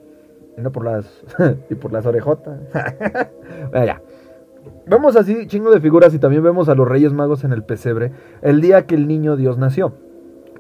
no 0.56 0.72
por 0.72 0.84
las, 0.84 1.06
y 1.70 1.74
por 1.74 1.92
las 1.92 2.06
orejotas. 2.06 2.58
bueno, 3.70 3.86
ya. 3.86 4.02
Vemos 4.86 5.16
así 5.16 5.46
chingo 5.46 5.70
de 5.70 5.80
figuras 5.80 6.12
y 6.14 6.18
también 6.18 6.42
vemos 6.42 6.68
a 6.68 6.74
los 6.74 6.86
Reyes 6.86 7.12
Magos 7.12 7.44
en 7.44 7.52
el 7.52 7.62
pesebre 7.62 8.12
el 8.42 8.60
día 8.60 8.86
que 8.86 8.94
el 8.94 9.08
niño 9.08 9.36
Dios 9.36 9.56
nació. 9.58 9.94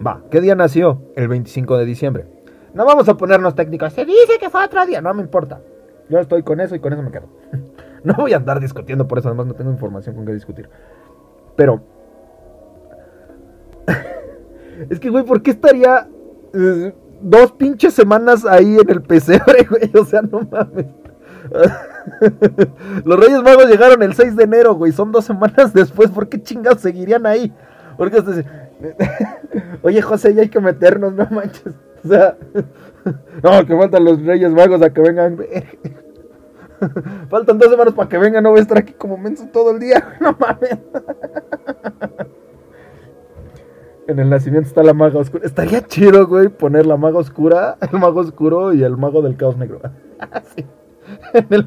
Va, 0.04 0.22
¿qué 0.30 0.40
día 0.40 0.54
nació? 0.54 1.02
El 1.16 1.28
25 1.28 1.76
de 1.76 1.84
diciembre. 1.84 2.26
No 2.72 2.86
vamos 2.86 3.08
a 3.08 3.16
ponernos 3.16 3.54
técnicos. 3.54 3.92
Se 3.92 4.04
dice 4.04 4.38
que 4.38 4.48
fue 4.48 4.64
otro 4.64 4.86
día, 4.86 5.00
no 5.00 5.12
me 5.12 5.22
importa. 5.22 5.60
Yo 6.08 6.18
estoy 6.18 6.42
con 6.42 6.60
eso 6.60 6.74
y 6.74 6.80
con 6.80 6.92
eso 6.92 7.02
me 7.02 7.10
quedo. 7.10 7.28
no 8.04 8.14
voy 8.14 8.32
a 8.32 8.36
andar 8.36 8.60
discutiendo 8.60 9.06
por 9.06 9.18
eso, 9.18 9.28
además 9.28 9.46
no 9.46 9.54
tengo 9.54 9.70
información 9.70 10.14
con 10.14 10.24
qué 10.24 10.32
discutir. 10.32 10.68
Pero... 11.56 11.82
es 14.88 14.98
que, 14.98 15.10
güey, 15.10 15.24
¿por 15.24 15.42
qué 15.42 15.50
estaría 15.50 16.08
eh, 16.54 16.94
dos 17.20 17.52
pinches 17.52 17.94
semanas 17.94 18.44
ahí 18.44 18.76
en 18.78 18.90
el 18.90 19.02
pesebre, 19.02 19.64
güey? 19.70 19.90
O 19.94 20.04
sea, 20.04 20.22
no 20.22 20.40
mames. 20.50 20.86
Los 23.04 23.18
Reyes 23.18 23.42
Magos 23.42 23.66
llegaron 23.66 24.02
el 24.02 24.14
6 24.14 24.36
de 24.36 24.44
enero, 24.44 24.74
güey. 24.74 24.92
Son 24.92 25.12
dos 25.12 25.24
semanas 25.24 25.72
después. 25.74 26.10
¿Por 26.10 26.28
qué 26.28 26.42
chingados 26.42 26.80
seguirían 26.80 27.26
ahí? 27.26 27.52
Porque 27.96 28.22
Oye, 29.82 30.00
José, 30.00 30.34
ya 30.34 30.42
hay 30.42 30.48
que 30.48 30.60
meternos, 30.60 31.12
no 31.12 31.26
manches. 31.30 31.74
O 32.02 32.08
sea, 32.08 32.36
no, 33.42 33.66
que 33.66 33.76
faltan 33.76 34.04
los 34.04 34.22
Reyes 34.24 34.52
Magos 34.52 34.80
a 34.80 34.90
que 34.90 35.00
vengan. 35.02 35.38
Faltan 37.28 37.58
dos 37.58 37.70
semanas 37.70 37.92
para 37.92 38.08
que 38.08 38.16
vengan, 38.16 38.42
no 38.42 38.50
voy 38.50 38.60
a 38.60 38.62
estar 38.62 38.78
aquí 38.78 38.94
como 38.94 39.18
menso 39.18 39.46
todo 39.52 39.72
el 39.72 39.80
día. 39.80 40.16
No 40.20 40.34
mames. 40.38 40.78
En 44.10 44.18
el 44.18 44.28
nacimiento 44.28 44.68
está 44.68 44.82
la 44.82 44.94
maga 44.94 45.20
oscura. 45.20 45.46
Estaría 45.46 45.82
chido, 45.86 46.26
güey, 46.26 46.48
poner 46.48 46.86
la 46.86 46.96
maga 46.96 47.18
oscura, 47.18 47.76
el 47.92 47.98
mago 47.98 48.20
oscuro 48.20 48.72
y 48.72 48.82
el 48.82 48.96
mago 48.96 49.22
del 49.22 49.36
caos 49.36 49.56
negro. 49.56 49.80
sí. 50.56 50.64
En 51.32 51.46
el 51.50 51.66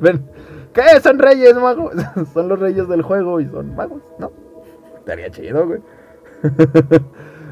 ¿Qué? 0.73 0.99
Son 1.01 1.19
reyes 1.19 1.55
magos. 1.55 1.93
son 2.33 2.49
los 2.49 2.59
reyes 2.59 2.87
del 2.87 3.01
juego 3.01 3.39
y 3.39 3.47
son 3.47 3.75
magos, 3.75 4.01
¿no? 4.19 4.31
Estaría 4.97 5.29
chido, 5.29 5.67
güey. 5.67 5.81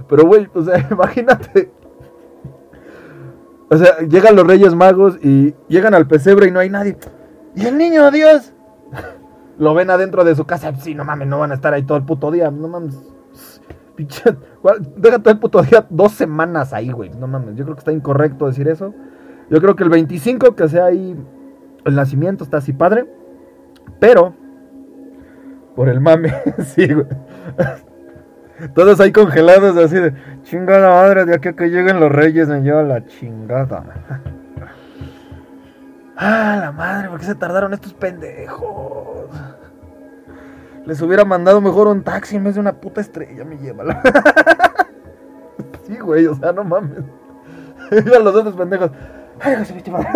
Pero, 0.09 0.25
güey, 0.25 0.49
o 0.53 0.61
sea, 0.61 0.85
imagínate 0.91 1.71
o 3.71 3.77
sea, 3.77 3.99
llegan 3.99 4.35
los 4.35 4.45
Reyes 4.45 4.75
Magos 4.75 5.17
y 5.23 5.55
llegan 5.69 5.93
al 5.93 6.05
pesebre 6.05 6.49
y 6.49 6.51
no 6.51 6.59
hay 6.59 6.69
nadie. 6.69 6.97
¿Y 7.55 7.65
el 7.65 7.77
niño 7.77 8.11
Dios? 8.11 8.51
lo 9.57 9.73
ven 9.73 9.89
adentro 9.89 10.25
de 10.25 10.35
su 10.35 10.43
casa. 10.43 10.75
Sí, 10.75 10.93
no 10.93 11.05
mames, 11.05 11.29
no 11.29 11.39
van 11.39 11.51
a 11.51 11.55
estar 11.55 11.73
ahí 11.73 11.83
todo 11.83 11.97
el 11.97 12.03
puto 12.03 12.31
día. 12.31 12.51
No 12.51 12.67
mames. 12.67 12.97
Pinche. 13.95 14.35
Deja 14.97 15.19
todo 15.19 15.33
el 15.33 15.39
puto 15.39 15.61
día 15.61 15.85
dos 15.89 16.13
semanas 16.13 16.73
ahí, 16.73 16.91
güey. 16.91 17.09
No 17.11 17.27
mames. 17.27 17.55
Yo 17.55 17.63
creo 17.63 17.75
que 17.75 17.79
está 17.79 17.91
incorrecto 17.91 18.47
decir 18.47 18.67
eso. 18.67 18.93
Yo 19.49 19.61
creo 19.61 19.75
que 19.75 19.83
el 19.83 19.89
25, 19.89 20.55
que 20.55 20.69
sea 20.69 20.85
ahí 20.85 21.15
el 21.85 21.95
nacimiento, 21.95 22.43
está 22.43 22.57
así 22.57 22.73
padre. 22.73 23.05
Pero. 23.99 24.33
Por 25.75 25.89
el 25.89 26.01
mame, 26.01 26.33
sí, 26.63 26.93
güey. 26.93 27.07
Todos 28.75 28.99
ahí 28.99 29.11
congelados, 29.11 29.75
así 29.77 29.95
de 29.95 30.13
chingada 30.43 30.89
madre, 30.89 31.25
de 31.25 31.35
aquí 31.35 31.49
a 31.49 31.53
que 31.53 31.69
lleguen 31.69 31.99
los 31.99 32.11
reyes 32.11 32.47
me 32.47 32.61
lleva 32.61 32.83
la 32.83 33.05
chingada. 33.05 33.83
Ah, 36.23 36.57
la 36.61 36.71
madre, 36.71 37.09
¿por 37.09 37.19
qué 37.19 37.25
se 37.25 37.33
tardaron 37.33 37.73
estos 37.73 37.95
pendejos? 37.95 39.25
Les 40.86 41.01
hubiera 41.01 41.25
mandado 41.25 41.61
mejor 41.61 41.88
un 41.88 42.03
taxi 42.03 42.36
en 42.36 42.43
vez 42.43 42.55
de 42.55 42.61
una 42.61 42.73
puta 42.73 43.01
estrella, 43.01 43.45
me 43.45 43.57
lleva. 43.57 44.01
Sí, 45.88 45.99
güey, 45.99 46.25
o 46.25 46.36
sea, 46.36 46.53
no 46.53 46.63
mames. 46.63 47.03
Iban 47.91 48.23
los 48.23 48.34
otros 48.34 48.55
pendejos. 48.55 48.91
Ay, 49.41 49.57
madre. 49.91 50.07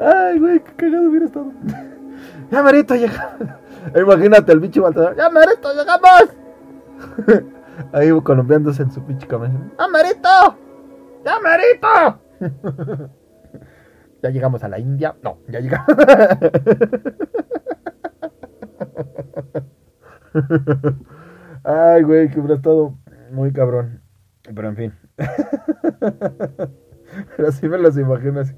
Ay, 0.00 0.38
güey, 0.40 0.60
qué 0.60 0.72
cagado 0.76 1.08
hubiera 1.08 1.26
estado. 1.26 1.52
Ya 2.50 2.62
merito 2.62 2.94
llega. 2.96 3.36
Imagínate 3.94 4.52
el 4.52 4.60
bicho 4.60 4.82
Baltasar. 4.82 5.16
Ya 5.16 5.30
merito 5.30 5.72
llegamos. 5.72 6.34
Ahí 7.92 8.10
colombiándose 8.22 8.82
en 8.82 8.90
su 8.90 9.02
pinche 9.02 9.26
camisa. 9.26 9.54
¡Ya 9.78 9.88
merito! 9.88 10.58
¡Ya 11.24 11.38
merito! 11.40 13.14
Ya 14.22 14.30
llegamos 14.30 14.62
a 14.64 14.68
la 14.68 14.78
India. 14.78 15.14
No, 15.22 15.38
ya 15.48 15.60
llegamos. 15.60 15.86
Ay, 21.64 22.02
güey, 22.02 22.30
que 22.30 22.38
hubiera 22.40 22.56
estado 22.56 22.98
muy 23.30 23.52
cabrón. 23.52 24.02
Pero 24.42 24.68
en 24.68 24.76
fin. 24.76 24.92
Pero 27.36 27.48
así 27.48 27.68
me 27.68 27.78
los 27.78 27.96
imagino 27.98 28.40
así. 28.40 28.54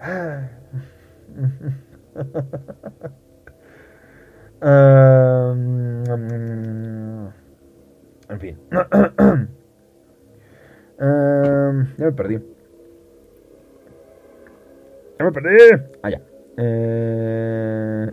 Um, 4.62 6.04
en 8.28 8.40
fin. 8.40 8.58
Um, 10.96 11.88
ya 11.98 12.06
me 12.06 12.12
perdí. 12.12 12.53
Me 15.24 15.32
perdí. 15.32 15.56
Ah, 16.02 16.10
ya. 16.10 16.20
Eh, 16.56 18.12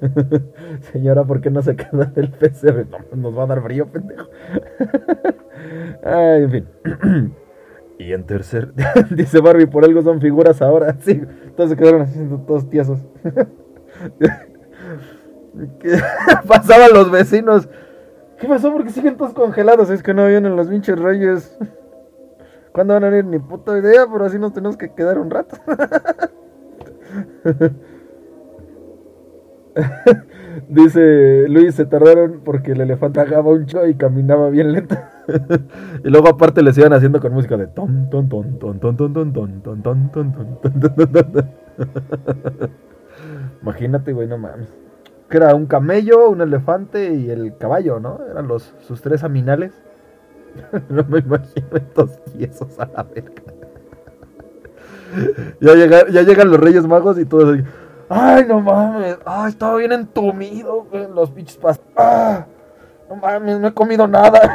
Señora, 0.92 1.24
¿por 1.24 1.40
qué 1.40 1.50
no 1.50 1.62
se 1.62 1.76
queda 1.76 2.12
el 2.16 2.30
PC? 2.30 2.86
No, 2.90 3.16
nos 3.16 3.36
va 3.36 3.44
a 3.44 3.46
dar 3.46 3.62
frío, 3.62 3.86
pendejo. 3.86 4.28
Ay, 6.04 6.42
en 6.44 6.50
fin. 6.50 6.68
Y 8.00 8.12
en 8.12 8.24
tercer, 8.26 8.72
dice 9.10 9.40
Barbie, 9.40 9.66
por 9.66 9.84
algo 9.84 10.00
son 10.02 10.20
figuras 10.20 10.62
ahora. 10.62 10.96
Sí, 11.00 11.20
todos 11.56 11.70
se 11.70 11.76
quedaron 11.76 12.02
haciendo 12.02 12.38
todos 12.42 12.70
tiesos. 12.70 13.00
Pasaban 16.46 16.92
los 16.94 17.10
vecinos. 17.10 17.68
¿Qué 18.38 18.46
pasó? 18.46 18.72
Porque 18.72 18.90
siguen 18.90 19.16
todos 19.16 19.34
congelados. 19.34 19.90
Es 19.90 20.04
que 20.04 20.14
no 20.14 20.28
vienen 20.28 20.54
los 20.54 20.68
pinches 20.68 20.96
reyes. 20.96 21.58
¿Cuándo 22.78 22.94
van 22.94 23.02
a 23.02 23.10
venir? 23.10 23.24
Ni 23.24 23.40
puta 23.40 23.76
idea, 23.76 24.06
pero 24.06 24.24
así 24.24 24.38
nos 24.38 24.52
tenemos 24.52 24.76
que 24.76 24.92
quedar 24.94 25.18
un 25.18 25.30
rato. 25.30 25.56
Dice 30.68 31.48
Luis, 31.48 31.74
se 31.74 31.86
tardaron 31.86 32.42
porque 32.44 32.70
el 32.70 32.80
elefante 32.80 33.18
agaba 33.18 33.50
un 33.50 33.66
show 33.66 33.84
y 33.84 33.96
caminaba 33.96 34.48
bien 34.50 34.70
lento. 34.70 34.94
y 36.04 36.08
luego 36.08 36.28
aparte 36.28 36.62
les 36.62 36.78
iban 36.78 36.92
haciendo 36.92 37.20
con 37.20 37.32
música 37.32 37.56
de 37.56 37.66
ton 37.66 38.08
ton 38.10 38.28
ton 38.28 38.60
ton 38.60 38.78
ton 38.78 38.96
ton 38.96 39.12
ton 39.12 39.32
ton 39.34 39.82
ton 39.82 40.12
ton 40.12 40.32
ton 40.32 40.32
ton 40.32 41.12
ton 41.12 41.50
Imagínate, 43.60 44.12
güey, 44.12 44.28
no 44.28 44.38
mames. 44.38 44.72
Que 45.28 45.38
era 45.38 45.52
un 45.56 45.66
camello, 45.66 46.30
un 46.30 46.42
elefante 46.42 47.12
y 47.12 47.28
el 47.28 47.56
caballo, 47.56 47.98
¿no? 47.98 48.20
Eran 48.30 48.46
los 48.46 48.72
sus 48.82 49.02
tres 49.02 49.24
aminales. 49.24 49.72
no 50.88 51.04
me 51.04 51.18
imagino 51.18 51.68
estos 51.74 52.22
tiesos 52.24 52.78
a 52.78 52.86
la 52.86 53.02
verga. 53.02 53.42
ya, 55.60 56.08
ya 56.08 56.22
llegan 56.22 56.50
los 56.50 56.60
Reyes 56.60 56.86
Magos 56.86 57.18
y 57.18 57.24
todos 57.24 57.54
así. 57.54 57.64
Ay, 58.08 58.44
no 58.48 58.60
mames. 58.60 59.18
Ay, 59.24 59.50
estaba 59.50 59.76
bien 59.76 59.92
entumido, 59.92 60.86
los 61.14 61.30
pinches 61.30 61.56
pas. 61.56 61.80
Ah, 61.96 62.46
no 63.08 63.16
mames, 63.16 63.60
no 63.60 63.68
he 63.68 63.74
comido 63.74 64.06
nada. 64.06 64.40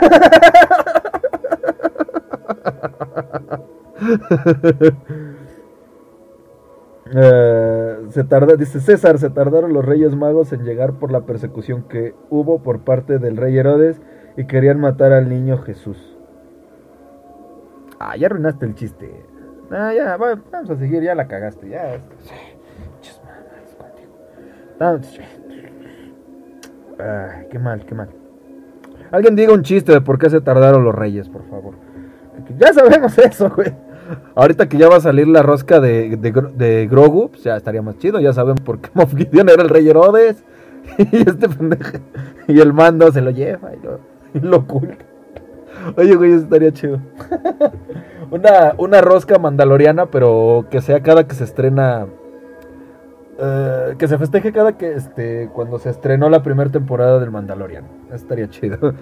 Eh, 7.15 7.97
se 8.09 8.23
tarda, 8.23 8.55
dice 8.55 8.79
César, 8.79 9.19
se 9.19 9.29
tardaron 9.29 9.73
los 9.73 9.85
reyes 9.85 10.15
magos 10.15 10.51
en 10.51 10.63
llegar 10.63 10.93
por 10.93 11.11
la 11.11 11.21
persecución 11.21 11.83
que 11.83 12.15
hubo 12.31 12.63
por 12.63 12.79
parte 12.79 13.19
del 13.19 13.37
rey 13.37 13.55
Herodes 13.55 14.01
y 14.37 14.45
querían 14.45 14.79
matar 14.79 15.13
al 15.13 15.29
niño 15.29 15.57
Jesús. 15.59 16.17
Ah, 17.99 18.17
ya 18.17 18.27
arruinaste 18.27 18.65
el 18.65 18.75
chiste. 18.75 19.25
Ah, 19.71 19.93
ya, 19.93 20.17
vamos 20.17 20.69
a 20.69 20.75
seguir, 20.75 21.01
ya 21.03 21.15
la 21.15 21.27
cagaste, 21.27 21.69
ya. 21.69 21.99
Ay, 26.99 27.47
qué 27.49 27.59
mal, 27.59 27.85
qué 27.85 27.95
mal. 27.95 28.09
Alguien 29.11 29.35
diga 29.35 29.53
un 29.53 29.61
chiste 29.61 29.91
de 29.91 30.01
por 30.01 30.17
qué 30.17 30.29
se 30.29 30.41
tardaron 30.41 30.83
los 30.83 30.93
reyes, 30.93 31.29
por 31.29 31.47
favor. 31.47 31.75
Ya 32.57 32.73
sabemos 32.73 33.17
eso, 33.17 33.49
güey. 33.49 33.73
Ahorita 34.35 34.67
que 34.67 34.77
ya 34.77 34.89
va 34.89 34.97
a 34.97 35.01
salir 35.01 35.27
la 35.27 35.43
rosca 35.43 35.79
de, 35.79 36.87
Grogu, 36.89 37.29
pues 37.29 37.43
ya 37.43 37.55
estaría 37.55 37.81
más 37.81 37.97
chido. 37.97 38.19
Ya 38.19 38.33
sabemos 38.33 38.61
por 38.61 38.79
qué 38.79 38.89
Moff 38.95 39.15
Gideon 39.15 39.49
era 39.49 39.63
el 39.63 39.69
rey 39.69 39.87
Herodes. 39.87 40.43
Y 41.11 41.17
este 41.17 41.47
pendejo. 41.47 41.97
Y 42.47 42.59
el 42.59 42.73
mando 42.73 43.09
se 43.11 43.21
lo 43.21 43.31
lleva 43.31 43.73
y 43.73 43.79
lo, 43.81 43.99
lo 44.41 44.57
oculta. 44.57 45.05
Oye, 45.97 46.15
güey, 46.15 46.31
eso 46.31 46.43
estaría 46.43 46.71
chido. 46.71 46.99
una, 48.31 48.73
una 48.77 49.01
rosca 49.01 49.37
mandaloriana, 49.37 50.07
pero 50.07 50.65
que 50.69 50.81
sea 50.81 51.01
cada 51.01 51.27
que 51.27 51.35
se 51.35 51.43
estrena. 51.43 52.07
Eh, 53.39 53.95
que 53.97 54.07
se 54.07 54.17
festeje 54.17 54.51
cada 54.51 54.77
que 54.77 54.93
este 54.93 55.49
cuando 55.53 55.79
se 55.79 55.89
estrenó 55.89 56.29
la 56.29 56.43
primera 56.43 56.69
temporada 56.69 57.19
del 57.19 57.31
Mandalorian. 57.31 57.85
Estaría 58.11 58.49
chido. 58.49 58.93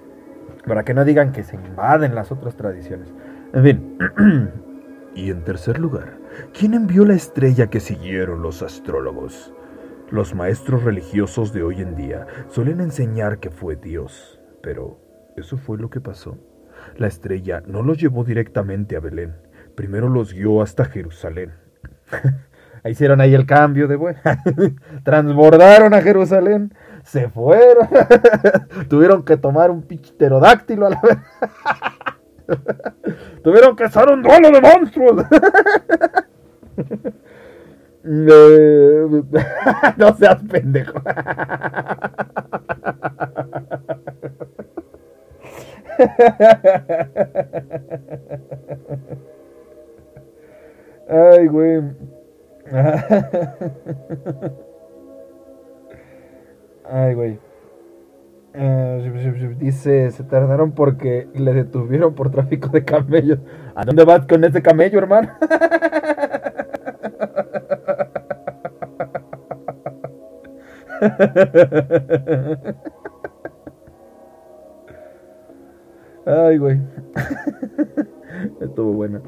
Para 0.66 0.84
que 0.84 0.94
no 0.94 1.04
digan 1.04 1.32
que 1.32 1.42
se 1.42 1.56
invaden 1.56 2.14
las 2.14 2.32
otras 2.32 2.56
tradiciones. 2.56 3.12
En 3.52 3.62
fin. 3.62 3.98
y 5.14 5.30
en 5.30 5.44
tercer 5.44 5.78
lugar, 5.78 6.14
¿quién 6.58 6.74
envió 6.74 7.04
la 7.04 7.14
estrella 7.14 7.68
que 7.68 7.80
siguieron 7.80 8.42
los 8.42 8.62
astrólogos? 8.62 9.52
Los 10.10 10.34
maestros 10.34 10.84
religiosos 10.84 11.52
de 11.52 11.62
hoy 11.62 11.80
en 11.80 11.96
día 11.96 12.26
suelen 12.48 12.80
enseñar 12.80 13.38
que 13.38 13.50
fue 13.50 13.76
Dios, 13.76 14.40
pero 14.64 14.98
eso 15.36 15.58
fue 15.58 15.78
lo 15.78 15.90
que 15.90 16.00
pasó. 16.00 16.38
La 16.96 17.06
estrella 17.06 17.62
no 17.66 17.82
los 17.82 17.98
llevó 17.98 18.24
directamente 18.24 18.96
a 18.96 19.00
Belén, 19.00 19.36
primero 19.74 20.08
los 20.08 20.32
guió 20.32 20.62
hasta 20.62 20.86
Jerusalén. 20.86 21.52
Hicieron 22.84 23.20
ahí 23.20 23.34
el 23.34 23.46
cambio 23.46 23.86
de 23.88 23.96
bueno. 23.96 24.18
Transbordaron 25.04 25.94
a 25.94 26.00
Jerusalén, 26.02 26.74
se 27.02 27.28
fueron, 27.28 27.88
tuvieron 28.88 29.22
que 29.24 29.36
tomar 29.36 29.70
un 29.70 29.82
pichiterodáctilo 29.82 30.86
a 30.86 30.90
la 30.90 31.00
vez. 31.00 31.18
Tuvieron 33.42 33.76
que 33.76 33.84
hacer 33.84 34.08
un 34.10 34.22
duelo 34.22 34.50
de 34.50 34.60
monstruos. 34.60 35.24
no 39.96 40.16
seas 40.16 40.42
pendejo. 40.42 41.00
Ay, 51.08 51.46
güey. 51.46 51.82
Ay, 56.84 57.14
güey. 57.14 57.38
Eh, 58.56 59.56
dice, 59.58 60.10
se 60.12 60.24
tardaron 60.24 60.72
porque 60.72 61.26
le 61.34 61.52
detuvieron 61.52 62.14
por 62.14 62.30
tráfico 62.30 62.68
de 62.68 62.84
camellos. 62.84 63.40
¿A 63.74 63.84
dónde 63.84 64.04
vas 64.04 64.26
con 64.26 64.44
ese 64.44 64.62
camello, 64.62 64.98
hermano? 64.98 65.30
Ay, 76.26 76.58
güey. 76.58 76.80
Estuvo 78.60 78.92
bueno. 78.92 79.20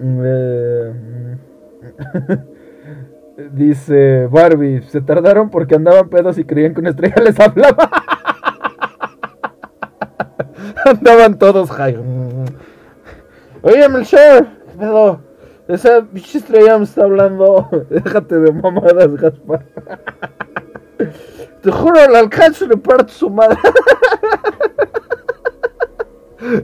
Eh, 0.00 0.92
Dice 3.52 4.28
Barbie, 4.30 4.82
se 4.82 5.00
tardaron 5.00 5.50
porque 5.50 5.74
andaban 5.74 6.08
pedos 6.08 6.38
y 6.38 6.44
creían 6.44 6.74
que 6.74 6.80
una 6.80 6.90
estrella 6.90 7.22
les 7.22 7.38
hablaba. 7.40 7.90
andaban 10.84 11.38
todos 11.38 11.70
high. 11.70 11.98
Oye, 13.62 13.88
Melchor, 13.88 14.46
¿qué 14.46 14.78
pedo? 14.78 15.20
Esa 15.68 16.00
bicha 16.00 16.38
estrella 16.38 16.78
me 16.78 16.84
está 16.84 17.04
hablando. 17.04 17.68
Déjate 17.90 18.38
de 18.38 18.52
mamadas, 18.52 19.14
Gaspar. 19.16 19.64
Te 21.62 21.70
juro, 21.70 22.00
al 22.00 22.16
alcance 22.16 22.66
le 22.66 22.76
parto 22.76 23.12
su 23.12 23.30
madre. 23.30 23.58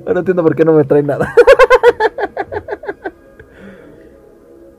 Ahora 0.09 0.21
entiendo 0.21 0.43
por 0.43 0.57
qué 0.57 0.65
no 0.65 0.73
me 0.73 0.85
trae 0.85 1.03
nada. 1.03 1.35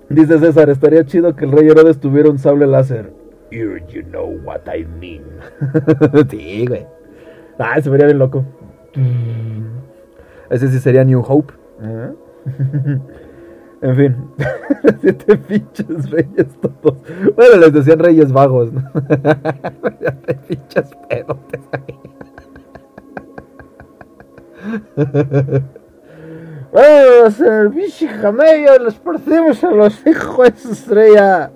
Dice 0.10 0.40
César, 0.40 0.72
estaría 0.72 1.06
chido 1.06 1.36
que 1.36 1.46
el 1.46 1.52
rey 1.52 1.70
Herodes 1.70 2.00
tuviera 2.00 2.32
un 2.32 2.40
sable 2.40 2.66
láser. 2.66 3.14
You, 3.52 3.78
you 3.90 4.02
know 4.02 4.40
what 4.44 4.62
I 4.66 4.88
mean. 5.00 5.22
sí, 6.32 6.66
güey. 6.66 6.88
Ah, 7.60 7.80
se 7.80 7.92
vería 7.92 8.08
bien 8.08 8.18
loco. 8.18 8.44
Ese 10.50 10.68
sí 10.70 10.80
sería 10.80 11.04
New 11.04 11.22
Hope. 11.22 11.54
en 13.82 13.96
fin. 13.96 14.16
Siete 15.00 15.38
pinches 15.38 16.10
reyes 16.10 16.48
todos. 16.60 16.98
Bueno, 17.36 17.58
les 17.58 17.72
decían 17.72 18.00
reyes 18.00 18.32
vagos, 18.32 18.74
¿no? 18.74 18.82
pinches 20.48 20.90
pedotes 21.08 21.62
ahí. 21.72 22.00
Vamos 26.72 27.40
el 27.40 27.70
bicho 27.70 28.06
camello, 28.22 28.78
les 28.84 28.94
partimos 28.96 29.64
a 29.64 29.72
los 29.72 30.06
hijos 30.06 30.54
de 30.54 30.60
su 30.60 30.72
estrella. 30.72 31.52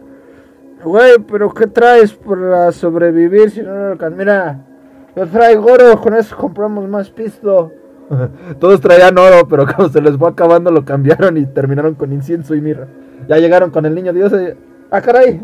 Güey, 0.83 1.19
pero 1.31 1.53
¿qué 1.53 1.67
traes 1.67 2.13
para 2.13 2.71
sobrevivir 2.71 3.51
si 3.51 3.61
no 3.61 3.73
lo 3.73 3.91
alcanzas? 3.91 4.17
Mira, 4.17 4.65
yo 5.15 5.27
traigo 5.27 5.71
oro, 5.71 6.01
con 6.01 6.15
eso 6.15 6.35
compramos 6.35 6.87
más 6.89 7.09
pisto. 7.11 7.71
Todos 8.59 8.81
traían 8.81 9.17
oro, 9.17 9.47
pero 9.47 9.65
cuando 9.65 9.89
se 9.89 10.01
les 10.01 10.17
fue 10.17 10.29
acabando 10.29 10.71
lo 10.71 10.83
cambiaron 10.83 11.37
y 11.37 11.45
terminaron 11.45 11.93
con 11.93 12.11
incienso 12.11 12.55
y 12.55 12.61
mirra. 12.61 12.87
Ya 13.27 13.37
llegaron 13.37 13.69
con 13.69 13.85
el 13.85 13.95
niño 13.95 14.13
Dios 14.13 14.33
y... 14.33 14.57
¡Ah, 14.91 15.01
caray! 15.01 15.41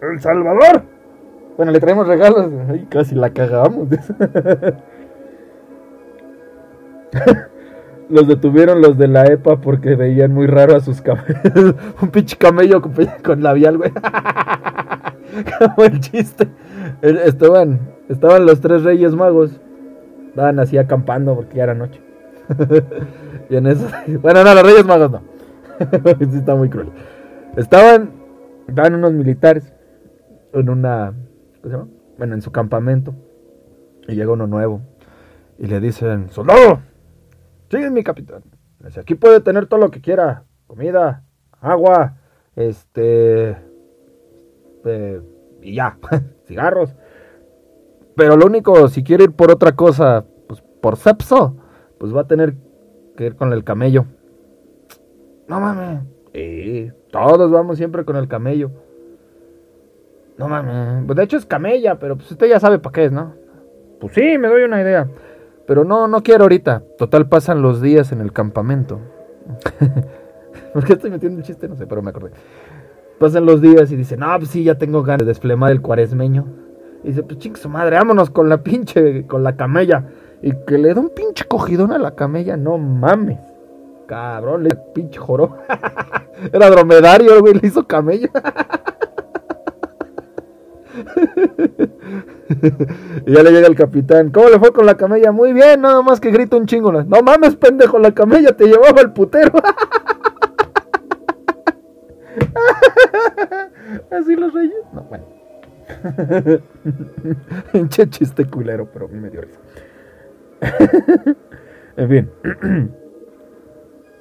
¡El 0.00 0.20
Salvador! 0.20 0.82
Bueno, 1.56 1.72
le 1.72 1.80
traemos 1.80 2.06
regalos. 2.06 2.50
Ay, 2.68 2.86
casi 2.88 3.14
la 3.14 3.30
cagamos. 3.30 3.88
Los 8.08 8.28
detuvieron 8.28 8.80
los 8.80 8.98
de 8.98 9.08
la 9.08 9.24
EPA 9.24 9.60
porque 9.60 9.96
veían 9.96 10.32
muy 10.32 10.46
raro 10.46 10.76
a 10.76 10.80
sus 10.80 11.00
camellos. 11.00 11.74
Un 12.02 12.08
pinche 12.10 12.36
camello 12.36 12.80
con, 12.82 12.94
con 13.22 13.42
labial, 13.42 13.78
güey. 13.78 13.90
Como 15.58 15.86
el 15.86 16.00
chiste. 16.00 16.48
Estaban, 17.02 17.80
estaban 18.08 18.46
los 18.46 18.60
tres 18.60 18.84
reyes 18.84 19.14
magos. 19.14 19.60
Estaban 20.28 20.58
así 20.58 20.78
acampando 20.78 21.34
porque 21.34 21.56
ya 21.56 21.64
era 21.64 21.74
noche. 21.74 22.00
y 23.50 23.56
en 23.56 23.66
eso. 23.66 23.88
Bueno, 24.20 24.44
no, 24.44 24.54
los 24.54 24.62
reyes 24.62 24.84
magos 24.84 25.10
no. 25.10 25.22
sí, 26.18 26.38
está 26.38 26.54
muy 26.54 26.68
cruel. 26.68 26.90
Estaban. 27.56 28.10
Estaban 28.68 28.94
unos 28.94 29.12
militares. 29.12 29.72
En 30.52 30.68
una. 30.68 31.14
¿Cómo 31.62 31.64
se 31.64 31.70
llama? 31.70 31.88
Bueno, 32.18 32.34
en 32.34 32.42
su 32.42 32.52
campamento. 32.52 33.14
Y 34.06 34.14
llega 34.14 34.32
uno 34.32 34.46
nuevo. 34.46 34.82
Y 35.58 35.66
le 35.66 35.80
dicen: 35.80 36.30
¡Soldado! 36.30 36.80
Sigue 37.70 37.90
mi 37.90 38.02
capitán. 38.02 38.42
Aquí 38.98 39.14
puede 39.14 39.40
tener 39.40 39.66
todo 39.66 39.80
lo 39.80 39.90
que 39.90 40.00
quiera. 40.00 40.44
Comida, 40.66 41.22
agua, 41.60 42.16
este... 42.56 43.56
Eh, 44.84 45.22
y 45.62 45.74
ya, 45.74 45.98
cigarros. 46.46 46.94
Pero 48.16 48.36
lo 48.36 48.46
único, 48.46 48.88
si 48.88 49.02
quiere 49.02 49.24
ir 49.24 49.32
por 49.32 49.50
otra 49.50 49.72
cosa, 49.72 50.24
pues 50.46 50.62
por 50.80 50.96
sepso, 50.96 51.56
pues 51.98 52.14
va 52.14 52.22
a 52.22 52.26
tener 52.26 52.54
que 53.16 53.26
ir 53.26 53.36
con 53.36 53.52
el 53.52 53.64
camello. 53.64 54.04
No 55.48 55.60
mames. 55.60 56.00
Sí, 56.32 56.92
todos 57.10 57.50
vamos 57.50 57.78
siempre 57.78 58.04
con 58.04 58.16
el 58.16 58.28
camello. 58.28 58.70
No 60.36 60.48
mames. 60.48 61.04
Pues 61.06 61.16
de 61.16 61.24
hecho 61.24 61.36
es 61.36 61.46
camella, 61.46 61.98
pero 61.98 62.16
pues 62.16 62.30
usted 62.30 62.48
ya 62.48 62.60
sabe 62.60 62.78
para 62.78 62.92
qué 62.92 63.04
es, 63.06 63.12
¿no? 63.12 63.34
Pues 64.00 64.14
sí, 64.14 64.36
me 64.38 64.48
doy 64.48 64.62
una 64.62 64.80
idea. 64.80 65.08
Pero 65.66 65.84
no, 65.84 66.08
no 66.08 66.22
quiero 66.22 66.44
ahorita. 66.44 66.82
Total, 66.98 67.28
pasan 67.28 67.62
los 67.62 67.80
días 67.80 68.12
en 68.12 68.20
el 68.20 68.32
campamento. 68.32 69.00
¿Por 70.72 70.84
qué 70.84 70.94
estoy 70.94 71.10
metiendo 71.10 71.38
un 71.38 71.44
chiste? 71.44 71.68
No 71.68 71.76
sé, 71.76 71.86
pero 71.86 72.02
me 72.02 72.10
acordé. 72.10 72.32
Pasan 73.18 73.46
los 73.46 73.60
días 73.60 73.90
y 73.92 73.96
dice, 73.96 74.16
no, 74.16 74.26
pues 74.38 74.50
sí, 74.50 74.64
ya 74.64 74.76
tengo 74.76 75.02
ganas 75.02 75.20
de 75.20 75.26
desflemar 75.26 75.70
el 75.70 75.80
cuaresmeño. 75.80 76.46
Y 77.02 77.08
dice, 77.08 77.22
pues 77.22 77.38
ching 77.38 77.56
su 77.56 77.68
madre, 77.68 77.96
vámonos 77.96 78.30
con 78.30 78.48
la 78.48 78.62
pinche, 78.62 79.26
con 79.26 79.42
la 79.42 79.56
camella. 79.56 80.04
Y 80.42 80.52
que 80.66 80.78
le 80.78 80.92
da 80.92 81.00
un 81.00 81.10
pinche 81.10 81.44
cogidón 81.44 81.92
a 81.92 81.98
la 81.98 82.14
camella, 82.14 82.56
no 82.56 82.76
mames. 82.76 83.38
Cabrón, 84.06 84.64
le 84.64 84.70
pinche 84.94 85.18
joro. 85.18 85.56
Era 86.52 86.68
dromedario, 86.70 87.40
güey, 87.40 87.54
le 87.54 87.66
hizo 87.68 87.86
camella. 87.86 88.30
y 93.26 93.32
ya 93.32 93.42
le 93.42 93.50
llega 93.50 93.66
el 93.66 93.74
capitán. 93.74 94.30
¿Cómo 94.30 94.48
le 94.48 94.58
fue 94.58 94.72
con 94.72 94.86
la 94.86 94.96
camella? 94.96 95.32
Muy 95.32 95.52
bien, 95.52 95.80
nada 95.80 96.02
más 96.02 96.20
que 96.20 96.30
grita 96.30 96.56
un 96.56 96.66
chingo. 96.66 96.92
No 96.92 97.22
mames, 97.22 97.56
pendejo, 97.56 97.98
la 97.98 98.12
camella 98.12 98.56
te 98.56 98.66
llevaba 98.66 99.00
el 99.00 99.12
putero. 99.12 99.52
Así 104.10 104.36
los 104.36 104.52
reyes. 104.52 104.76
No, 104.92 105.02
bueno. 105.02 105.24
che 107.88 108.08
chiste 108.08 108.46
culero, 108.46 108.88
pero 108.92 109.06
a 109.06 109.08
mí 109.08 109.18
me 109.18 109.30
dio 109.30 109.42
risa. 109.42 109.58
en 111.96 112.08
fin. 112.08 112.30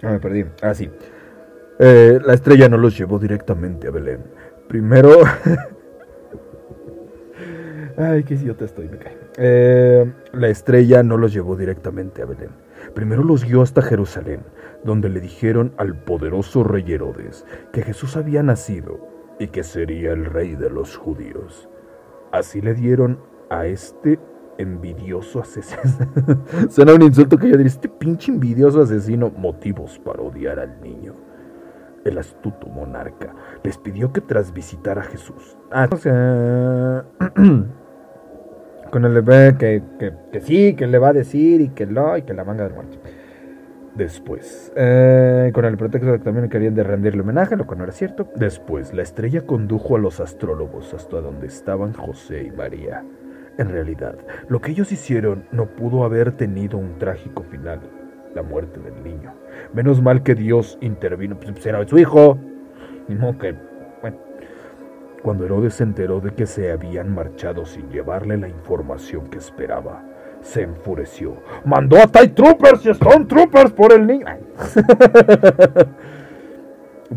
no 0.01 0.09
me 0.11 0.19
perdí. 0.19 0.45
Ah, 0.61 0.73
sí. 0.73 0.89
Eh, 1.79 2.19
la 2.23 2.33
estrella 2.33 2.69
no 2.69 2.77
los 2.77 2.97
llevó 2.97 3.19
directamente 3.19 3.87
a 3.87 3.91
Belén. 3.91 4.23
Primero 4.67 5.21
Ay, 7.97 8.23
qué 8.23 8.35
idiota 8.35 8.65
estoy, 8.65 8.89
me 8.89 8.97
cae. 8.97 9.17
Eh, 9.37 10.11
la 10.33 10.47
estrella 10.47 11.03
no 11.03 11.17
los 11.17 11.33
llevó 11.33 11.55
directamente 11.55 12.21
a 12.21 12.25
Belén. 12.25 12.49
Primero 12.93 13.23
los 13.23 13.45
guió 13.45 13.61
hasta 13.61 13.81
Jerusalén, 13.81 14.41
donde 14.83 15.09
le 15.09 15.19
dijeron 15.19 15.73
al 15.77 15.95
poderoso 15.95 16.63
rey 16.63 16.91
Herodes 16.91 17.45
que 17.71 17.83
Jesús 17.83 18.17
había 18.17 18.43
nacido 18.43 18.99
y 19.39 19.47
que 19.47 19.63
sería 19.63 20.11
el 20.11 20.25
rey 20.25 20.55
de 20.55 20.69
los 20.69 20.97
judíos. 20.97 21.69
Así 22.31 22.61
le 22.61 22.73
dieron 22.73 23.19
a 23.49 23.65
este 23.65 24.19
envidioso 24.57 25.41
asesino. 25.41 25.81
Suena 26.69 26.93
un 26.93 27.01
insulto 27.03 27.37
que 27.37 27.49
yo 27.49 27.57
diría, 27.57 27.67
este 27.67 27.89
pinche 27.89 28.31
envidioso 28.31 28.81
asesino, 28.81 29.29
motivos 29.29 29.99
para 29.99 30.21
odiar 30.21 30.59
al 30.59 30.81
niño. 30.81 31.13
El 32.05 32.17
astuto 32.17 32.67
monarca 32.67 33.33
les 33.63 33.77
pidió 33.77 34.11
que 34.11 34.19
tras 34.19 34.53
visitar 34.53 34.99
a 34.99 35.03
Jesús. 35.03 35.57
Ah, 35.71 35.87
o 35.89 35.97
sea, 35.97 37.05
con 38.93 39.05
el 39.05 39.23
que, 39.57 39.81
que, 39.97 40.13
que, 40.31 40.39
sí, 40.39 40.75
que 40.75 40.85
le 40.85 40.99
va 40.99 41.09
a 41.09 41.13
decir 41.13 41.61
y 41.61 41.69
que 41.69 41.87
no, 41.87 42.15
y 42.15 42.21
que 42.21 42.35
la 42.35 42.43
manga 42.43 42.67
de 42.67 42.75
muerte. 42.75 42.99
Después, 43.95 44.71
eh, 44.75 45.49
con 45.51 45.65
el 45.65 45.77
pretexto 45.77 46.11
de 46.11 46.19
que 46.19 46.23
también 46.23 46.47
querían 46.47 46.75
rendirle 46.75 47.21
homenaje, 47.21 47.55
lo 47.55 47.65
que 47.65 47.75
no 47.75 47.85
era 47.85 47.91
cierto. 47.91 48.29
Después, 48.35 48.93
la 48.93 49.01
estrella 49.01 49.47
condujo 49.47 49.95
a 49.95 49.99
los 49.99 50.19
astrólogos 50.19 50.93
hasta 50.93 51.21
donde 51.21 51.47
estaban 51.47 51.93
José 51.93 52.43
y 52.43 52.51
María. 52.51 53.03
En 53.57 53.69
realidad, 53.69 54.15
lo 54.47 54.61
que 54.61 54.69
ellos 54.69 54.91
hicieron 54.91 55.45
no 55.51 55.65
pudo 55.65 56.03
haber 56.03 56.33
tenido 56.33 56.77
un 56.77 56.99
trágico 56.99 57.41
final, 57.41 57.79
la 58.35 58.43
muerte 58.43 58.79
del 58.79 59.03
niño. 59.03 59.33
Menos 59.73 60.03
mal 60.03 60.21
que 60.21 60.35
Dios 60.35 60.77
intervino, 60.81 61.35
pues 61.35 61.65
era 61.65 61.83
su 61.87 61.97
hijo. 61.97 62.37
Ni 63.07 63.15
modo 63.15 63.39
que 63.39 63.55
cuando 65.23 65.45
Herodes 65.45 65.75
se 65.75 65.83
enteró 65.83 66.19
de 66.19 66.35
que 66.35 66.45
se 66.45 66.71
habían 66.71 67.15
marchado 67.15 67.65
sin 67.65 67.89
llevarle 67.89 68.37
la 68.37 68.49
información 68.49 69.29
que 69.29 69.37
esperaba, 69.37 70.03
se 70.41 70.63
enfureció. 70.63 71.37
Mandó 71.63 71.97
a 71.97 72.07
TIE 72.07 72.27
Troopers 72.27 72.85
y 72.85 72.89
Stone 72.89 73.25
Troopers 73.25 73.71
por 73.71 73.93
el 73.93 74.05
niño. 74.05 74.25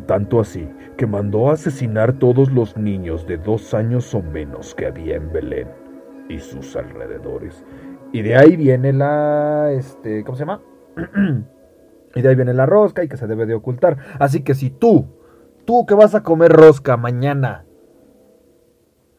Tanto 0.06 0.40
así 0.40 0.68
que 0.96 1.06
mandó 1.06 1.50
a 1.50 1.54
asesinar 1.54 2.14
todos 2.14 2.52
los 2.52 2.76
niños 2.76 3.26
de 3.26 3.38
dos 3.38 3.74
años 3.74 4.14
o 4.14 4.22
menos 4.22 4.74
que 4.74 4.86
había 4.86 5.16
en 5.16 5.32
Belén 5.32 5.68
y 6.28 6.38
sus 6.38 6.76
alrededores. 6.76 7.64
Y 8.12 8.22
de 8.22 8.36
ahí 8.36 8.56
viene 8.56 8.92
la, 8.92 9.72
este, 9.72 10.24
¿cómo 10.24 10.36
se 10.36 10.44
llama? 10.44 10.62
y 12.14 12.22
de 12.22 12.28
ahí 12.28 12.34
viene 12.34 12.54
la 12.54 12.66
rosca 12.66 13.02
y 13.02 13.08
que 13.08 13.16
se 13.16 13.26
debe 13.26 13.46
de 13.46 13.54
ocultar. 13.54 13.98
Así 14.18 14.42
que 14.42 14.54
si 14.54 14.70
tú, 14.70 15.06
tú 15.64 15.86
que 15.86 15.94
vas 15.94 16.14
a 16.14 16.22
comer 16.22 16.52
rosca 16.52 16.96
mañana, 16.96 17.65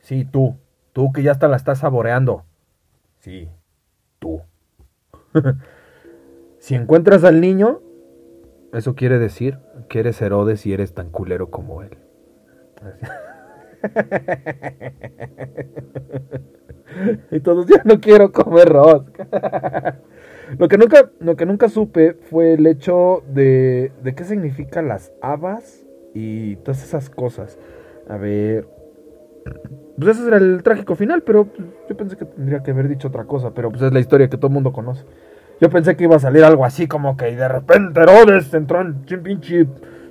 Sí, 0.08 0.24
tú. 0.24 0.56
Tú 0.94 1.12
que 1.12 1.22
ya 1.22 1.32
hasta 1.32 1.50
la 1.50 1.58
estás 1.58 1.80
saboreando. 1.80 2.46
Sí, 3.20 3.50
tú. 4.20 4.40
si 6.60 6.76
encuentras 6.76 7.26
al 7.26 7.42
niño, 7.42 7.82
Eso 8.72 8.96
quiere 8.96 9.20
decir 9.20 9.60
que 9.90 10.00
eres 10.00 10.22
Herodes 10.22 10.66
y 10.66 10.72
eres 10.72 10.94
tan 10.94 11.10
culero 11.10 11.50
como 11.50 11.82
él. 11.82 11.98
y 17.32 17.42
todos, 17.42 17.66
ya 17.66 17.82
no 17.84 18.00
quiero 18.00 18.32
comer 18.32 18.70
rosca. 18.70 19.28
lo, 20.58 20.70
que 20.70 20.78
nunca, 20.78 21.12
lo 21.20 21.36
que 21.36 21.46
nunca 21.46 21.68
supe 21.68 22.14
fue 22.14 22.54
el 22.54 22.66
hecho 22.66 23.26
de, 23.28 23.92
de 24.04 24.16
qué 24.16 24.24
significan 24.24 24.88
las 24.88 25.12
habas 25.22 25.86
y 26.14 26.56
todas 26.56 26.82
esas 26.82 27.10
cosas. 27.10 27.60
A 28.08 28.16
ver. 28.16 28.70
Pues 30.00 30.18
ese 30.18 30.28
era 30.28 30.38
el 30.38 30.62
trágico 30.62 30.96
final, 30.96 31.24
pero 31.24 31.48
yo 31.90 31.98
pensé 31.98 32.18
que 32.18 32.26
tendría 32.26 32.62
que 32.62 32.72
haber 32.72 32.88
dicho 32.88 33.08
otra 33.08 33.24
cosa, 33.24 33.52
pero 33.52 33.72
pues 33.72 33.82
es 33.82 33.92
la 33.92 34.00
historia 34.00 34.30
que 34.30 34.38
todo 34.38 34.48
el 34.48 34.54
mundo 34.54 34.72
conoce. 34.72 35.04
Yo 35.60 35.72
pensé 35.72 35.96
que 35.96 36.04
iba 36.04 36.16
a 36.16 36.20
salir 36.20 36.44
algo 36.44 36.66
así 36.66 36.88
como 36.88 37.18
que 37.18 37.36
de 37.36 37.48
repente 37.48 38.00
Herodes 38.00 38.54
entró 38.54 38.82
en 38.82 39.04
pinche 39.24 39.66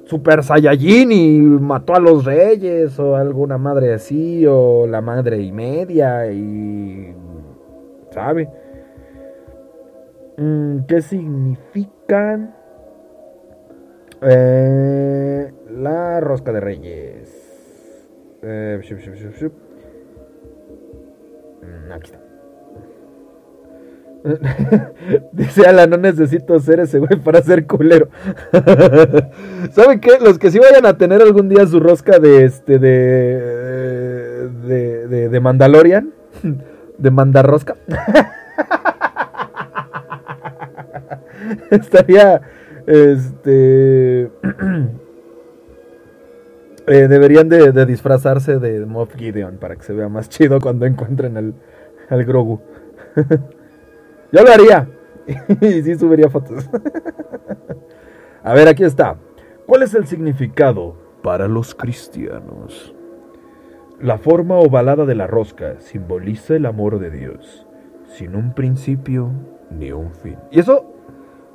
Super 0.06 0.42
Saiyajin 0.42 1.12
y 1.12 1.38
mató 1.40 1.94
a 1.94 2.00
los 2.00 2.24
reyes 2.24 2.98
o 2.98 3.14
alguna 3.14 3.58
madre 3.58 3.94
así 3.94 4.44
o 4.46 4.86
la 4.88 5.00
madre 5.00 5.40
y 5.40 5.52
media 5.52 6.32
y... 6.32 7.14
¿Sabe? 8.10 8.48
Mm, 10.36 10.80
¿Qué 10.88 11.00
significan? 11.00 12.54
Eh, 14.22 15.52
la 15.70 16.20
rosca 16.20 16.52
de 16.52 16.60
reyes. 16.60 18.38
Eh, 18.42 18.80
Dice 25.32 25.66
Alan, 25.66 25.90
no 25.90 25.96
necesito 25.96 26.58
ser 26.58 26.80
ese 26.80 26.98
güey 26.98 27.16
para 27.20 27.42
ser 27.42 27.66
culero. 27.66 28.08
¿Saben 29.70 30.00
qué? 30.00 30.18
Los 30.20 30.38
que 30.38 30.50
sí 30.50 30.58
vayan 30.58 30.84
a 30.86 30.98
tener 30.98 31.22
algún 31.22 31.48
día 31.48 31.66
su 31.66 31.78
rosca 31.78 32.18
de 32.18 32.44
este 32.44 32.78
de 32.78 33.66
de, 34.66 35.28
de, 35.28 35.40
Mandalorian, 35.40 36.12
de 36.98 37.10
Mandarrosca. 37.10 37.76
Estaría 41.70 42.40
este 42.86 44.22
eh, 46.86 47.08
deberían 47.08 47.48
de, 47.48 47.86
disfrazarse 47.86 48.58
de 48.58 48.84
Moff 48.86 49.14
Gideon 49.16 49.58
para 49.58 49.76
que 49.76 49.82
se 49.82 49.92
vea 49.92 50.08
más 50.08 50.28
chido 50.28 50.60
cuando 50.60 50.86
encuentren 50.86 51.36
al, 51.36 51.54
al 52.08 52.24
Grogu. 52.24 52.60
Yo 54.32 54.42
lo 54.42 54.50
haría. 54.50 54.88
y 55.60 55.82
sí 55.82 55.94
subiría 55.96 56.28
fotos. 56.28 56.68
A 58.42 58.54
ver, 58.54 58.68
aquí 58.68 58.84
está. 58.84 59.16
¿Cuál 59.66 59.82
es 59.82 59.94
el 59.94 60.06
significado 60.06 60.96
para 61.22 61.48
los 61.48 61.74
cristianos? 61.74 62.94
La 64.00 64.18
forma 64.18 64.56
ovalada 64.56 65.04
de 65.06 65.14
la 65.14 65.26
rosca 65.26 65.80
simboliza 65.80 66.54
el 66.54 66.66
amor 66.66 66.98
de 67.00 67.10
Dios, 67.10 67.66
sin 68.06 68.36
un 68.36 68.54
principio 68.54 69.30
ni 69.70 69.90
un 69.90 70.12
fin. 70.12 70.36
Y 70.50 70.60
eso, 70.60 70.84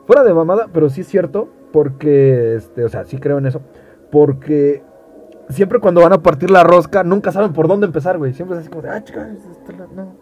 fuera 0.06 0.24
de 0.24 0.34
mamada, 0.34 0.68
pero 0.74 0.90
sí 0.90 1.02
es 1.02 1.08
cierto, 1.08 1.48
porque, 1.72 2.56
este, 2.56 2.84
o 2.84 2.90
sea, 2.90 3.06
sí 3.06 3.18
creo 3.20 3.38
en 3.38 3.46
eso, 3.46 3.62
porque 4.12 4.84
siempre 5.52 5.80
cuando 5.80 6.02
van 6.02 6.14
a 6.14 6.22
partir 6.22 6.50
la 6.52 6.64
rosca, 6.64 7.04
nunca 7.04 7.32
saben 7.32 7.54
por 7.54 7.68
dónde 7.68 7.86
empezar, 7.86 8.18
güey. 8.18 8.34
Siempre 8.34 8.58
es 8.58 8.62
así 8.62 8.70
como 8.70 8.82
de, 8.82 8.90
ah, 8.90 9.04
chica, 9.04 9.28
este 9.30 9.74
no. 9.74 10.16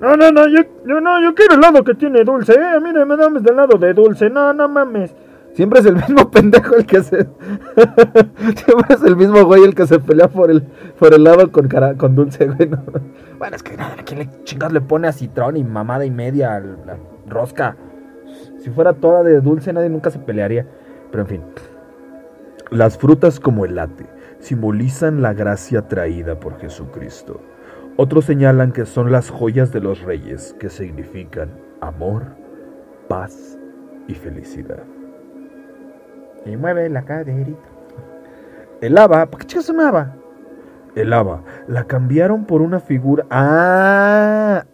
No, 0.00 0.16
no, 0.16 0.30
no, 0.30 0.48
yo, 0.48 0.62
yo, 0.86 1.00
no, 1.00 1.20
yo 1.22 1.34
quiero 1.34 1.54
el 1.54 1.60
lado 1.60 1.84
que 1.84 1.94
tiene 1.94 2.24
dulce, 2.24 2.52
eh. 2.52 2.76
A 2.76 2.80
mí 2.80 2.92
me 2.92 3.16
dame 3.16 3.40
del 3.40 3.56
lado 3.56 3.78
de 3.78 3.94
dulce, 3.94 4.30
no, 4.30 4.52
no 4.52 4.68
mames. 4.68 5.14
Siempre 5.52 5.80
es 5.80 5.86
el 5.86 5.96
mismo 5.96 6.30
pendejo 6.32 6.74
el 6.74 6.86
que 6.86 7.02
se. 7.02 7.16
Siempre 8.56 8.94
es 8.94 9.02
el 9.02 9.16
mismo 9.16 9.44
güey 9.44 9.64
el 9.64 9.74
que 9.74 9.86
se 9.86 9.98
pelea 9.98 10.28
por 10.28 10.50
el, 10.50 10.62
por 10.98 11.14
el 11.14 11.24
lado 11.24 11.50
con, 11.50 11.68
cara, 11.68 11.94
con 11.94 12.14
dulce, 12.14 12.46
güey. 12.46 12.70
Bueno, 13.38 13.56
es 13.56 13.62
que 13.62 13.76
nada, 13.76 13.96
¿quién 14.04 14.18
le 14.18 14.30
chingas 14.44 14.72
le 14.72 14.80
pone 14.80 15.08
a 15.08 15.12
citrón 15.12 15.56
y 15.56 15.64
mamada 15.64 16.04
y 16.04 16.10
media 16.10 16.60
la 16.60 16.98
rosca? 17.26 17.76
Si 18.58 18.70
fuera 18.70 18.94
toda 18.94 19.22
de 19.22 19.40
dulce, 19.40 19.72
nadie 19.72 19.88
nunca 19.88 20.10
se 20.10 20.18
pelearía. 20.18 20.66
Pero 21.10 21.22
en 21.22 21.28
fin. 21.28 21.42
Las 22.70 22.98
frutas 22.98 23.38
como 23.38 23.64
el 23.64 23.76
late 23.76 24.15
simbolizan 24.46 25.22
la 25.22 25.34
gracia 25.34 25.88
traída 25.88 26.38
por 26.38 26.56
Jesucristo. 26.60 27.40
Otros 27.96 28.26
señalan 28.26 28.70
que 28.70 28.86
son 28.86 29.10
las 29.10 29.28
joyas 29.28 29.72
de 29.72 29.80
los 29.80 30.02
reyes, 30.02 30.54
que 30.60 30.70
significan 30.70 31.50
amor, 31.80 32.22
paz 33.08 33.58
y 34.06 34.14
felicidad. 34.14 34.84
Y 36.44 36.56
mueve 36.56 36.88
la 36.88 37.04
caderita. 37.04 37.58
El 38.80 38.96
haba, 38.98 39.26
¿por 39.26 39.40
qué 39.40 39.46
chicas 39.46 39.68
un 39.68 39.80
haba? 39.80 40.14
El 40.94 41.12
haba, 41.12 41.42
la 41.66 41.84
cambiaron 41.88 42.44
por 42.44 42.62
una 42.62 42.78
figura. 42.78 43.26
Ah, 43.30 44.64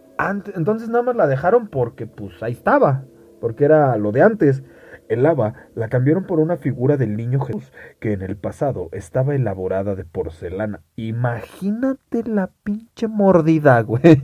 entonces 0.53 0.87
nada 0.87 1.03
más 1.03 1.15
la 1.15 1.25
dejaron 1.25 1.67
porque, 1.67 2.05
pues 2.05 2.43
ahí 2.43 2.51
estaba, 2.51 3.05
porque 3.41 3.65
era 3.65 3.97
lo 3.97 4.11
de 4.11 4.21
antes. 4.21 4.61
El 5.09 5.23
lava 5.23 5.53
la 5.75 5.89
cambiaron 5.89 6.25
por 6.25 6.39
una 6.39 6.57
figura 6.57 6.97
del 6.97 7.17
niño 7.17 7.39
Jesús 7.41 7.71
que 7.99 8.13
en 8.13 8.21
el 8.21 8.37
pasado 8.37 8.89
estaba 8.91 9.35
elaborada 9.35 9.95
de 9.95 10.05
porcelana. 10.05 10.81
Imagínate 10.95 12.23
la 12.23 12.49
pinche 12.63 13.07
mordida, 13.07 13.81
güey. 13.81 14.23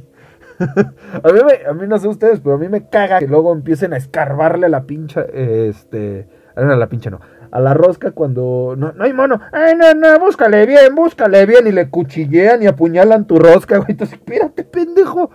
a, 0.59 1.32
mí 1.32 1.82
mí 1.82 1.88
no 1.88 1.99
sé 1.99 2.07
ustedes, 2.07 2.39
pero 2.39 2.55
a 2.55 2.57
mí 2.57 2.67
me 2.67 2.89
caga 2.89 3.19
que 3.19 3.27
luego 3.27 3.53
empiecen 3.53 3.93
a 3.93 3.97
escarbarle 3.97 4.65
a 4.65 4.69
la 4.69 4.84
pincha, 4.84 5.21
este, 5.34 6.27
a 6.55 6.61
la 6.61 6.89
pinche 6.89 7.09
no, 7.09 7.21
a 7.51 7.59
la 7.59 7.73
rosca 7.73 8.11
cuando 8.11 8.75
no, 8.77 8.91
no 8.91 9.03
hay 9.03 9.13
mono. 9.13 9.39
Ay, 9.51 9.75
no, 9.75 9.93
no, 9.93 10.19
búscale 10.19 10.65
bien, 10.65 10.93
búscale 10.95 11.45
bien 11.45 11.67
y 11.67 11.71
le 11.71 11.89
cuchillean 11.89 12.61
y 12.63 12.67
apuñalan 12.67 13.25
tu 13.25 13.39
rosca, 13.39 13.77
güey. 13.77 13.91
Entonces, 13.91 14.17
espérate, 14.19 14.63
pendejo. 14.63 15.32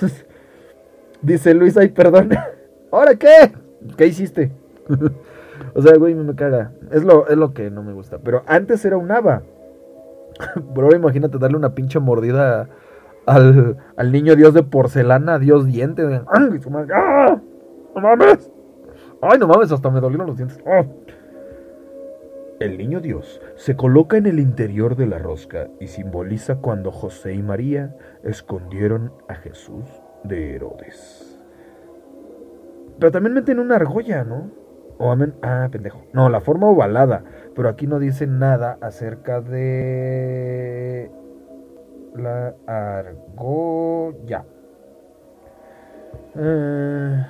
Dice 1.22 1.54
Luis, 1.54 1.76
ay, 1.76 1.88
perdón. 1.88 2.30
¿Ahora 2.92 3.14
qué? 3.16 3.52
¿Qué 3.96 4.06
hiciste? 4.06 4.52
o 5.74 5.82
sea, 5.82 5.96
güey, 5.96 6.14
me 6.14 6.34
caga. 6.34 6.72
Es 6.90 7.04
lo, 7.04 7.28
es 7.28 7.36
lo 7.36 7.52
que 7.52 7.70
no 7.70 7.82
me 7.82 7.92
gusta. 7.92 8.18
Pero 8.18 8.42
antes 8.46 8.84
era 8.84 8.96
un 8.96 9.10
haba. 9.10 9.42
Bro, 10.74 10.94
imagínate 10.94 11.38
darle 11.38 11.56
una 11.56 11.74
pinche 11.74 11.98
mordida 12.00 12.68
al, 13.26 13.76
al 13.96 14.12
niño 14.12 14.36
dios 14.36 14.54
de 14.54 14.62
porcelana, 14.62 15.38
dios 15.38 15.66
diente. 15.66 16.02
¡Ay, 16.02 16.60
¡Ah! 16.94 17.40
¡No 17.94 18.00
mames! 18.00 18.50
¡Ay, 19.22 19.38
no 19.38 19.46
mames! 19.48 19.72
Hasta 19.72 19.90
me 19.90 20.00
dolieron 20.00 20.26
los 20.26 20.36
dientes. 20.36 20.58
¡Ah! 20.66 20.84
El 22.60 22.76
niño 22.76 23.00
Dios 23.00 23.40
se 23.56 23.74
coloca 23.74 24.18
en 24.18 24.26
el 24.26 24.38
interior 24.38 24.94
de 24.94 25.06
la 25.06 25.18
rosca 25.18 25.68
y 25.80 25.86
simboliza 25.86 26.56
cuando 26.56 26.92
José 26.92 27.32
y 27.32 27.42
María 27.42 27.96
escondieron 28.22 29.14
a 29.28 29.34
Jesús 29.34 29.86
de 30.24 30.56
Herodes. 30.56 31.40
Pero 32.98 33.10
también 33.10 33.32
meten 33.32 33.60
una 33.60 33.76
argolla, 33.76 34.24
¿no? 34.24 34.50
O 35.02 35.16
ah, 35.40 35.68
pendejo. 35.72 36.04
No, 36.12 36.28
la 36.28 36.42
forma 36.42 36.68
ovalada. 36.68 37.24
Pero 37.56 37.70
aquí 37.70 37.86
no 37.86 37.98
dice 37.98 38.26
nada 38.26 38.76
acerca 38.82 39.40
de 39.40 41.10
la 42.14 42.54
argolla. 42.66 44.44
Eh... 46.36 47.26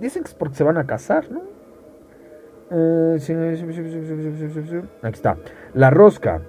dicen 0.00 0.22
que 0.22 0.28
es 0.30 0.34
porque 0.34 0.54
se 0.54 0.64
van 0.64 0.78
a 0.78 0.86
casar, 0.86 1.30
¿no? 1.30 1.42
Aquí 5.02 5.16
está. 5.16 5.36
La 5.74 5.90
rosca. 5.90 6.40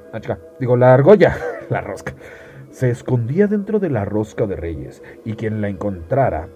Digo, 0.61 0.77
la 0.77 0.93
argolla. 0.93 1.35
la 1.69 1.81
rosca. 1.81 2.13
Se 2.69 2.89
escondía 2.89 3.47
dentro 3.47 3.79
de 3.79 3.89
la 3.89 4.05
rosca 4.05 4.47
de 4.47 4.55
reyes. 4.55 5.03
Y 5.25 5.33
quien 5.33 5.59
la 5.59 5.67
encontrara 5.67 6.47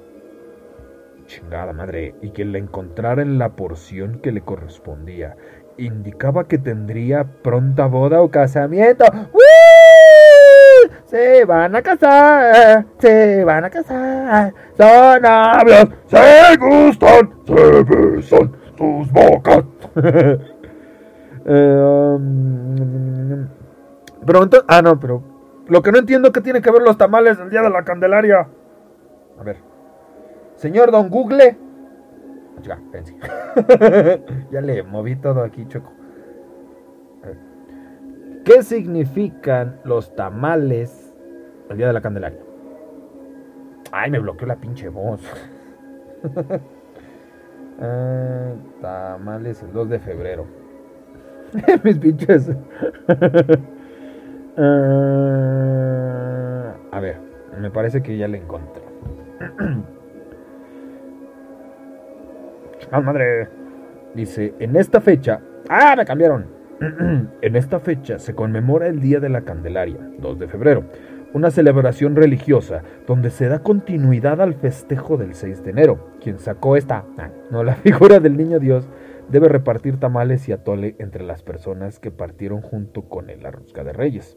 chingada 1.30 1.72
madre, 1.74 2.16
y 2.22 2.32
que 2.32 2.44
la 2.44 2.58
encontrara 2.58 3.22
en 3.22 3.38
la 3.38 3.50
porción 3.50 4.20
que 4.20 4.32
le 4.32 4.42
correspondía. 4.42 5.38
Indicaba 5.78 6.48
que 6.48 6.58
tendría 6.58 7.24
pronta 7.24 7.86
boda 7.86 8.22
o 8.22 8.30
casamiento. 8.30 9.06
Se 11.06 11.46
van 11.46 11.76
a 11.76 11.82
casar, 11.82 12.86
se 12.98 13.44
van 13.44 13.66
a 13.66 13.70
casar, 13.70 14.54
son 14.76 15.22
novios, 15.22 15.90
se 16.08 16.58
gustan, 16.58 17.32
se 17.46 17.84
besan 17.84 18.52
tus 18.76 19.12
bocas. 19.12 19.64
Eh, 21.52 22.14
um, 22.16 23.48
pero 24.24 24.44
entonces, 24.44 24.66
ah, 24.68 24.84
no, 24.84 25.00
pero 25.00 25.24
lo 25.68 25.82
que 25.82 25.92
no 25.92 25.98
entiendo 25.98 26.32
que 26.32 26.42
tiene 26.42 26.62
que 26.62 26.70
ver 26.70 26.84
los 26.84 26.96
tamales 26.96 27.40
del 27.40 27.50
día 27.50 27.64
de 27.64 27.72
la 27.72 27.84
Candelaria. 27.84 28.48
A 29.40 29.44
ver. 29.44 29.69
Señor 30.60 30.92
Don 30.92 31.10
Google. 31.10 31.58
Ya, 32.64 32.78
ya 34.52 34.60
le 34.60 34.84
moví 34.84 35.16
todo 35.16 35.42
aquí, 35.42 35.66
Choco. 35.70 35.94
¿Qué 38.44 38.62
significan 38.64 39.80
los 39.86 40.14
tamales 40.18 41.14
el 41.70 41.78
día 41.78 41.88
de 41.88 41.94
la 41.94 42.02
Candelaria? 42.02 42.42
Ay, 43.94 44.12
me 44.12 44.20
bloqueó 44.20 44.48
la 44.48 44.58
pinche 44.58 44.90
voz. 44.90 45.22
Eh, 47.80 48.56
tamales 48.82 49.64
el 49.64 49.72
2 49.72 49.90
de 49.90 50.00
febrero. 50.00 50.46
Mis 51.86 52.00
pinches. 52.00 52.52
Eh, 54.58 56.74
a 56.92 57.00
ver, 57.00 57.18
me 57.58 57.72
parece 57.72 58.04
que 58.04 58.18
ya 58.18 58.28
le 58.28 58.40
encontré. 58.40 58.84
¡Ah, 62.92 63.02
madre! 63.02 63.48
Dice, 64.16 64.56
en 64.60 64.76
esta 64.76 65.00
fecha... 65.00 65.42
¡Ah, 65.70 65.94
me 65.96 66.06
cambiaron! 66.06 66.48
en 67.42 67.56
esta 67.56 67.80
fecha 67.80 68.18
se 68.18 68.34
conmemora 68.34 68.88
el 68.88 69.00
Día 69.00 69.20
de 69.20 69.30
la 69.30 69.42
Candelaria, 69.42 70.00
2 70.18 70.40
de 70.40 70.48
febrero, 70.48 70.86
una 71.34 71.52
celebración 71.52 72.16
religiosa 72.16 72.82
donde 73.06 73.30
se 73.30 73.48
da 73.48 73.60
continuidad 73.60 74.42
al 74.42 74.56
festejo 74.56 75.18
del 75.18 75.36
6 75.36 75.64
de 75.64 75.70
enero. 75.70 76.08
Quien 76.20 76.40
sacó 76.40 76.76
esta, 76.78 77.06
ah, 77.18 77.30
no, 77.52 77.64
la 77.64 77.76
figura 77.76 78.20
del 78.20 78.38
niño 78.38 78.60
Dios, 78.60 78.90
debe 79.30 79.50
repartir 79.50 80.00
tamales 80.00 80.50
y 80.50 80.52
atole 80.52 80.96
entre 80.98 81.24
las 81.24 81.44
personas 81.44 82.00
que 82.00 82.10
partieron 82.10 82.62
junto 82.62 83.04
con 83.04 83.30
el 83.30 83.44
Rosca 83.44 83.84
de 83.84 83.94
Reyes. 83.94 84.36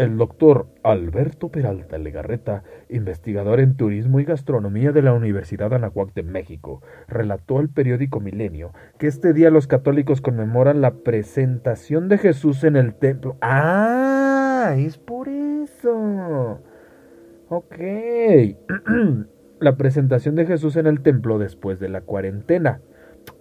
El 0.00 0.16
doctor 0.16 0.66
Alberto 0.82 1.50
Peralta 1.50 1.98
Legarreta, 1.98 2.62
investigador 2.88 3.60
en 3.60 3.76
turismo 3.76 4.18
y 4.18 4.24
gastronomía 4.24 4.92
de 4.92 5.02
la 5.02 5.12
Universidad 5.12 5.74
Anahuac 5.74 6.14
de 6.14 6.22
México, 6.22 6.80
relató 7.06 7.58
al 7.58 7.68
periódico 7.68 8.18
Milenio 8.18 8.72
que 8.96 9.08
este 9.08 9.34
día 9.34 9.50
los 9.50 9.66
católicos 9.66 10.22
conmemoran 10.22 10.80
la 10.80 10.94
presentación 11.02 12.08
de 12.08 12.16
Jesús 12.16 12.64
en 12.64 12.76
el 12.76 12.94
templo. 12.94 13.36
¡Ah! 13.42 14.74
Es 14.78 14.96
por 14.96 15.28
eso. 15.28 16.60
Ok. 17.50 17.76
la 19.60 19.76
presentación 19.76 20.34
de 20.34 20.46
Jesús 20.46 20.76
en 20.76 20.86
el 20.86 21.02
templo 21.02 21.38
después 21.38 21.78
de 21.78 21.90
la 21.90 22.00
cuarentena. 22.00 22.80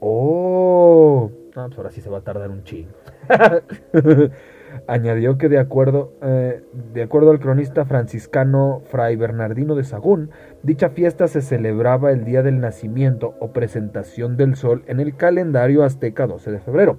Oh. 0.01 1.31
Pues 1.53 1.77
ahora 1.77 1.91
sí 1.91 2.01
se 2.01 2.09
va 2.09 2.17
a 2.17 2.23
tardar 2.25 2.49
un 2.49 2.65
ching. 2.65 2.87
Añadió 4.87 5.37
que 5.37 5.49
de 5.49 5.59
acuerdo, 5.59 6.13
eh, 6.21 6.63
de 6.93 7.03
acuerdo 7.03 7.31
al 7.31 7.39
cronista 7.39 7.85
franciscano 7.85 8.81
Fray 8.85 9.15
Bernardino 9.15 9.75
de 9.75 9.83
Sagún, 9.83 10.31
dicha 10.63 10.89
fiesta 10.89 11.27
se 11.27 11.41
celebraba 11.41 12.11
el 12.11 12.25
día 12.25 12.41
del 12.41 12.59
nacimiento 12.59 13.35
o 13.39 13.51
presentación 13.51 14.37
del 14.37 14.55
sol 14.55 14.83
en 14.87 14.99
el 14.99 15.15
calendario 15.15 15.83
azteca 15.83 16.27
12 16.27 16.51
de 16.51 16.59
febrero. 16.59 16.97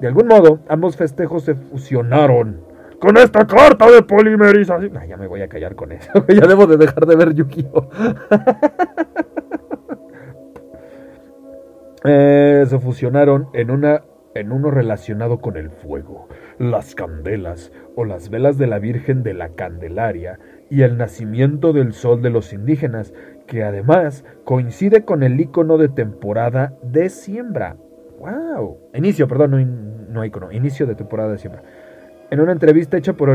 De 0.00 0.06
algún 0.06 0.28
modo, 0.28 0.60
ambos 0.68 0.96
festejos 0.96 1.44
se 1.44 1.54
fusionaron 1.54 2.60
con 3.00 3.16
esta 3.16 3.46
carta 3.46 3.90
de 3.90 4.02
polimerización. 4.02 4.92
ya 5.08 5.16
me 5.16 5.26
voy 5.26 5.42
a 5.42 5.48
callar 5.48 5.74
con 5.74 5.92
eso. 5.92 6.10
ya 6.28 6.46
debo 6.46 6.66
de 6.66 6.76
dejar 6.76 7.06
de 7.06 7.16
ver 7.16 7.34
Yu-Gi-Oh! 7.34 7.88
Eh, 12.04 12.64
se 12.68 12.78
fusionaron 12.78 13.48
en 13.52 13.72
una 13.72 14.02
en 14.34 14.52
uno 14.52 14.70
relacionado 14.70 15.40
con 15.40 15.56
el 15.56 15.70
fuego, 15.70 16.28
las 16.58 16.94
candelas 16.94 17.72
o 17.96 18.04
las 18.04 18.30
velas 18.30 18.58
de 18.58 18.66
la 18.66 18.78
Virgen 18.78 19.22
de 19.22 19.34
la 19.34 19.50
Candelaria 19.50 20.38
y 20.70 20.82
el 20.82 20.96
nacimiento 20.96 21.72
del 21.72 21.92
sol 21.92 22.22
de 22.22 22.30
los 22.30 22.52
indígenas, 22.52 23.14
que 23.46 23.62
además 23.62 24.24
coincide 24.44 25.04
con 25.04 25.22
el 25.22 25.40
icono 25.40 25.78
de 25.78 25.88
temporada 25.88 26.74
de 26.82 27.08
siembra. 27.08 27.76
¡Wow! 28.18 28.78
Inicio, 28.94 29.28
perdón, 29.28 29.50
no, 29.50 30.12
no 30.12 30.24
icono, 30.24 30.52
inicio 30.52 30.86
de 30.86 30.94
temporada 30.94 31.32
de 31.32 31.38
siembra. 31.38 31.62
En 32.30 32.40
una 32.40 32.52
entrevista 32.52 32.98
hecha 32.98 33.14
por 33.14 33.30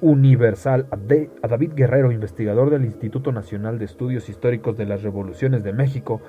Universal 0.00 0.86
a 0.90 1.46
David 1.46 1.72
Guerrero, 1.74 2.10
investigador 2.10 2.70
del 2.70 2.86
Instituto 2.86 3.32
Nacional 3.32 3.78
de 3.78 3.84
Estudios 3.84 4.30
Históricos 4.30 4.78
de 4.78 4.86
las 4.86 5.02
Revoluciones 5.02 5.62
de 5.62 5.74
México. 5.74 6.22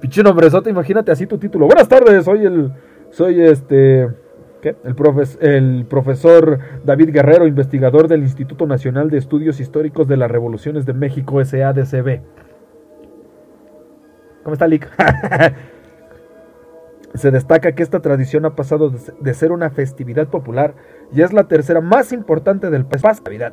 Pinche 0.00 0.22
nombrezote, 0.22 0.68
imagínate 0.68 1.12
así 1.12 1.26
tu 1.26 1.38
título. 1.38 1.64
Buenas 1.64 1.88
tardes, 1.88 2.26
soy 2.26 2.44
el. 2.44 2.72
Soy 3.08 3.40
este. 3.40 4.06
¿Qué? 4.62 4.76
El, 4.84 5.86
profesor 5.86 6.58
David 6.84 7.10
Guerrero, 7.12 7.46
investigador 7.46 8.08
del 8.08 8.22
Instituto 8.22 8.66
Nacional 8.66 9.10
de 9.10 9.18
Estudios 9.18 9.60
Históricos 9.60 10.08
de 10.08 10.16
las 10.16 10.30
Revoluciones 10.30 10.84
de 10.84 10.94
México, 10.94 11.44
SADCB. 11.44 12.20
¿Cómo 14.42 14.54
está, 14.54 14.66
Lick? 14.66 14.88
Se 17.14 17.30
destaca 17.30 17.72
que 17.72 17.82
esta 17.82 18.00
tradición 18.00 18.44
ha 18.44 18.54
pasado 18.54 18.90
de 18.90 19.34
ser 19.34 19.52
una 19.52 19.70
festividad 19.70 20.28
popular 20.28 20.74
y 21.12 21.22
es 21.22 21.32
la 21.32 21.44
tercera 21.44 21.80
más 21.80 22.12
importante 22.12 22.68
del 22.70 22.84
país. 22.84 23.02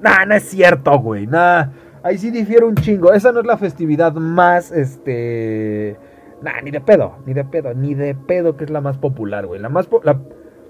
Nah, 0.02 0.26
no 0.26 0.36
es 0.36 0.44
cierto, 0.44 1.00
güey. 1.00 1.26
Nah, 1.26 1.68
ahí 2.04 2.18
sí 2.18 2.32
difiere 2.32 2.66
un 2.66 2.76
chingo. 2.76 3.14
Esa 3.14 3.32
no 3.32 3.40
es 3.40 3.46
la 3.46 3.58
festividad 3.58 4.14
más, 4.14 4.72
este... 4.72 5.98
Nah, 6.42 6.62
ni 6.64 6.72
de 6.72 6.82
pedo, 6.82 7.18
ni 7.26 7.34
de 7.34 7.46
pedo, 7.46 7.74
ni 7.74 7.96
de 7.96 8.14
pedo 8.14 8.58
que 8.58 8.66
es 8.66 8.70
la 8.70 8.82
más 8.82 8.98
popular, 8.98 9.48
güey. 9.48 9.60
La, 9.62 9.70
más 9.70 9.88
la, 10.04 10.20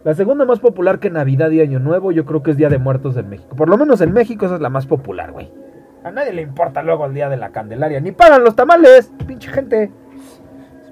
la 0.06 0.14
segunda 0.14 0.46
más 0.46 0.60
popular 0.60 1.00
que 1.00 1.10
Navidad 1.10 1.50
y 1.50 1.62
Año 1.62 1.80
Nuevo 1.80 2.12
yo 2.12 2.26
creo 2.26 2.44
que 2.44 2.52
es 2.52 2.58
Día 2.58 2.70
de 2.70 2.78
Muertos 2.78 3.18
en 3.18 3.28
México. 3.28 3.56
Por 3.56 3.70
lo 3.70 3.76
menos 3.76 4.02
en 4.02 4.14
México 4.14 4.46
esa 4.46 4.54
es 4.54 4.62
la 4.62 4.70
más 4.70 4.86
popular, 4.86 5.32
güey. 5.32 5.52
A 6.04 6.12
nadie 6.12 6.32
le 6.32 6.44
importa 6.44 6.84
luego 6.84 7.08
el 7.08 7.16
Día 7.16 7.28
de 7.28 7.38
la 7.38 7.50
Candelaria. 7.50 8.00
Ni 8.00 8.12
pagan 8.12 8.44
los 8.44 8.56
tamales, 8.56 9.12
pinche 9.26 9.50
gente. 9.50 9.92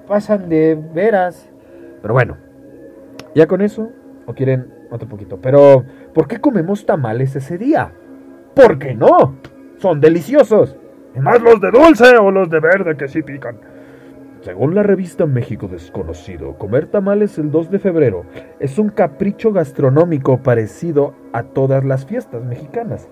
Pasan 0.08 0.48
de 0.48 0.76
veras. 0.92 1.48
Pero 2.02 2.12
bueno, 2.12 2.38
ya 3.36 3.46
con 3.46 3.60
eso, 3.60 3.92
o 4.26 4.34
quieren 4.34 4.74
otro 4.90 5.08
poquito. 5.08 5.38
Pero, 5.40 5.84
¿por 6.12 6.26
qué 6.26 6.40
comemos 6.40 6.84
tamales 6.84 7.36
ese 7.36 7.56
día? 7.56 7.92
¿Por 8.56 8.80
qué 8.80 8.96
no? 8.96 9.36
Son 9.78 10.00
deliciosos. 10.00 10.76
Y 11.14 11.20
más 11.20 11.40
los 11.40 11.60
de 11.60 11.70
dulce 11.70 12.16
o 12.16 12.32
los 12.32 12.50
de 12.50 12.58
verde 12.58 12.96
que 12.96 13.06
sí 13.06 13.22
pican. 13.22 13.60
Según 14.44 14.74
la 14.74 14.82
revista 14.82 15.24
México 15.24 15.68
Desconocido, 15.68 16.58
comer 16.58 16.84
tamales 16.84 17.38
el 17.38 17.50
2 17.50 17.70
de 17.70 17.78
febrero 17.78 18.26
es 18.60 18.78
un 18.78 18.90
capricho 18.90 19.52
gastronómico 19.52 20.42
parecido 20.42 21.14
a 21.32 21.44
todas 21.44 21.82
las 21.82 22.04
fiestas 22.04 22.44
mexicanas. 22.44 23.08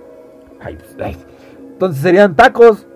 Ay, 0.61 0.77
entonces 1.73 2.03
serían 2.03 2.37
tacos. 2.37 2.87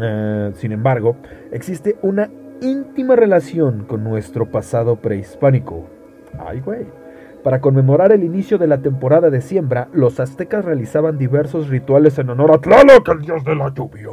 Eh, 0.00 0.52
sin 0.54 0.72
embargo, 0.72 1.16
existe 1.50 1.98
una 2.00 2.30
íntima 2.62 3.14
relación 3.14 3.84
con 3.84 4.04
nuestro 4.04 4.50
pasado 4.50 4.96
prehispánico. 4.96 5.84
Ay, 6.38 6.60
güey. 6.60 6.86
Para 7.44 7.60
conmemorar 7.60 8.12
el 8.12 8.24
inicio 8.24 8.56
de 8.56 8.68
la 8.68 8.78
temporada 8.78 9.28
de 9.28 9.42
siembra, 9.42 9.88
los 9.92 10.18
aztecas 10.18 10.64
realizaban 10.64 11.18
diversos 11.18 11.68
rituales 11.68 12.18
en 12.18 12.30
honor 12.30 12.52
a 12.52 12.58
Tlaloc, 12.58 13.06
el 13.10 13.20
dios 13.20 13.44
de 13.44 13.54
la 13.54 13.68
lluvia. 13.74 14.08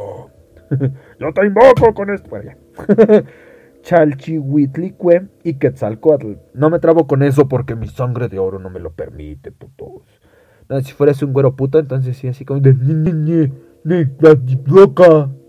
Yo 1.19 1.33
te 1.33 1.45
invoco 1.45 1.93
con 1.93 2.09
esto. 2.09 2.29
Bueno, 2.29 2.51
Chalchihuitlicue 3.81 5.27
y 5.43 5.55
Quetzalcoatl. 5.55 6.33
No 6.53 6.69
me 6.69 6.79
trabo 6.79 7.07
con 7.07 7.23
eso 7.23 7.47
porque 7.47 7.75
mi 7.75 7.87
sangre 7.87 8.27
de 8.27 8.39
oro 8.39 8.59
no 8.59 8.69
me 8.69 8.79
lo 8.79 8.91
permite, 8.91 9.51
putos. 9.51 10.03
si 10.83 10.93
fueras 10.93 11.23
un 11.23 11.33
güero 11.33 11.55
puto, 11.55 11.79
entonces 11.79 12.17
sí, 12.17 12.27
así 12.27 12.45
como 12.45 12.59
de... 12.59 12.73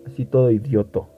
Así 0.07 0.24
todo 0.24 0.51
idioto. 0.51 1.09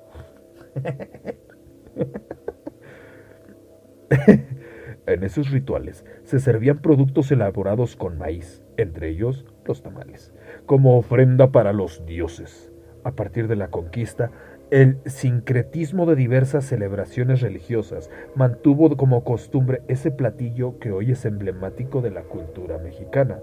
en 5.06 5.24
esos 5.24 5.50
rituales 5.50 6.04
se 6.24 6.40
servían 6.40 6.78
productos 6.78 7.30
elaborados 7.32 7.96
con 7.96 8.18
maíz, 8.18 8.62
entre 8.76 9.10
ellos 9.10 9.44
los 9.64 9.82
tamales, 9.82 10.32
como 10.66 10.96
ofrenda 10.96 11.52
para 11.52 11.72
los 11.72 12.04
dioses. 12.06 12.72
A 13.04 13.12
partir 13.12 13.48
de 13.48 13.56
la 13.56 13.68
conquista, 13.68 14.30
el 14.72 14.96
sincretismo 15.04 16.06
de 16.06 16.16
diversas 16.16 16.64
celebraciones 16.64 17.42
religiosas 17.42 18.08
mantuvo 18.34 18.96
como 18.96 19.22
costumbre 19.22 19.82
ese 19.86 20.10
platillo 20.10 20.78
que 20.78 20.90
hoy 20.90 21.12
es 21.12 21.26
emblemático 21.26 22.00
de 22.00 22.10
la 22.10 22.22
cultura 22.22 22.78
mexicana. 22.78 23.38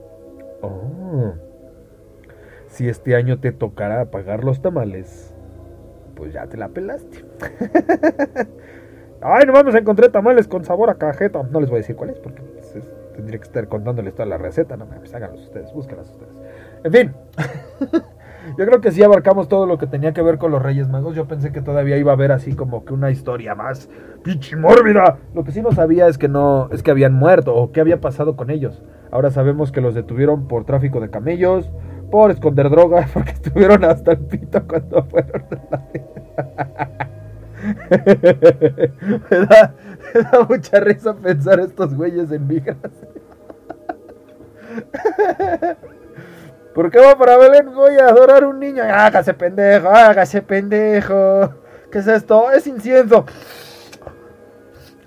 Oh. 0.64 1.34
Si 2.66 2.90
este 2.90 3.16
año 3.16 3.40
te 3.40 3.52
tocará 3.52 4.10
pagar 4.10 4.44
los 4.44 4.64
tamales, 4.64 5.36
pues 6.16 6.34
ya 6.34 6.48
te 6.48 6.58
la 6.58 6.70
pelaste. 6.70 7.24
Ay, 9.22 9.46
no 9.46 9.54
mames, 9.54 9.76
encontré 9.76 10.10
tamales 10.10 10.48
con 10.48 10.66
sabor 10.66 10.90
a 10.90 10.96
cajeta. 10.96 11.44
No 11.44 11.62
les 11.62 11.70
voy 11.70 11.78
a 11.78 11.82
decir 11.82 11.96
cuál 11.96 12.10
es 12.10 12.18
porque 12.18 12.42
pues, 12.42 12.74
tendría 13.16 13.38
que 13.38 13.46
estar 13.46 13.68
contándoles 13.68 14.16
toda 14.16 14.26
la 14.26 14.40
receta. 14.40 14.78
No 14.78 14.88
mames, 14.88 15.14
háganlos 15.14 15.42
ustedes, 15.42 15.72
búsquenlas 15.74 16.10
ustedes. 16.10 16.34
En 16.84 16.92
fin, 16.92 17.14
yo 18.58 18.66
creo 18.66 18.82
que 18.82 18.92
sí 18.92 19.04
abarcamos 19.04 19.48
todo 19.48 19.66
lo 19.66 19.78
que 19.78 19.88
tenía 19.88 20.14
que 20.14 20.22
ver 20.22 20.38
con 20.38 20.52
los 20.52 20.62
Reyes 20.62 20.90
Magos. 20.90 21.16
Yo 21.16 21.28
pensé 21.28 21.52
que 21.52 21.62
todavía 21.62 21.98
iba 21.98 22.12
a 22.12 22.16
haber 22.16 22.32
así 22.32 22.56
como 22.56 22.86
que 22.86 22.94
una 22.94 23.12
historia 23.12 23.56
más 23.56 23.90
pinche 24.24 24.56
mórbida. 24.56 25.18
Lo 25.34 25.44
que 25.44 25.52
sí 25.52 25.62
no 25.62 25.72
sabía 25.72 26.08
es 26.08 26.18
que 26.18 26.28
no, 26.28 26.70
es 26.72 26.84
que 26.84 26.92
habían 26.92 27.14
muerto 27.14 27.56
o 27.56 27.72
qué 27.72 27.82
había 27.82 28.02
pasado 28.02 28.36
con 28.36 28.50
ellos. 28.50 28.84
Ahora 29.12 29.32
sabemos 29.32 29.72
que 29.72 29.82
los 29.82 29.96
detuvieron 29.96 30.48
por 30.48 30.66
tráfico 30.66 31.00
de 31.00 31.10
camellos, 31.10 31.72
por 32.12 32.32
esconder 32.32 32.70
drogas, 32.70 33.10
porque 33.14 33.32
estuvieron 33.32 33.84
hasta 33.84 34.12
el 34.12 34.20
pito 34.20 34.68
cuando 34.68 35.04
fueron 35.04 35.44
la... 35.72 35.84
me, 39.30 39.38
da, 39.46 39.74
me 40.14 40.22
da 40.22 40.46
mucha 40.48 40.80
risa 40.80 41.14
pensar 41.14 41.60
estos 41.60 41.94
güeyes 41.94 42.32
en 42.32 42.48
migras. 42.48 42.78
¿Por 46.74 46.92
qué 46.92 47.00
va 47.00 47.18
para 47.18 47.38
Belén? 47.38 47.74
Voy 47.74 47.96
a 47.96 48.10
adorar 48.10 48.44
a 48.44 48.48
un 48.48 48.60
niño. 48.60 48.84
Hágase 48.84 49.34
pendejo, 49.34 49.90
hágase 49.90 50.42
pendejo. 50.42 51.54
¿Qué 51.92 52.00
es 52.00 52.08
esto? 52.08 52.52
Es 52.52 52.68
incienso. 52.68 53.26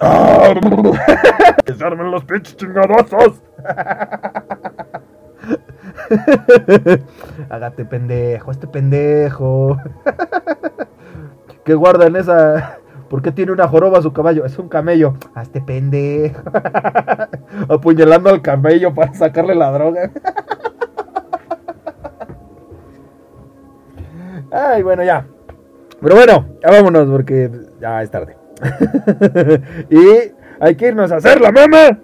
¡Que 1.65 1.75
se 1.75 1.85
armen 1.85 2.11
los 2.11 2.25
pinches 2.25 2.57
chingadosos! 2.57 3.41
Hágate 7.51 7.85
pendejo, 7.85 8.51
este 8.51 8.67
pendejo. 8.67 9.77
¿Qué 11.65 11.75
guarda 11.75 12.07
en 12.07 12.17
esa? 12.17 12.79
¿Por 13.09 13.23
qué 13.23 13.31
tiene 13.31 13.53
una 13.53 13.69
joroba 13.69 14.03
su 14.03 14.13
caballo? 14.13 14.45
Es 14.45 14.59
un 14.59 14.69
camello. 14.69 15.15
A 15.35 15.43
este 15.43 15.61
pendejo. 15.61 16.43
Apuñalando 17.69 18.31
al 18.31 18.43
camello 18.43 18.95
para 18.95 19.15
sacarle 19.15 19.55
la 19.55 19.71
droga. 19.71 20.11
Ay, 24.53 24.83
bueno, 24.83 25.03
ya. 25.03 25.27
Pero 26.01 26.15
bueno, 26.15 26.47
ya 26.63 26.71
vámonos 26.71 27.09
porque 27.09 27.51
ya 27.81 28.03
es 28.03 28.11
tarde. 28.11 28.37
y 29.91 30.33
hay 30.61 30.75
que 30.77 30.89
irnos 30.89 31.11
a 31.11 31.17
hacer 31.17 31.41
la 31.41 31.51
mama 31.51 31.99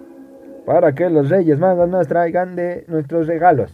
para 0.65 0.93
que 0.93 1.09
los 1.09 1.29
reyes 1.29 1.59
magos 1.59 1.87
nos 1.87 2.07
traigan 2.07 2.55
de 2.55 2.85
nuestros 2.87 3.27
regalos. 3.27 3.71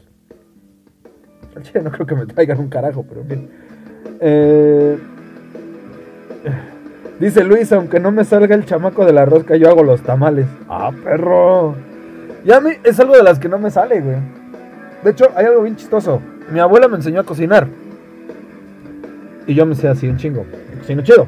No 1.82 1.90
creo 1.90 2.06
que 2.06 2.16
me 2.16 2.26
traigan 2.26 2.60
un 2.60 2.68
carajo, 2.68 3.06
pero 3.08 3.22
en 3.22 3.28
fin. 3.28 3.50
Eh, 4.20 4.98
dice 7.20 7.46
Luis, 7.46 7.72
aunque 7.72 8.02
no 8.02 8.12
me 8.12 8.26
salga 8.26 8.56
el 8.56 8.66
chamaco 8.66 9.06
de 9.06 9.14
la 9.14 9.24
rosca, 9.24 9.56
yo 9.56 9.70
hago 9.70 9.84
los 9.84 10.02
tamales. 10.02 10.48
Ah, 10.68 10.92
perro. 11.02 11.76
Y 12.44 12.52
a 12.52 12.60
mí 12.60 12.72
es 12.84 13.00
algo 13.00 13.16
de 13.16 13.24
las 13.24 13.40
que 13.40 13.48
no 13.48 13.58
me 13.58 13.72
sale, 13.72 14.02
güey. 14.02 14.18
De 15.02 15.12
hecho, 15.12 15.30
hay 15.34 15.46
algo 15.46 15.62
bien 15.62 15.78
chistoso. 15.78 16.22
Mi 16.52 16.60
abuela 16.60 16.90
me 16.90 16.98
enseñó 16.98 17.22
a 17.22 17.24
cocinar. 17.24 17.68
Y 19.48 19.54
yo 19.54 19.66
me 19.66 19.76
sé 19.76 19.88
así 19.88 20.08
un 20.08 20.18
chingo. 20.18 20.46
Cocino 20.80 21.02
chido. 21.02 21.28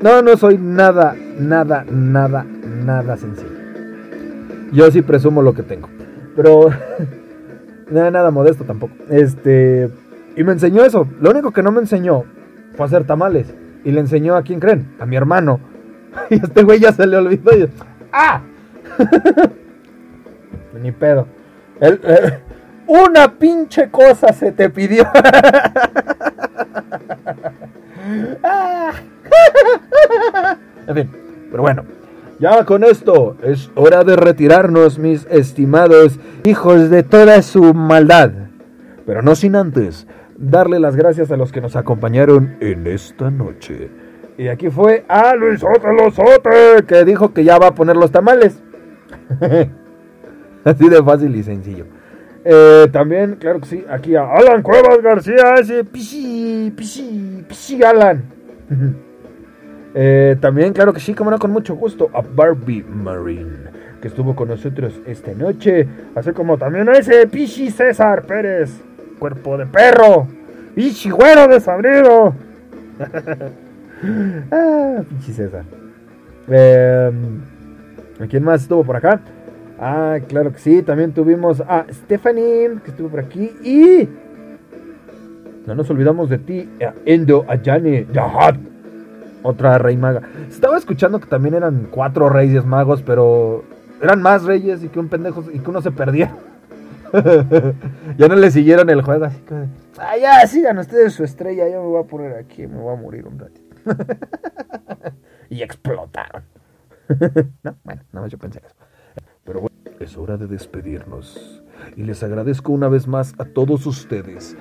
No, 0.00 0.22
no 0.22 0.36
soy 0.36 0.58
nada, 0.58 1.14
nada, 1.38 1.84
nada, 1.90 2.44
nada 2.44 3.16
sencillo. 3.16 3.50
Yo 4.72 4.90
sí 4.90 5.02
presumo 5.02 5.42
lo 5.42 5.54
que 5.54 5.62
tengo. 5.62 5.88
Pero 6.34 6.70
nada, 7.90 8.10
nada 8.10 8.30
modesto 8.30 8.64
tampoco. 8.64 8.94
Este. 9.10 9.90
Y 10.36 10.44
me 10.44 10.52
enseñó 10.52 10.84
eso. 10.84 11.06
Lo 11.20 11.30
único 11.30 11.52
que 11.52 11.62
no 11.62 11.72
me 11.72 11.80
enseñó 11.80 12.24
fue 12.74 12.86
hacer 12.86 13.04
tamales. 13.04 13.52
Y 13.84 13.90
le 13.90 14.00
enseñó 14.00 14.36
a 14.36 14.42
quién 14.42 14.60
creen, 14.60 14.94
a 14.98 15.06
mi 15.06 15.16
hermano. 15.16 15.60
Y 16.30 16.34
este 16.34 16.62
güey 16.62 16.78
ya 16.78 16.92
se 16.92 17.06
le 17.06 17.16
olvidó. 17.16 17.56
Y 17.56 17.60
yo, 17.60 17.66
¡Ah! 18.12 18.42
Ni 20.82 20.92
pedo. 20.92 21.26
Él, 21.80 22.00
eh, 22.04 22.38
una 22.92 23.38
pinche 23.38 23.90
cosa 23.90 24.32
se 24.32 24.52
te 24.52 24.70
pidió. 24.70 25.06
En 30.86 30.96
fin, 30.96 31.10
pero 31.50 31.62
bueno. 31.62 31.84
Ya 32.38 32.64
con 32.64 32.82
esto 32.82 33.36
es 33.42 33.70
hora 33.76 34.02
de 34.02 34.16
retirarnos, 34.16 34.98
mis 34.98 35.26
estimados 35.30 36.18
hijos 36.44 36.90
de 36.90 37.04
toda 37.04 37.40
su 37.40 37.72
maldad. 37.72 38.32
Pero 39.06 39.22
no 39.22 39.36
sin 39.36 39.54
antes 39.54 40.08
darle 40.36 40.80
las 40.80 40.96
gracias 40.96 41.30
a 41.30 41.36
los 41.36 41.52
que 41.52 41.60
nos 41.60 41.76
acompañaron 41.76 42.56
en 42.60 42.88
esta 42.88 43.30
noche. 43.30 43.90
Y 44.36 44.48
aquí 44.48 44.70
fue 44.70 45.04
a 45.08 45.36
Luis 45.36 45.62
Lozote, 45.62 46.84
que 46.86 47.04
dijo 47.04 47.32
que 47.32 47.44
ya 47.44 47.58
va 47.58 47.68
a 47.68 47.74
poner 47.74 47.96
los 47.96 48.10
tamales. 48.10 48.60
Así 50.64 50.88
de 50.88 51.02
fácil 51.02 51.36
y 51.36 51.44
sencillo. 51.44 51.86
Eh, 52.44 52.88
también, 52.90 53.36
claro 53.36 53.60
que 53.60 53.66
sí, 53.66 53.84
aquí 53.88 54.16
a 54.16 54.24
Alan 54.24 54.62
Cuevas 54.62 55.00
García, 55.00 55.54
ese 55.60 55.84
pichi, 55.84 56.72
pichi, 56.76 57.44
pichi 57.48 57.82
Alan. 57.82 58.22
Eh, 59.94 60.36
también, 60.40 60.72
claro 60.72 60.94
que 60.94 61.00
sí, 61.00 61.12
como 61.12 61.30
no, 61.30 61.38
con 61.38 61.50
mucho 61.50 61.74
gusto, 61.74 62.08
a 62.14 62.22
Barbie 62.22 62.82
Marine, 62.82 63.68
que 64.00 64.08
estuvo 64.08 64.34
con 64.34 64.48
nosotros 64.48 64.98
esta 65.06 65.34
noche. 65.34 65.86
Así 66.14 66.32
como 66.32 66.56
también 66.56 66.88
a 66.88 66.92
ese 66.92 67.26
Pichi 67.26 67.70
César 67.70 68.22
Pérez, 68.22 68.80
cuerpo 69.18 69.58
de 69.58 69.66
perro, 69.66 70.26
Pichi 70.74 71.10
güero 71.10 71.46
desabrido. 71.46 72.34
ah, 74.50 75.02
Pichi 75.10 75.32
César. 75.34 75.64
Eh, 76.48 77.10
¿Quién 78.30 78.44
más 78.44 78.62
estuvo 78.62 78.84
por 78.84 78.96
acá? 78.96 79.20
Ah, 79.84 80.20
claro 80.28 80.52
que 80.52 80.60
sí, 80.60 80.82
también 80.82 81.12
tuvimos 81.12 81.60
a 81.60 81.86
Stephanie, 81.90 82.78
que 82.84 82.92
estuvo 82.92 83.08
por 83.08 83.18
aquí, 83.18 83.50
y... 83.64 84.08
No 85.66 85.74
nos 85.74 85.90
olvidamos 85.90 86.30
de 86.30 86.38
ti, 86.38 86.70
Endo 87.04 87.44
Ayane 87.48 88.06
Yahad, 88.12 88.58
otra 89.42 89.78
rey 89.78 89.96
maga. 89.96 90.22
Estaba 90.48 90.78
escuchando 90.78 91.18
que 91.18 91.26
también 91.26 91.56
eran 91.56 91.88
cuatro 91.90 92.28
reyes 92.28 92.64
magos, 92.64 93.02
pero 93.02 93.64
eran 94.00 94.22
más 94.22 94.44
reyes 94.44 94.84
y 94.84 94.88
que 94.88 95.00
un 95.00 95.08
pendejo 95.08 95.44
y 95.52 95.58
que 95.58 95.70
uno 95.70 95.82
se 95.82 95.90
perdía. 95.90 96.32
ya 98.16 98.28
no 98.28 98.36
le 98.36 98.52
siguieron 98.52 98.88
el 98.88 99.02
juego, 99.02 99.24
así 99.24 99.40
que... 99.40 99.66
Ah, 99.98 100.16
ya, 100.16 100.46
sigan 100.46 100.78
ustedes 100.78 101.12
su 101.12 101.24
estrella, 101.24 101.68
yo 101.68 101.82
me 101.82 101.88
voy 101.88 102.04
a 102.04 102.06
poner 102.06 102.36
aquí, 102.36 102.68
me 102.68 102.78
voy 102.78 102.96
a 102.96 103.00
morir 103.00 103.26
un 103.26 103.36
ratito. 103.36 103.76
y 105.50 105.60
explotaron. 105.60 106.44
no, 107.64 107.76
bueno, 107.82 108.02
nada 108.12 108.22
más 108.22 108.30
yo 108.30 108.38
pensé 108.38 108.60
eso. 108.64 108.81
Pero 109.44 109.60
bueno, 109.60 109.76
es 110.00 110.16
hora 110.16 110.36
de 110.36 110.46
despedirnos. 110.46 111.62
Y 111.96 112.02
les 112.04 112.22
agradezco 112.22 112.72
una 112.72 112.88
vez 112.88 113.08
más 113.08 113.34
a 113.38 113.44
todos 113.44 113.86
ustedes. 113.86 114.56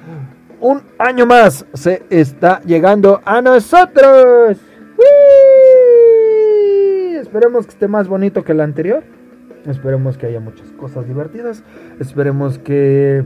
Un 0.60 0.82
año 0.98 1.26
más 1.26 1.66
se 1.74 2.04
está 2.10 2.62
llegando 2.62 3.22
a 3.26 3.42
nosotros. 3.42 4.58
Esperemos 7.16 7.66
que 7.66 7.72
esté 7.72 7.88
más 7.88 8.08
bonito 8.08 8.44
que 8.44 8.52
el 8.54 8.62
anterior. 8.62 9.04
Esperemos 9.66 10.18
que 10.18 10.26
haya 10.26 10.40
muchas 10.40 10.72
cosas 10.72 11.08
divertidas. 11.08 11.64
Esperemos 12.00 12.58
que, 12.58 13.24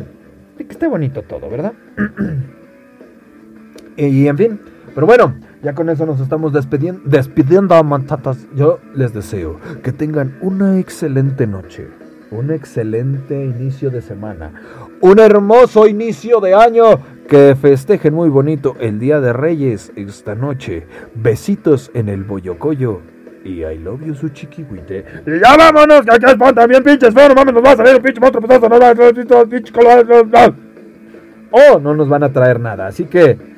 que 0.57 0.63
esté 0.63 0.87
bonito 0.87 1.21
todo, 1.21 1.49
¿verdad? 1.49 1.73
y 3.95 4.27
en 4.27 4.37
fin, 4.37 4.59
pero 4.93 5.07
bueno, 5.07 5.35
ya 5.65 5.73
con 5.73 5.89
eso 5.89 6.05
nos 6.05 6.19
estamos 6.19 6.53
despidiendo, 6.53 7.01
despidiendo 7.05 7.73
a 7.73 7.81
mantatas. 7.81 8.37
Yo 8.55 8.79
les 8.93 9.15
deseo 9.15 9.59
que 9.81 9.91
tengan 9.91 10.37
una 10.41 10.77
excelente 10.77 11.47
noche, 11.47 11.87
un 12.29 12.51
excelente 12.51 13.43
inicio 13.43 13.89
de 13.89 14.03
semana, 14.03 14.51
un 15.01 15.17
hermoso 15.17 15.87
inicio 15.87 16.39
de 16.39 16.53
año, 16.53 16.99
que 17.27 17.55
festejen 17.59 18.13
muy 18.13 18.29
bonito 18.29 18.75
el 18.79 18.99
Día 18.99 19.19
de 19.19 19.33
Reyes 19.33 19.91
esta 19.95 20.35
noche. 20.35 20.85
Besitos 21.15 21.89
en 21.95 22.09
el 22.09 22.23
boyocoyo. 22.23 23.01
Y 23.43 23.63
I 23.63 23.79
love 23.79 24.05
you, 24.05 24.13
su 24.13 24.29
chiquihuite. 24.29 25.03
Y 25.25 25.39
ya 25.39 25.57
vámonos, 25.57 26.01
que 26.01 26.11
aquí 26.11 26.25
es 26.27 26.53
también 26.53 26.83
pinches 26.83 27.11
feo, 27.11 27.29
no 27.29 27.33
mames, 27.33 27.55
nos 27.55 27.63
va 27.63 27.71
a 27.71 27.75
salir 27.77 27.95
un 27.95 28.03
pinche 28.03 28.21
monstruo 28.21 28.47
pedazo, 28.47 28.69
no 28.69 28.79
va 28.79 28.89
a 28.91 28.95
salir 28.95 29.27
un 29.33 29.49
pinche 29.49 29.73
color. 29.73 30.05
Oh, 31.49 31.79
no 31.79 31.95
nos 31.95 32.07
van 32.07 32.21
a 32.21 32.31
traer 32.31 32.59
nada, 32.59 32.85
así 32.85 33.05
que 33.05 33.54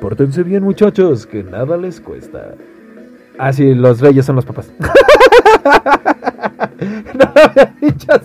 Pórtense 0.00 0.42
bien, 0.42 0.62
muchachos, 0.62 1.26
que 1.26 1.44
nada 1.44 1.76
les 1.76 2.00
cuesta. 2.00 2.54
Ah, 3.38 3.52
sí, 3.52 3.74
los 3.74 4.00
reyes 4.00 4.24
son 4.24 4.36
los 4.36 4.46
papás. 4.46 4.72
no 7.14 7.32
dicho. 7.80 8.20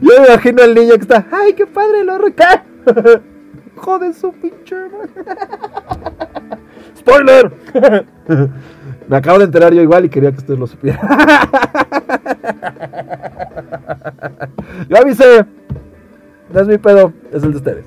Yo 0.00 0.20
me 0.20 0.26
imagino 0.28 0.62
al 0.62 0.74
niño 0.74 0.94
que 0.94 1.00
está. 1.00 1.26
¡Ay, 1.30 1.54
qué 1.54 1.66
padre 1.66 2.04
lo 2.04 2.18
reca! 2.18 2.64
Joder, 3.76 4.12
su 4.14 4.32
pinche. 4.32 4.76
¡Spoiler! 6.98 7.52
me 9.08 9.16
acabo 9.16 9.38
de 9.38 9.44
enterar 9.44 9.72
yo 9.72 9.80
igual 9.80 10.04
y 10.04 10.08
quería 10.08 10.32
que 10.32 10.38
ustedes 10.38 10.58
lo 10.58 10.66
supieran. 10.66 11.00
yo 14.88 14.96
avisé. 14.98 15.46
No 16.52 16.60
es 16.60 16.68
mi 16.68 16.78
pedo, 16.78 17.12
es 17.32 17.42
el 17.42 17.52
de 17.52 17.56
ustedes. 17.56 17.84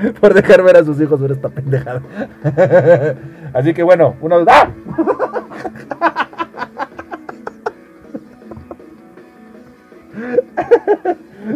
por 0.20 0.34
dejar 0.34 0.62
ver 0.62 0.76
a 0.76 0.84
sus 0.84 1.00
hijos 1.00 1.20
ver 1.20 1.32
esta 1.32 1.48
pendejada. 1.48 2.02
Así 3.52 3.74
que 3.74 3.82
bueno, 3.82 4.14
uno. 4.20 4.44
¡Ah! 4.46 4.70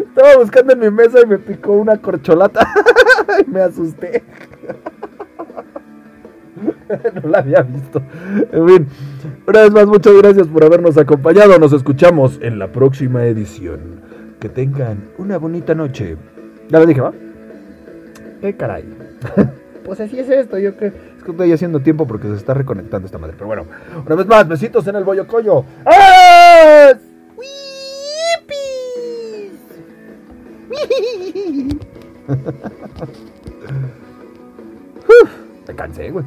Estaba 0.09 0.37
buscando 0.39 0.73
en 0.73 0.79
mi 0.81 0.91
mesa 0.91 1.21
y 1.23 1.27
me 1.27 1.39
picó 1.39 1.73
una 1.73 1.97
corcholata. 1.99 2.67
y 3.47 3.51
me 3.51 3.61
asusté. 3.61 4.23
no 7.23 7.29
la 7.29 7.39
había 7.39 7.63
visto. 7.63 8.03
En 8.53 8.69
fin, 8.69 8.87
una 9.47 9.61
vez 9.63 9.71
más, 9.73 9.87
muchas 9.87 10.15
gracias 10.15 10.47
por 10.49 10.65
habernos 10.65 10.97
acompañado. 10.99 11.59
Nos 11.59 11.73
escuchamos 11.73 12.39
en 12.43 12.59
la 12.59 12.69
próxima 12.69 13.25
edición. 13.25 14.03
Que 14.41 14.49
tengan 14.49 15.11
una 15.19 15.39
bonita 15.39 15.75
noche. 15.75 16.17
Ya 16.69 16.79
lo 16.79 16.87
dije, 16.87 17.01
¿va? 17.01 17.13
¿Qué 18.45 18.55
caray? 18.55 18.85
pues 19.87 20.01
así 20.01 20.21
es 20.21 20.29
esto, 20.29 20.59
yo 20.59 20.77
creo. 20.77 20.93
Es 21.17 21.25
que 21.25 21.31
estoy 21.31 21.51
haciendo 21.51 21.81
tiempo 21.81 22.07
porque 22.07 22.29
se 22.29 22.35
está 22.35 22.53
reconectando 22.53 23.07
esta 23.07 23.17
madre. 23.17 23.33
Pero 23.39 23.47
bueno, 23.47 23.65
una 24.05 24.15
vez 24.17 24.27
más, 24.27 24.47
besitos 24.47 24.87
en 24.87 24.97
el 24.97 25.05
bollo 25.05 25.27
coño. 25.27 25.65
¡Ah! 25.87 26.93
Me 35.67 35.75
cansé, 35.75 36.11
güey. 36.11 36.27